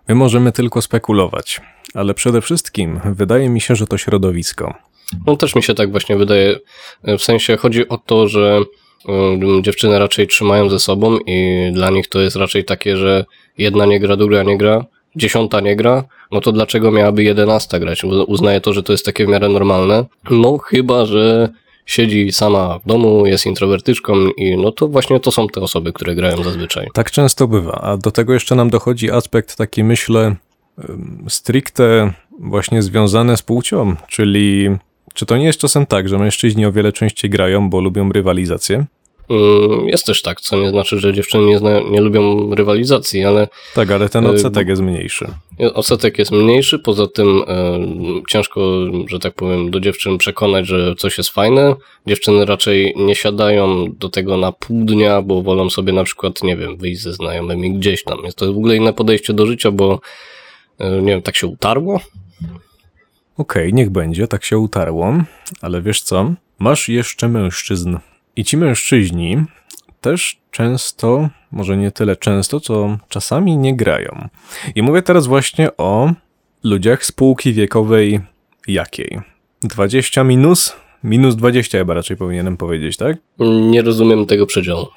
My 0.08 0.16
możemy 0.16 0.52
tylko 0.52 0.82
spekulować, 0.82 1.62
ale 1.94 2.14
przede 2.14 2.42
wszystkim 2.42 3.00
wydaje 3.06 3.50
mi 3.50 3.62
się, 3.62 3.76
że 3.76 3.88
to 3.88 3.98
środowisko. 3.98 4.74
No 5.28 5.36
też 5.38 5.56
mi 5.56 5.64
się 5.64 5.74
tak 5.74 5.92
właśnie 5.92 6.18
wydaje. 6.18 6.60
W 7.04 7.22
sensie 7.24 7.58
chodzi 7.58 7.88
o 7.90 7.98
to, 7.98 8.28
że 8.28 8.62
dziewczyny 9.62 10.00
raczej 10.00 10.28
trzymają 10.28 10.70
ze 10.70 10.80
sobą 10.80 11.18
i 11.26 11.70
dla 11.74 11.90
nich 11.90 12.08
to 12.08 12.22
jest 12.22 12.36
raczej 12.36 12.66
takie, 12.66 12.98
że 12.98 13.26
jedna 13.58 13.86
nie 13.86 14.00
gra, 14.00 14.16
druga 14.16 14.44
nie 14.44 14.58
gra, 14.58 14.86
dziesiąta 15.16 15.60
nie 15.60 15.76
gra, 15.76 16.04
no 16.32 16.42
to 16.42 16.52
dlaczego 16.52 16.92
miałaby 16.92 17.24
jedenasta 17.24 17.80
grać? 17.80 18.04
Uz- 18.04 18.26
Uznaję 18.28 18.62
to, 18.62 18.74
że 18.74 18.84
to 18.84 18.94
jest 18.94 19.06
takie 19.06 19.26
w 19.26 19.30
miarę 19.30 19.50
normalne. 19.50 20.06
No 20.32 20.58
chyba, 20.58 21.06
że 21.06 21.50
siedzi 21.86 22.32
sama 22.32 22.80
w 22.80 22.88
domu, 22.88 23.26
jest 23.26 23.46
introwertyczką 23.46 24.14
i 24.38 24.58
no 24.58 24.72
to 24.72 24.88
właśnie 24.88 25.20
to 25.20 25.32
są 25.32 25.48
te 25.48 25.62
osoby, 25.62 25.94
które 25.94 26.16
grają 26.16 26.44
zazwyczaj. 26.44 26.88
Tak 26.94 27.12
często 27.12 27.48
bywa, 27.48 27.72
a 27.72 27.98
do 27.98 28.12
tego 28.12 28.34
jeszcze 28.34 28.56
nam 28.56 28.70
dochodzi 28.70 29.12
aspekt 29.12 29.56
taki, 29.56 29.84
myślę, 29.84 30.36
stricte 31.28 32.14
właśnie 32.40 32.82
związany 32.82 33.38
z 33.38 33.42
płcią, 33.42 33.96
czyli 34.08 34.70
czy 35.18 35.26
to 35.26 35.38
nie 35.38 35.46
jest 35.46 35.60
czasem 35.60 35.86
tak, 35.86 36.10
że 36.10 36.18
mężczyźni 36.18 36.66
o 36.66 36.72
wiele 36.72 36.94
częściej 36.94 37.30
grają, 37.30 37.70
bo 37.70 37.82
lubią 37.82 38.10
rywalizację? 38.12 38.86
Mm, 39.30 39.88
Jest 39.88 40.06
też 40.06 40.22
tak, 40.22 40.42
co 40.42 40.58
nie 40.58 40.70
znaczy, 40.70 41.00
że 41.00 41.14
dziewczyny 41.14 41.46
nie, 41.46 41.60
zna, 41.60 41.80
nie 41.80 42.02
lubią 42.02 42.56
rywalizacji, 42.56 43.24
ale 43.26 43.48
Tak, 43.76 43.92
ale 43.92 44.10
ten 44.10 44.26
Y, 44.26 44.30
odsetek 44.30 44.68
jest 44.68 44.82
mniejszy. 44.82 45.28
odsetek 45.74 46.20
jest 46.20 46.32
mniejszy, 46.32 46.80
poza 46.80 47.08
tym 47.08 47.44
e, 47.48 47.80
ciężko, 48.30 48.72
że 49.08 49.20
tak 49.20 49.34
powiem, 49.34 49.72
do 49.72 49.80
dziewczyn 49.80 50.18
przekonać, 50.18 50.68
że 50.68 50.96
coś 50.98 51.18
jest 51.18 51.30
fajne. 51.30 51.76
Dziewczyny 52.08 52.46
raczej 52.46 52.94
nie 52.98 53.16
siadają 53.16 53.86
do 54.00 54.10
tego 54.10 54.38
na 54.38 54.52
pół 54.52 54.86
dnia, 54.86 55.22
bo 55.22 55.42
wolą 55.42 55.70
sobie 55.70 55.94
na 55.94 56.04
przykład, 56.04 56.44
nie 56.44 56.58
wiem, 56.58 56.78
wyjść 56.78 57.02
ze 57.02 57.14
znajomymi 57.14 57.74
gdzieś 57.74 58.04
tam. 58.04 58.18
Jest 58.24 58.38
to 58.38 58.46
w 58.46 58.58
ogóle 58.58 58.76
inne 58.76 58.94
podejście 58.94 59.34
do 59.34 59.46
życia, 59.46 59.72
bo 59.72 60.00
e, 60.80 60.90
nie 61.02 61.12
wiem, 61.12 61.22
tak 61.22 61.36
się 61.36 61.48
utarło. 61.48 62.00
Okej, 63.38 63.74
niech 63.74 63.90
będzie, 63.90 64.28
tak 64.28 64.46
się 64.46 64.58
utarło, 64.58 65.14
ale 65.62 65.82
wiesz 65.82 66.02
co? 66.02 66.34
Masz 66.60 66.90
jeszcze 66.90 67.28
mężczyzn. 67.28 67.98
I 68.36 68.44
ci 68.44 68.58
mężczyźni 68.58 69.38
też 70.02 70.38
często, 70.52 71.30
może 71.52 71.78
nie 71.78 71.92
tyle 71.92 72.16
często, 72.16 72.60
co 72.60 72.98
czasami 73.10 73.58
nie 73.58 73.76
grają. 73.76 74.28
I 74.76 74.82
mówię 74.82 75.02
teraz 75.02 75.28
właśnie 75.28 75.78
o 75.78 76.14
ludziach 76.64 77.06
z 77.06 77.12
półki 77.12 77.54
wiekowej 77.54 78.20
jakiej? 78.68 79.20
20 79.64 80.24
minus? 80.24 80.76
Minus 81.04 81.36
20 81.36 81.78
chyba 81.78 81.94
raczej 81.94 82.18
powinienem 82.18 82.58
powiedzieć, 82.58 82.98
tak? 82.98 83.18
Nie 83.70 83.82
rozumiem 83.82 84.26
tego 84.26 84.46
przedziału. 84.46 84.88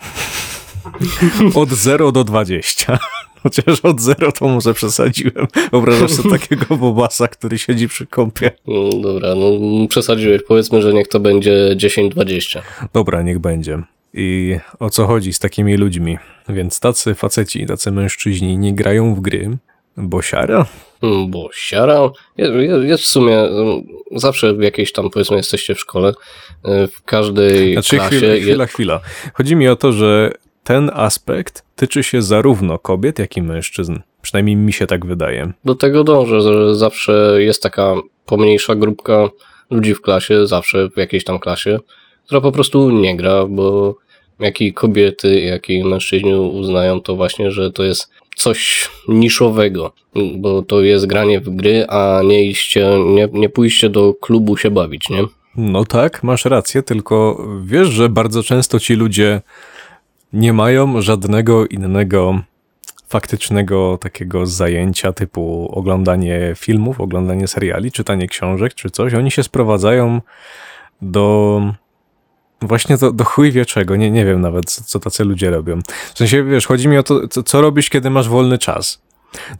Od 1.55 1.69
0 1.69 2.13
do 2.13 2.25
20. 2.25 2.99
Chociaż 3.43 3.81
od 3.81 4.01
0 4.01 4.33
to 4.33 4.49
może 4.49 4.75
przesadziłem. 4.75 5.47
Wyobrażasz 5.73 6.11
sobie 6.11 6.31
takiego 6.39 6.77
bobasa, 6.77 7.29
który 7.29 7.59
siedzi 7.59 7.89
przy 7.89 8.07
kąpie. 8.07 8.51
No, 8.67 8.91
dobra, 9.03 9.35
no 9.35 9.51
przesadziłeś. 9.89 10.43
Powiedzmy, 10.49 10.83
że 10.83 10.93
niech 10.95 11.09
to 11.09 11.21
będzie 11.21 11.77
10-20. 11.77 12.61
Dobra, 12.93 13.23
niech 13.23 13.39
będzie. 13.39 13.83
I 14.15 14.57
o 14.79 14.91
co 14.91 15.07
chodzi 15.07 15.33
z 15.33 15.39
takimi 15.39 15.77
ludźmi? 15.77 16.19
Więc 16.49 16.81
tacy 16.81 17.15
faceci, 17.15 17.67
tacy 17.67 17.91
mężczyźni 17.93 18.59
nie 18.59 18.75
grają 18.75 19.15
w 19.15 19.21
gry, 19.21 19.59
bo 19.97 20.23
siara? 20.23 20.67
Mm, 21.03 21.31
Bo 21.31 21.49
siara 21.53 22.11
jest, 22.37 22.53
jest 22.85 23.03
w 23.03 23.07
sumie 23.07 23.39
mm, 23.41 23.83
zawsze 24.17 24.55
w 24.55 24.61
jakiejś 24.63 24.93
tam, 24.93 25.11
powiedzmy, 25.11 25.37
jesteście 25.37 25.75
w 25.75 25.81
szkole. 25.81 26.09
y, 26.11 26.87
W 26.87 27.03
każdej 27.05 27.73
Znaczy, 27.73 27.97
klasie. 27.97 28.17
chwila, 28.17 28.35
je- 28.35 28.41
chwila, 28.41 28.67
chwila. 28.67 29.01
Chodzi 29.35 29.57
mi 29.57 29.69
o 29.69 29.77
to, 29.77 29.93
że 29.93 30.33
ten 30.71 30.91
aspekt 30.95 31.65
tyczy 31.77 32.03
się 32.03 32.23
zarówno 32.23 32.79
kobiet, 32.79 33.19
jak 33.19 33.37
i 33.37 33.43
mężczyzn. 33.43 33.97
Przynajmniej 34.23 34.57
mi 34.57 34.73
się 34.73 34.87
tak 34.87 35.07
wydaje. 35.07 35.53
do 35.65 35.75
tego 35.75 36.05
dążę, 36.05 36.41
że 36.41 36.75
zawsze 36.75 37.37
jest 37.39 37.63
taka 37.63 37.95
pomniejsza 38.27 38.75
grupka 38.75 39.29
ludzi 39.71 39.95
w 39.95 40.01
klasie, 40.01 40.47
zawsze 40.47 40.89
w 40.91 40.97
jakiejś 40.97 41.25
tam 41.25 41.39
klasie, 41.39 41.79
która 42.27 42.41
po 42.41 42.53
prostu 42.53 42.91
nie 42.91 43.17
gra, 43.17 43.47
bo 43.47 43.97
jak 44.41 44.61
i 44.61 44.73
kobiety, 44.73 45.41
jak 45.41 45.71
i 45.71 45.85
mężczyźni 45.85 46.35
uznają 46.35 47.01
to 47.01 47.17
właśnie, 47.17 47.51
że 47.51 47.73
to 47.73 47.85
jest 47.85 48.11
coś 48.37 48.91
niszowego, 49.09 49.93
bo 50.37 50.63
to 50.63 50.83
jest 50.83 51.07
granie 51.07 51.41
w 51.41 51.51
gry, 51.51 51.87
a 51.89 52.21
nie 52.25 52.45
iście, 52.45 52.91
nie, 53.07 53.29
nie 53.33 53.49
pójście 53.49 53.89
do 53.89 54.15
klubu 54.15 54.57
się 54.57 54.71
bawić, 54.71 55.09
nie? 55.09 55.25
No 55.57 55.85
tak, 55.85 56.23
masz 56.23 56.45
rację, 56.45 56.83
tylko 56.83 57.47
wiesz, 57.65 57.89
że 57.89 58.09
bardzo 58.09 58.43
często 58.43 58.81
ci 58.81 58.95
ludzie 58.95 59.41
nie 60.33 60.53
mają 60.53 61.03
żadnego 61.03 61.67
innego 61.67 62.41
faktycznego 63.09 63.99
takiego 64.01 64.47
zajęcia 64.47 65.13
typu 65.13 65.69
oglądanie 65.73 66.53
filmów, 66.57 67.01
oglądanie 67.01 67.49
seriali, 67.49 67.93
czytanie 67.93 68.29
książek 68.29 68.75
czy 68.75 68.91
coś. 68.91 69.15
Oni 69.15 69.31
się 69.31 69.43
sprowadzają 69.43 70.21
do 71.03 71.61
właśnie 72.63 72.97
do, 72.97 73.13
do 73.13 73.25
chuj 73.25 73.53
wie 73.53 73.67
czego. 73.67 73.97
Nie, 73.97 74.11
nie 74.11 74.25
wiem 74.25 74.41
nawet, 74.41 74.71
co, 74.71 74.85
co 74.85 75.01
tacy 75.01 75.25
ludzie 75.25 75.51
robią. 75.51 75.79
W 76.15 76.19
sensie, 76.19 76.45
wiesz, 76.45 76.67
chodzi 76.67 76.89
mi 76.89 76.99
o 76.99 77.03
to, 77.03 77.29
co, 77.29 77.43
co 77.43 77.61
robisz, 77.61 77.91
kiedy 77.91 78.11
masz 78.11 78.29
wolny 78.29 78.59
czas. 78.59 79.03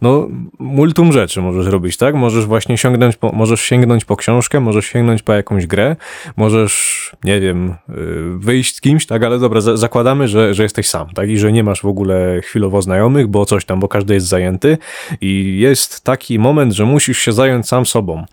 No, 0.01 0.27
multum 0.59 1.11
rzeczy 1.11 1.41
możesz 1.41 1.65
robić, 1.65 1.97
tak? 1.97 2.15
Możesz 2.15 2.45
właśnie 2.45 2.77
sięgnąć 2.77 3.15
po, 3.15 3.31
możesz 3.31 3.61
sięgnąć 3.61 4.05
po 4.05 4.15
książkę, 4.15 4.59
możesz 4.59 4.85
sięgnąć 4.85 5.23
po 5.23 5.33
jakąś 5.33 5.67
grę, 5.67 5.95
możesz, 6.37 7.11
nie 7.23 7.39
wiem, 7.39 7.69
y, 7.69 7.93
wyjść 8.37 8.75
z 8.75 8.81
kimś, 8.81 9.05
tak? 9.05 9.23
Ale 9.23 9.39
dobra, 9.39 9.61
za- 9.61 9.77
zakładamy, 9.77 10.27
że, 10.27 10.53
że 10.53 10.63
jesteś 10.63 10.89
sam, 10.89 11.09
tak? 11.09 11.29
I 11.29 11.37
że 11.37 11.51
nie 11.51 11.63
masz 11.63 11.81
w 11.81 11.85
ogóle 11.85 12.41
chwilowo 12.43 12.81
znajomych, 12.81 13.27
bo 13.27 13.45
coś 13.45 13.65
tam, 13.65 13.79
bo 13.79 13.87
każdy 13.87 14.13
jest 14.13 14.27
zajęty 14.27 14.77
i 15.21 15.57
jest 15.59 16.03
taki 16.03 16.39
moment, 16.39 16.73
że 16.73 16.85
musisz 16.85 17.17
się 17.19 17.31
zająć 17.31 17.67
sam 17.67 17.85
sobą. 17.85 18.25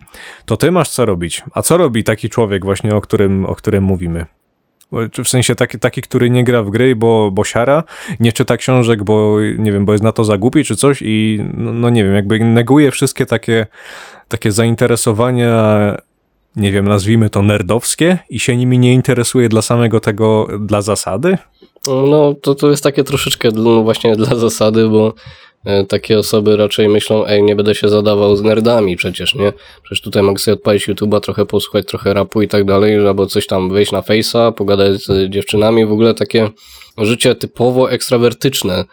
To 0.45 0.57
ty 0.57 0.71
masz 0.71 0.89
co 0.89 1.05
robić. 1.05 1.43
A 1.53 1.61
co 1.61 1.77
robi 1.77 2.03
taki 2.03 2.29
człowiek 2.29 2.65
właśnie, 2.65 2.95
o 2.95 3.01
którym, 3.01 3.45
o 3.45 3.55
którym 3.55 3.83
mówimy? 3.83 4.25
Czy 5.11 5.23
w 5.23 5.29
sensie 5.29 5.55
taki, 5.55 5.79
taki, 5.79 6.01
który 6.01 6.29
nie 6.29 6.43
gra 6.43 6.63
w 6.63 6.69
gry, 6.69 6.95
bo, 6.95 7.31
bo 7.31 7.43
siara, 7.43 7.83
nie 8.19 8.33
czyta 8.33 8.57
książek, 8.57 9.03
bo 9.03 9.37
nie 9.57 9.71
wiem, 9.71 9.85
bo 9.85 9.91
jest 9.91 10.03
na 10.03 10.11
to 10.11 10.23
za 10.23 10.37
głupi 10.37 10.63
czy 10.63 10.75
coś 10.75 11.01
i 11.01 11.45
no, 11.53 11.73
no 11.73 11.89
nie 11.89 12.03
wiem, 12.03 12.15
jakby 12.15 12.39
neguje 12.39 12.91
wszystkie 12.91 13.25
takie, 13.25 13.67
takie 14.27 14.51
zainteresowania, 14.51 15.95
nie 16.55 16.71
wiem, 16.71 16.87
nazwijmy 16.87 17.29
to 17.29 17.41
nerdowskie 17.41 18.17
i 18.29 18.39
się 18.39 18.57
nimi 18.57 18.79
nie 18.79 18.93
interesuje 18.93 19.49
dla 19.49 19.61
samego 19.61 19.99
tego, 19.99 20.47
dla 20.59 20.81
zasady? 20.81 21.37
No, 21.87 22.33
to, 22.41 22.55
to 22.55 22.69
jest 22.69 22.83
takie 22.83 23.03
troszeczkę 23.03 23.49
no, 23.53 23.83
właśnie 23.83 24.15
dla 24.15 24.35
zasady, 24.35 24.89
bo 24.89 25.13
takie 25.87 26.19
osoby 26.19 26.57
raczej 26.57 26.89
myślą, 26.89 27.25
ej, 27.25 27.43
nie 27.43 27.55
będę 27.55 27.75
się 27.75 27.89
zadawał 27.89 28.35
z 28.35 28.41
nerdami 28.41 28.95
przecież, 28.95 29.35
nie? 29.35 29.53
Przecież 29.83 30.01
tutaj 30.01 30.23
mogę 30.23 30.39
sobie 30.39 30.55
odpalić 30.55 30.87
YouTube'a, 30.87 31.19
trochę 31.19 31.45
posłuchać, 31.45 31.85
trochę 31.85 32.13
rapu 32.13 32.41
i 32.41 32.47
tak 32.47 32.65
dalej, 32.65 33.07
albo 33.07 33.25
coś 33.25 33.47
tam 33.47 33.69
wejść 33.69 33.91
na 33.91 34.01
Face'a, 34.01 34.53
pogadać 34.53 35.01
z 35.03 35.29
dziewczynami, 35.29 35.85
w 35.85 35.91
ogóle 35.91 36.13
takie 36.13 36.49
życie 36.97 37.35
typowo 37.35 37.91
ekstrawertyczne, 37.91 38.85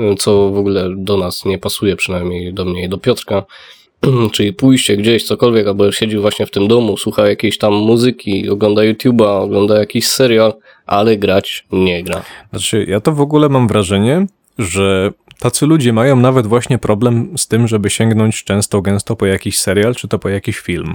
y, 0.00 0.14
co 0.14 0.50
w 0.50 0.58
ogóle 0.58 0.88
do 0.96 1.16
nas 1.16 1.44
nie 1.44 1.58
pasuje, 1.58 1.96
przynajmniej 1.96 2.54
do 2.54 2.64
mnie 2.64 2.84
i 2.84 2.88
do 2.88 2.98
Piotrka. 2.98 3.42
Czyli 4.32 4.52
pójście 4.52 4.96
gdzieś, 4.96 5.24
cokolwiek, 5.24 5.66
albo 5.66 5.92
siedzi 5.92 6.18
właśnie 6.18 6.46
w 6.46 6.50
tym 6.50 6.68
domu, 6.68 6.96
słucha 6.96 7.28
jakiejś 7.28 7.58
tam 7.58 7.72
muzyki, 7.72 8.48
ogląda 8.50 8.82
YouTube'a, 8.82 9.42
ogląda 9.42 9.78
jakiś 9.78 10.08
serial, 10.08 10.54
ale 10.86 11.16
grać 11.16 11.64
nie 11.72 12.02
gra. 12.04 12.22
Znaczy, 12.50 12.86
ja 12.88 13.00
to 13.00 13.12
w 13.12 13.20
ogóle 13.20 13.48
mam 13.48 13.68
wrażenie, 13.68 14.26
że 14.58 15.12
tacy 15.42 15.66
ludzie 15.66 15.92
mają 15.92 16.16
nawet 16.16 16.46
właśnie 16.46 16.78
problem 16.78 17.38
z 17.38 17.48
tym, 17.48 17.68
żeby 17.68 17.90
sięgnąć 17.90 18.44
często, 18.44 18.82
gęsto 18.82 19.16
po 19.16 19.26
jakiś 19.26 19.58
serial, 19.58 19.94
czy 19.94 20.08
to 20.08 20.18
po 20.18 20.28
jakiś 20.28 20.58
film. 20.58 20.94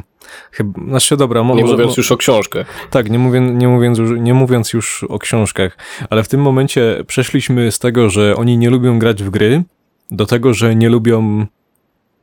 Chyba, 0.52 0.82
znaczy, 0.88 1.18
dobra, 1.18 1.44
mo- 1.44 1.56
Nie 1.56 1.62
może, 1.62 1.74
mówiąc 1.74 1.98
już 1.98 2.12
o 2.12 2.18
książkach. 2.18 2.88
Tak, 2.90 3.10
nie, 3.10 3.20
mówię, 3.20 3.42
nie, 3.42 3.68
mówiąc 3.68 3.98
już, 3.98 4.20
nie 4.20 4.34
mówiąc 4.34 4.74
już 4.74 5.04
o 5.10 5.20
książkach, 5.20 5.78
ale 6.10 6.24
w 6.24 6.28
tym 6.28 6.42
momencie 6.42 7.04
przeszliśmy 7.08 7.72
z 7.72 7.80
tego, 7.80 8.10
że 8.10 8.36
oni 8.36 8.58
nie 8.58 8.70
lubią 8.70 9.00
grać 9.00 9.24
w 9.24 9.30
gry, 9.30 9.64
do 10.12 10.26
tego, 10.26 10.54
że 10.54 10.76
nie 10.76 10.90
lubią 10.90 11.46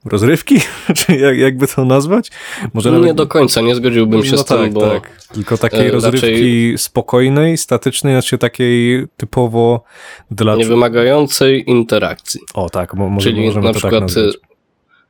rozrywki, 0.05 0.61
czy 0.99 1.17
jak, 1.17 1.39
jakby 1.39 1.67
to 1.67 1.85
nazwać? 1.85 2.31
Może 2.75 2.91
nie 2.91 3.15
do 3.15 3.27
końca, 3.27 3.61
nie 3.61 3.75
zgodziłbym 3.75 4.25
się 4.25 4.33
no 4.33 4.39
z 4.39 4.45
tym, 4.45 4.57
tak, 4.57 4.73
bo 4.73 4.81
tak. 4.81 5.27
Tylko 5.33 5.59
takiej 5.59 5.87
e, 5.87 5.91
rozrywki 5.91 6.27
raczej- 6.27 6.79
spokojnej, 6.79 7.57
statycznej, 7.59 8.15
znaczy 8.15 8.39
takiej 8.39 9.07
typowo 9.17 9.85
dla... 10.31 10.57
nie 10.57 10.65
wymagającej 10.65 11.71
interakcji. 11.71 12.41
O 12.55 12.71
tak, 12.71 12.95
mo, 12.95 13.09
może, 13.11 13.31
Czyli 13.31 13.47
możemy 13.47 13.67
na 13.67 13.73
to 13.73 13.81
tak 13.81 13.81
przykład 13.81 14.03
nazwać. 14.03 14.54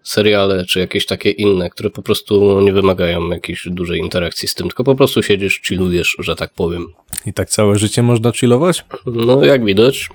Seriale, 0.05 0.65
czy 0.65 0.81
jakieś 0.81 1.07
takie 1.07 1.31
inne, 1.31 1.71
które 1.71 1.91
po 1.91 2.03
prostu 2.03 2.61
nie 2.61 2.73
wymagają 2.73 3.29
jakiejś 3.31 3.69
dużej 3.71 4.01
interakcji 4.01 4.49
z 4.49 4.55
tym, 4.55 4.67
tylko 4.67 4.85
po 4.85 4.95
prostu 4.95 5.23
siedzisz, 5.23 5.61
chillujesz, 5.69 6.17
że 6.19 6.37
tak 6.37 6.53
powiem. 6.55 6.87
I 7.27 7.33
tak 7.33 7.51
całe 7.51 7.79
życie 7.79 8.03
można 8.03 8.33
chillować? 8.33 8.85
No 9.07 9.45
jak 9.45 9.65
widać, 9.65 10.09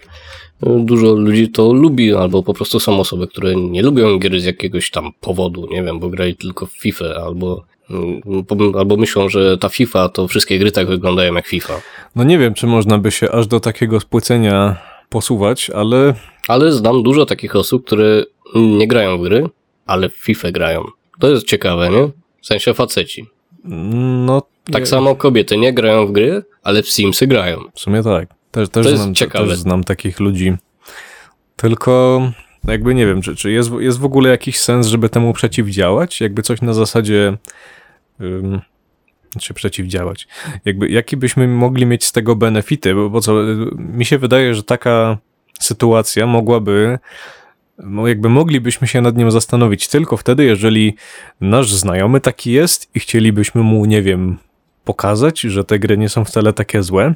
dużo 0.61 1.13
ludzi 1.13 1.49
to 1.49 1.73
lubi, 1.73 2.13
albo 2.13 2.43
po 2.43 2.53
prostu 2.53 2.79
są 2.79 2.99
osoby, 2.99 3.27
które 3.27 3.55
nie 3.55 3.81
lubią 3.81 4.19
gier 4.19 4.41
z 4.41 4.45
jakiegoś 4.45 4.91
tam 4.91 5.11
powodu, 5.21 5.67
nie 5.71 5.83
wiem, 5.83 5.99
bo 5.99 6.09
grali 6.09 6.35
tylko 6.35 6.65
w 6.65 6.71
FIFA, 6.71 7.05
albo, 7.05 7.63
mm, 7.89 8.21
albo 8.77 8.97
myślą, 8.97 9.29
że 9.29 9.57
ta 9.57 9.69
FIFA 9.69 10.09
to 10.09 10.27
wszystkie 10.27 10.59
gry 10.59 10.71
tak 10.71 10.87
wyglądają 10.87 11.33
jak 11.33 11.47
FIFA. 11.47 11.81
No 12.15 12.23
nie 12.23 12.37
wiem, 12.37 12.53
czy 12.53 12.67
można 12.67 12.97
by 12.97 13.11
się 13.11 13.31
aż 13.31 13.47
do 13.47 13.59
takiego 13.59 13.99
spłycenia 13.99 14.75
posuwać, 15.09 15.69
ale 15.69 16.13
Ale 16.47 16.71
znam 16.71 17.03
dużo 17.03 17.25
takich 17.25 17.55
osób, 17.55 17.85
które 17.85 18.23
nie 18.55 18.87
grają 18.87 19.17
w 19.17 19.21
gry, 19.21 19.49
ale 19.89 20.09
w 20.09 20.15
FIFA 20.15 20.51
grają. 20.51 20.83
To 21.19 21.29
jest 21.29 21.45
ciekawe, 21.47 21.89
nie? 21.89 22.09
W 22.41 22.45
sensie 22.45 22.73
faceci. 22.73 23.25
no... 24.25 24.41
Tak 24.71 24.81
nie- 24.81 24.85
samo 24.85 25.15
kobiety 25.15 25.57
nie 25.57 25.73
grają 25.73 26.07
w 26.07 26.11
gry, 26.11 26.43
ale 26.63 26.83
w 26.83 26.89
Simsy 26.89 27.27
grają. 27.27 27.59
W 27.73 27.79
sumie 27.79 28.03
tak. 28.03 28.29
Też, 28.51 28.69
też, 28.69 28.83
To 28.83 28.89
jest 28.89 29.01
znam, 29.01 29.15
ciekawe. 29.15 29.47
też 29.47 29.57
znam 29.57 29.83
takich 29.83 30.19
ludzi. 30.19 30.53
Tylko 31.55 32.21
jakby 32.67 32.95
nie 32.95 33.05
wiem, 33.05 33.21
czy, 33.21 33.35
czy 33.35 33.51
jest, 33.51 33.71
jest 33.79 33.99
w 33.99 34.05
ogóle 34.05 34.29
jakiś 34.29 34.59
sens, 34.59 34.87
żeby 34.87 35.09
temu 35.09 35.33
przeciwdziałać? 35.33 36.21
Jakby 36.21 36.41
coś 36.41 36.61
na 36.61 36.73
zasadzie. 36.73 37.37
Um, 38.19 38.61
czy 39.39 39.53
przeciwdziałać? 39.53 40.27
Jakby, 40.65 40.89
jaki 40.89 41.17
byśmy 41.17 41.47
mogli 41.47 41.85
mieć 41.85 42.05
z 42.05 42.11
tego 42.11 42.35
benefity? 42.35 42.95
Bo, 42.95 43.09
bo 43.09 43.21
co, 43.21 43.33
mi 43.75 44.05
się 44.05 44.17
wydaje, 44.17 44.55
że 44.55 44.63
taka 44.63 45.17
sytuacja 45.59 46.25
mogłaby. 46.25 46.99
Jakby 48.05 48.29
moglibyśmy 48.29 48.87
się 48.87 49.01
nad 49.01 49.17
nią 49.17 49.31
zastanowić 49.31 49.87
tylko 49.87 50.17
wtedy, 50.17 50.45
jeżeli 50.45 50.95
nasz 51.41 51.73
znajomy 51.73 52.21
taki 52.21 52.51
jest 52.51 52.89
i 52.95 52.99
chcielibyśmy 52.99 53.63
mu, 53.63 53.85
nie 53.85 54.01
wiem, 54.01 54.37
pokazać, 54.83 55.39
że 55.39 55.63
te 55.63 55.79
gry 55.79 55.97
nie 55.97 56.09
są 56.09 56.25
wcale 56.25 56.53
takie 56.53 56.83
złe. 56.83 57.13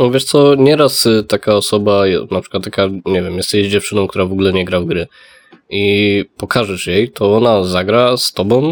No 0.00 0.10
wiesz 0.10 0.24
co, 0.24 0.54
nieraz 0.54 1.06
y, 1.06 1.24
taka 1.24 1.54
osoba, 1.54 2.02
na 2.30 2.40
przykład 2.40 2.64
taka, 2.64 2.88
nie 3.06 3.22
wiem, 3.22 3.36
jesteś 3.36 3.68
dziewczyną, 3.68 4.06
która 4.06 4.26
w 4.26 4.32
ogóle 4.32 4.52
nie 4.52 4.64
gra 4.64 4.80
w 4.80 4.84
gry 4.84 5.06
i 5.70 6.24
pokażesz 6.36 6.86
jej, 6.86 7.10
to 7.10 7.36
ona 7.36 7.64
zagra 7.64 8.16
z 8.16 8.32
tobą 8.32 8.62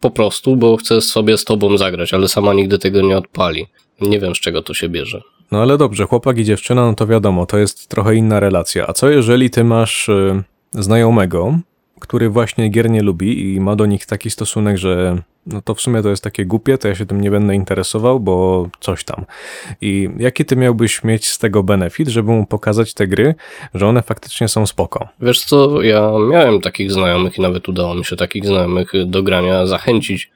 po 0.00 0.10
prostu, 0.10 0.56
bo 0.56 0.76
chce 0.76 1.00
sobie 1.00 1.38
z 1.38 1.44
tobą 1.44 1.78
zagrać, 1.78 2.14
ale 2.14 2.28
sama 2.28 2.54
nigdy 2.54 2.78
tego 2.78 3.00
nie 3.00 3.16
odpali. 3.18 3.66
Nie 4.00 4.20
wiem 4.20 4.34
z 4.34 4.40
czego 4.40 4.62
to 4.62 4.74
się 4.74 4.88
bierze. 4.88 5.22
No 5.52 5.62
ale 5.62 5.78
dobrze, 5.78 6.04
chłopak 6.04 6.38
i 6.38 6.44
dziewczyna, 6.44 6.86
no 6.86 6.94
to 6.94 7.06
wiadomo, 7.06 7.46
to 7.46 7.58
jest 7.58 7.88
trochę 7.88 8.14
inna 8.14 8.40
relacja. 8.40 8.86
A 8.86 8.92
co 8.92 9.10
jeżeli 9.10 9.50
ty 9.50 9.64
masz 9.64 10.08
y, 10.08 10.42
znajomego, 10.72 11.58
który 12.00 12.28
właśnie 12.28 12.68
gier 12.68 12.90
nie 12.90 13.02
lubi 13.02 13.54
i 13.54 13.60
ma 13.60 13.76
do 13.76 13.86
nich 13.86 14.06
taki 14.06 14.30
stosunek, 14.30 14.78
że 14.78 15.16
no 15.46 15.62
to 15.62 15.74
w 15.74 15.80
sumie 15.80 16.02
to 16.02 16.08
jest 16.08 16.24
takie 16.24 16.46
głupie, 16.46 16.78
to 16.78 16.88
ja 16.88 16.94
się 16.94 17.06
tym 17.06 17.20
nie 17.20 17.30
będę 17.30 17.54
interesował, 17.54 18.20
bo 18.20 18.68
coś 18.80 19.04
tam. 19.04 19.24
I 19.80 20.08
jaki 20.18 20.44
ty 20.44 20.56
miałbyś 20.56 21.04
mieć 21.04 21.28
z 21.28 21.38
tego 21.38 21.62
benefit, 21.62 22.08
żeby 22.08 22.30
mu 22.30 22.46
pokazać 22.46 22.94
te 22.94 23.06
gry, 23.06 23.34
że 23.74 23.86
one 23.86 24.02
faktycznie 24.02 24.48
są 24.48 24.66
spoko? 24.66 25.08
Wiesz 25.20 25.44
co, 25.44 25.82
ja 25.82 26.12
miałem 26.30 26.60
takich 26.60 26.92
znajomych 26.92 27.38
i 27.38 27.40
nawet 27.40 27.68
udało 27.68 27.94
mi 27.94 28.04
się 28.04 28.16
takich 28.16 28.46
znajomych 28.46 28.92
do 29.06 29.22
grania 29.22 29.66
zachęcić. 29.66 30.30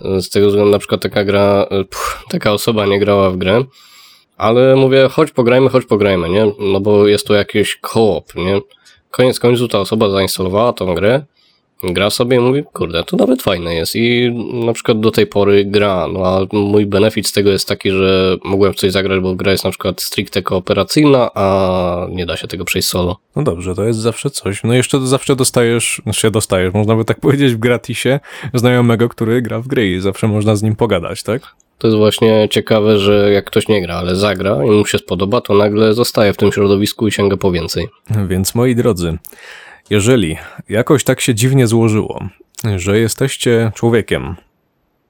Z 0.00 0.30
tego 0.30 0.46
względu 0.46 0.70
na 0.70 0.78
przykład 0.78 1.02
taka 1.02 1.24
gra, 1.24 1.66
pff, 1.70 2.24
taka 2.28 2.52
osoba 2.52 2.86
nie 2.86 3.00
grała 3.00 3.30
w 3.30 3.36
grę, 3.36 3.64
ale 4.36 4.76
mówię, 4.76 5.08
chodź 5.08 5.30
pograjmy, 5.30 5.68
chodź 5.68 5.86
pograjmy, 5.86 6.28
nie? 6.28 6.46
No 6.58 6.80
bo 6.80 7.06
jest 7.06 7.26
to 7.26 7.34
jakiś 7.34 7.76
koop, 7.76 8.34
nie? 8.34 8.60
Koniec 9.10 9.40
końców 9.40 9.70
ta 9.70 9.80
osoba 9.80 10.10
zainstalowała 10.10 10.72
tą 10.72 10.94
grę, 10.94 11.24
gra 11.82 12.10
sobie 12.10 12.36
i 12.36 12.40
mówi, 12.40 12.62
kurde, 12.72 13.04
to 13.04 13.16
nawet 13.16 13.42
fajne 13.42 13.74
jest 13.74 13.96
i 13.96 14.30
na 14.66 14.72
przykład 14.72 15.00
do 15.00 15.10
tej 15.10 15.26
pory 15.26 15.64
gra, 15.64 16.08
no 16.12 16.26
a 16.26 16.40
mój 16.52 16.86
benefit 16.86 17.26
z 17.26 17.32
tego 17.32 17.50
jest 17.50 17.68
taki, 17.68 17.90
że 17.90 18.36
mogłem 18.44 18.72
w 18.72 18.76
coś 18.76 18.92
zagrać, 18.92 19.20
bo 19.20 19.34
gra 19.34 19.52
jest 19.52 19.64
na 19.64 19.70
przykład 19.70 20.02
stricte 20.02 20.42
kooperacyjna, 20.42 21.30
a 21.34 22.06
nie 22.10 22.26
da 22.26 22.36
się 22.36 22.48
tego 22.48 22.64
przejść 22.64 22.88
solo. 22.88 23.16
No 23.36 23.42
dobrze, 23.42 23.74
to 23.74 23.84
jest 23.84 23.98
zawsze 23.98 24.30
coś. 24.30 24.62
No 24.64 24.74
jeszcze 24.74 25.06
zawsze 25.06 25.36
dostajesz, 25.36 26.00
znaczy 26.02 26.30
dostajesz, 26.30 26.74
można 26.74 26.96
by 26.96 27.04
tak 27.04 27.20
powiedzieć 27.26 27.54
w 27.54 27.58
gratisie, 27.58 28.20
znajomego, 28.54 29.08
który 29.08 29.42
gra 29.42 29.60
w 29.60 29.66
gry 29.66 29.90
i 29.90 30.00
zawsze 30.00 30.28
można 30.28 30.56
z 30.56 30.62
nim 30.62 30.76
pogadać, 30.76 31.22
tak? 31.22 31.56
To 31.78 31.86
jest 31.86 31.98
właśnie 31.98 32.48
ciekawe, 32.50 32.98
że 32.98 33.32
jak 33.32 33.44
ktoś 33.44 33.68
nie 33.68 33.82
gra, 33.82 33.94
ale 33.94 34.16
zagra 34.16 34.64
i 34.64 34.70
mu 34.70 34.86
się 34.86 34.98
spodoba, 34.98 35.40
to 35.40 35.54
nagle 35.54 35.94
zostaje 35.94 36.32
w 36.32 36.36
tym 36.36 36.52
środowisku 36.52 37.08
i 37.08 37.12
sięga 37.12 37.36
po 37.36 37.52
więcej. 37.52 37.88
Więc 38.28 38.54
moi 38.54 38.74
drodzy, 38.74 39.18
jeżeli 39.90 40.36
jakoś 40.68 41.04
tak 41.04 41.20
się 41.20 41.34
dziwnie 41.34 41.66
złożyło, 41.66 42.24
że 42.76 42.98
jesteście 42.98 43.72
człowiekiem, 43.74 44.36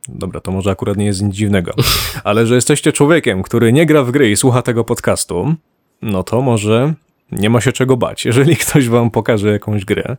dobra, 0.08 0.40
to 0.40 0.52
może 0.52 0.70
akurat 0.70 0.96
nie 0.96 1.06
jest 1.06 1.22
nic 1.22 1.34
dziwnego, 1.34 1.72
ale 2.24 2.46
że 2.46 2.54
jesteście 2.54 2.92
człowiekiem, 2.92 3.42
który 3.42 3.72
nie 3.72 3.86
gra 3.86 4.02
w 4.02 4.10
gry 4.10 4.30
i 4.30 4.36
słucha 4.36 4.62
tego 4.62 4.84
podcastu, 4.84 5.54
no 6.02 6.22
to 6.22 6.40
może 6.40 6.94
nie 7.32 7.50
ma 7.50 7.60
się 7.60 7.72
czego 7.72 7.96
bać. 7.96 8.24
Jeżeli 8.24 8.56
ktoś 8.56 8.88
wam 8.88 9.10
pokaże 9.10 9.52
jakąś 9.52 9.84
grę, 9.84 10.16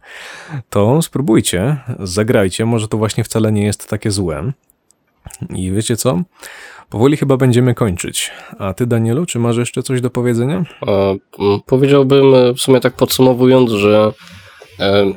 to 0.70 1.02
spróbujcie, 1.02 1.78
zagrajcie, 2.00 2.66
może 2.66 2.88
to 2.88 2.98
właśnie 2.98 3.24
wcale 3.24 3.52
nie 3.52 3.66
jest 3.66 3.90
takie 3.90 4.12
złe. 4.12 4.52
I 5.56 5.72
wiecie 5.72 5.96
co? 5.98 6.22
Powoli 6.90 7.18
chyba 7.18 7.38
będziemy 7.38 7.74
kończyć. 7.74 8.32
A 8.60 8.74
ty, 8.74 8.86
Danielu, 8.88 9.26
czy 9.26 9.40
masz 9.40 9.58
jeszcze 9.58 9.84
coś 9.84 10.02
do 10.02 10.10
powiedzenia? 10.10 10.64
Mm, 11.40 11.60
Powiedziałbym 11.66 12.36
e, 12.36 12.54
w 12.54 12.60
sumie 12.60 12.80
tak 12.80 12.94
podsumowując, 12.94 13.72
że 13.72 14.12
e, 14.80 14.84
mm, 14.84 15.16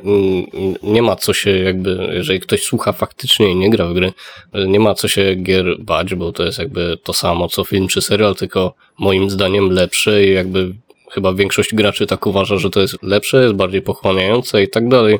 nie 0.83 1.01
ma 1.01 1.15
co 1.15 1.33
się 1.33 1.57
jakby, 1.57 2.09
jeżeli 2.13 2.39
ktoś 2.39 2.63
słucha 2.63 2.91
faktycznie 2.91 3.51
i 3.51 3.55
nie 3.55 3.69
gra 3.69 3.85
w 3.87 3.93
gry, 3.93 4.13
e, 4.53 4.67
nie 4.67 4.79
ma 4.79 4.93
co 4.93 5.07
się 5.07 5.35
gier 5.35 5.65
bać, 5.79 6.15
bo 6.15 6.31
to 6.31 6.43
jest 6.43 6.59
jakby 6.59 6.97
to 7.03 7.13
samo 7.13 7.47
co 7.47 7.63
film 7.63 7.87
czy 7.87 8.01
serial, 8.01 8.35
tylko 8.35 8.73
moim 8.99 9.29
zdaniem 9.29 9.69
lepsze 9.69 10.25
i 10.25 10.33
jakby 10.33 10.73
chyba 11.11 11.33
większość 11.33 11.75
graczy 11.75 12.07
tak 12.07 12.27
uważa, 12.27 12.57
że 12.57 12.69
to 12.69 12.81
jest 12.81 13.03
lepsze, 13.03 13.43
jest 13.43 13.53
bardziej 13.53 13.81
pochłaniające 13.81 14.63
i 14.63 14.69
tak 14.69 14.87
dalej. 14.89 15.19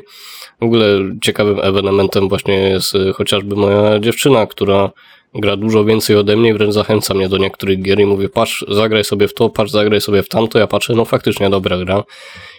W 0.62 0.64
ogóle 0.64 0.86
ciekawym 1.22 1.60
ewenementem 1.62 2.28
właśnie 2.28 2.54
jest 2.54 2.94
e, 2.94 3.12
chociażby 3.12 3.56
moja 3.56 3.98
dziewczyna, 3.98 4.46
która 4.46 4.90
gra 5.34 5.56
dużo 5.56 5.84
więcej 5.84 6.16
ode 6.16 6.36
mnie, 6.36 6.54
wręcz 6.54 6.74
zachęca 6.74 7.14
mnie 7.14 7.28
do 7.28 7.38
niektórych 7.38 7.82
gier 7.82 8.00
i 8.00 8.06
mówię, 8.06 8.28
patrz, 8.28 8.64
zagraj 8.68 9.04
sobie 9.04 9.28
w 9.28 9.34
to, 9.34 9.50
patrz, 9.50 9.72
zagraj 9.72 10.00
sobie 10.00 10.22
w 10.22 10.28
tamto, 10.28 10.58
ja 10.58 10.66
patrzę, 10.66 10.94
no 10.94 11.04
faktycznie 11.04 11.50
dobra 11.50 11.78
gra. 11.78 12.04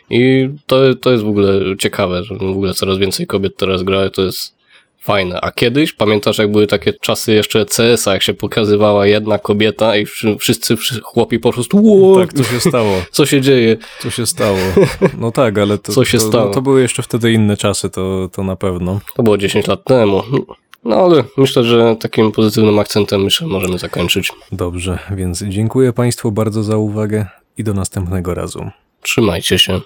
I 0.10 0.50
to, 0.66 0.96
to 0.96 1.12
jest 1.12 1.24
w 1.24 1.28
ogóle 1.28 1.60
ciekawe, 1.80 2.24
że 2.24 2.36
w 2.36 2.44
ogóle 2.44 2.74
coraz 2.74 2.98
więcej 2.98 3.28
kobiet 3.28 3.58
teraz 3.58 3.84
gra, 3.84 4.10
to 4.10 4.22
jest 4.22 4.56
fajne. 5.04 5.42
A 5.42 5.52
kiedyś, 5.52 5.94
pamiętasz 5.94 6.38
jak 6.38 6.52
były 6.52 6.68
takie 6.68 6.94
czasy 6.94 7.34
jeszcze 7.34 7.66
CS-a, 7.66 8.14
jak 8.14 8.24
się 8.24 8.34
pokazywała 8.34 9.08
jedna 9.08 9.40
kobieta 9.40 9.98
i 9.98 10.06
wszy- 10.06 10.38
wszyscy 10.40 10.78
wszy- 10.78 11.02
chłopi 11.04 11.40
po 11.40 11.54
prostu, 11.54 11.78
"Ło, 11.84 12.20
Tak, 12.20 12.34
co 12.34 12.44
się 12.44 12.60
stało? 12.60 12.92
co 13.12 13.26
się 13.26 13.42
dzieje? 13.42 13.78
Co 14.02 14.10
się 14.10 14.26
stało? 14.26 14.58
No 15.20 15.32
tak, 15.32 15.58
ale 15.58 15.78
to, 15.78 15.92
Co 15.94 16.06
się 16.06 16.18
to, 16.18 16.24
stało? 16.28 16.46
No, 16.48 16.54
to 16.54 16.62
były 16.62 16.82
jeszcze 16.82 17.04
wtedy 17.04 17.32
inne 17.34 17.58
czasy, 17.58 17.90
to, 17.90 18.30
to 18.34 18.44
na 18.44 18.56
pewno. 18.56 19.00
To 19.16 19.24
było 19.24 19.38
10 19.38 19.68
lat 19.68 19.84
temu. 19.84 20.24
No 20.84 20.96
ale 20.96 21.24
myślę, 21.38 21.64
że 21.64 21.96
takim 22.00 22.32
pozytywnym 22.32 22.80
akcentem 22.80 23.24
myślę, 23.24 23.48
możemy 23.48 23.78
zakończyć. 23.80 24.32
Dobrze, 24.52 25.00
więc 25.16 25.44
dziękuję 25.44 25.94
Państwu 25.94 26.32
bardzo 26.32 26.64
za 26.64 26.78
uwagę 26.78 27.26
i 27.58 27.64
do 27.64 27.74
następnego 27.74 28.34
razu. 28.34 28.70
Trzymajcie 29.02 29.60
się. 29.60 29.82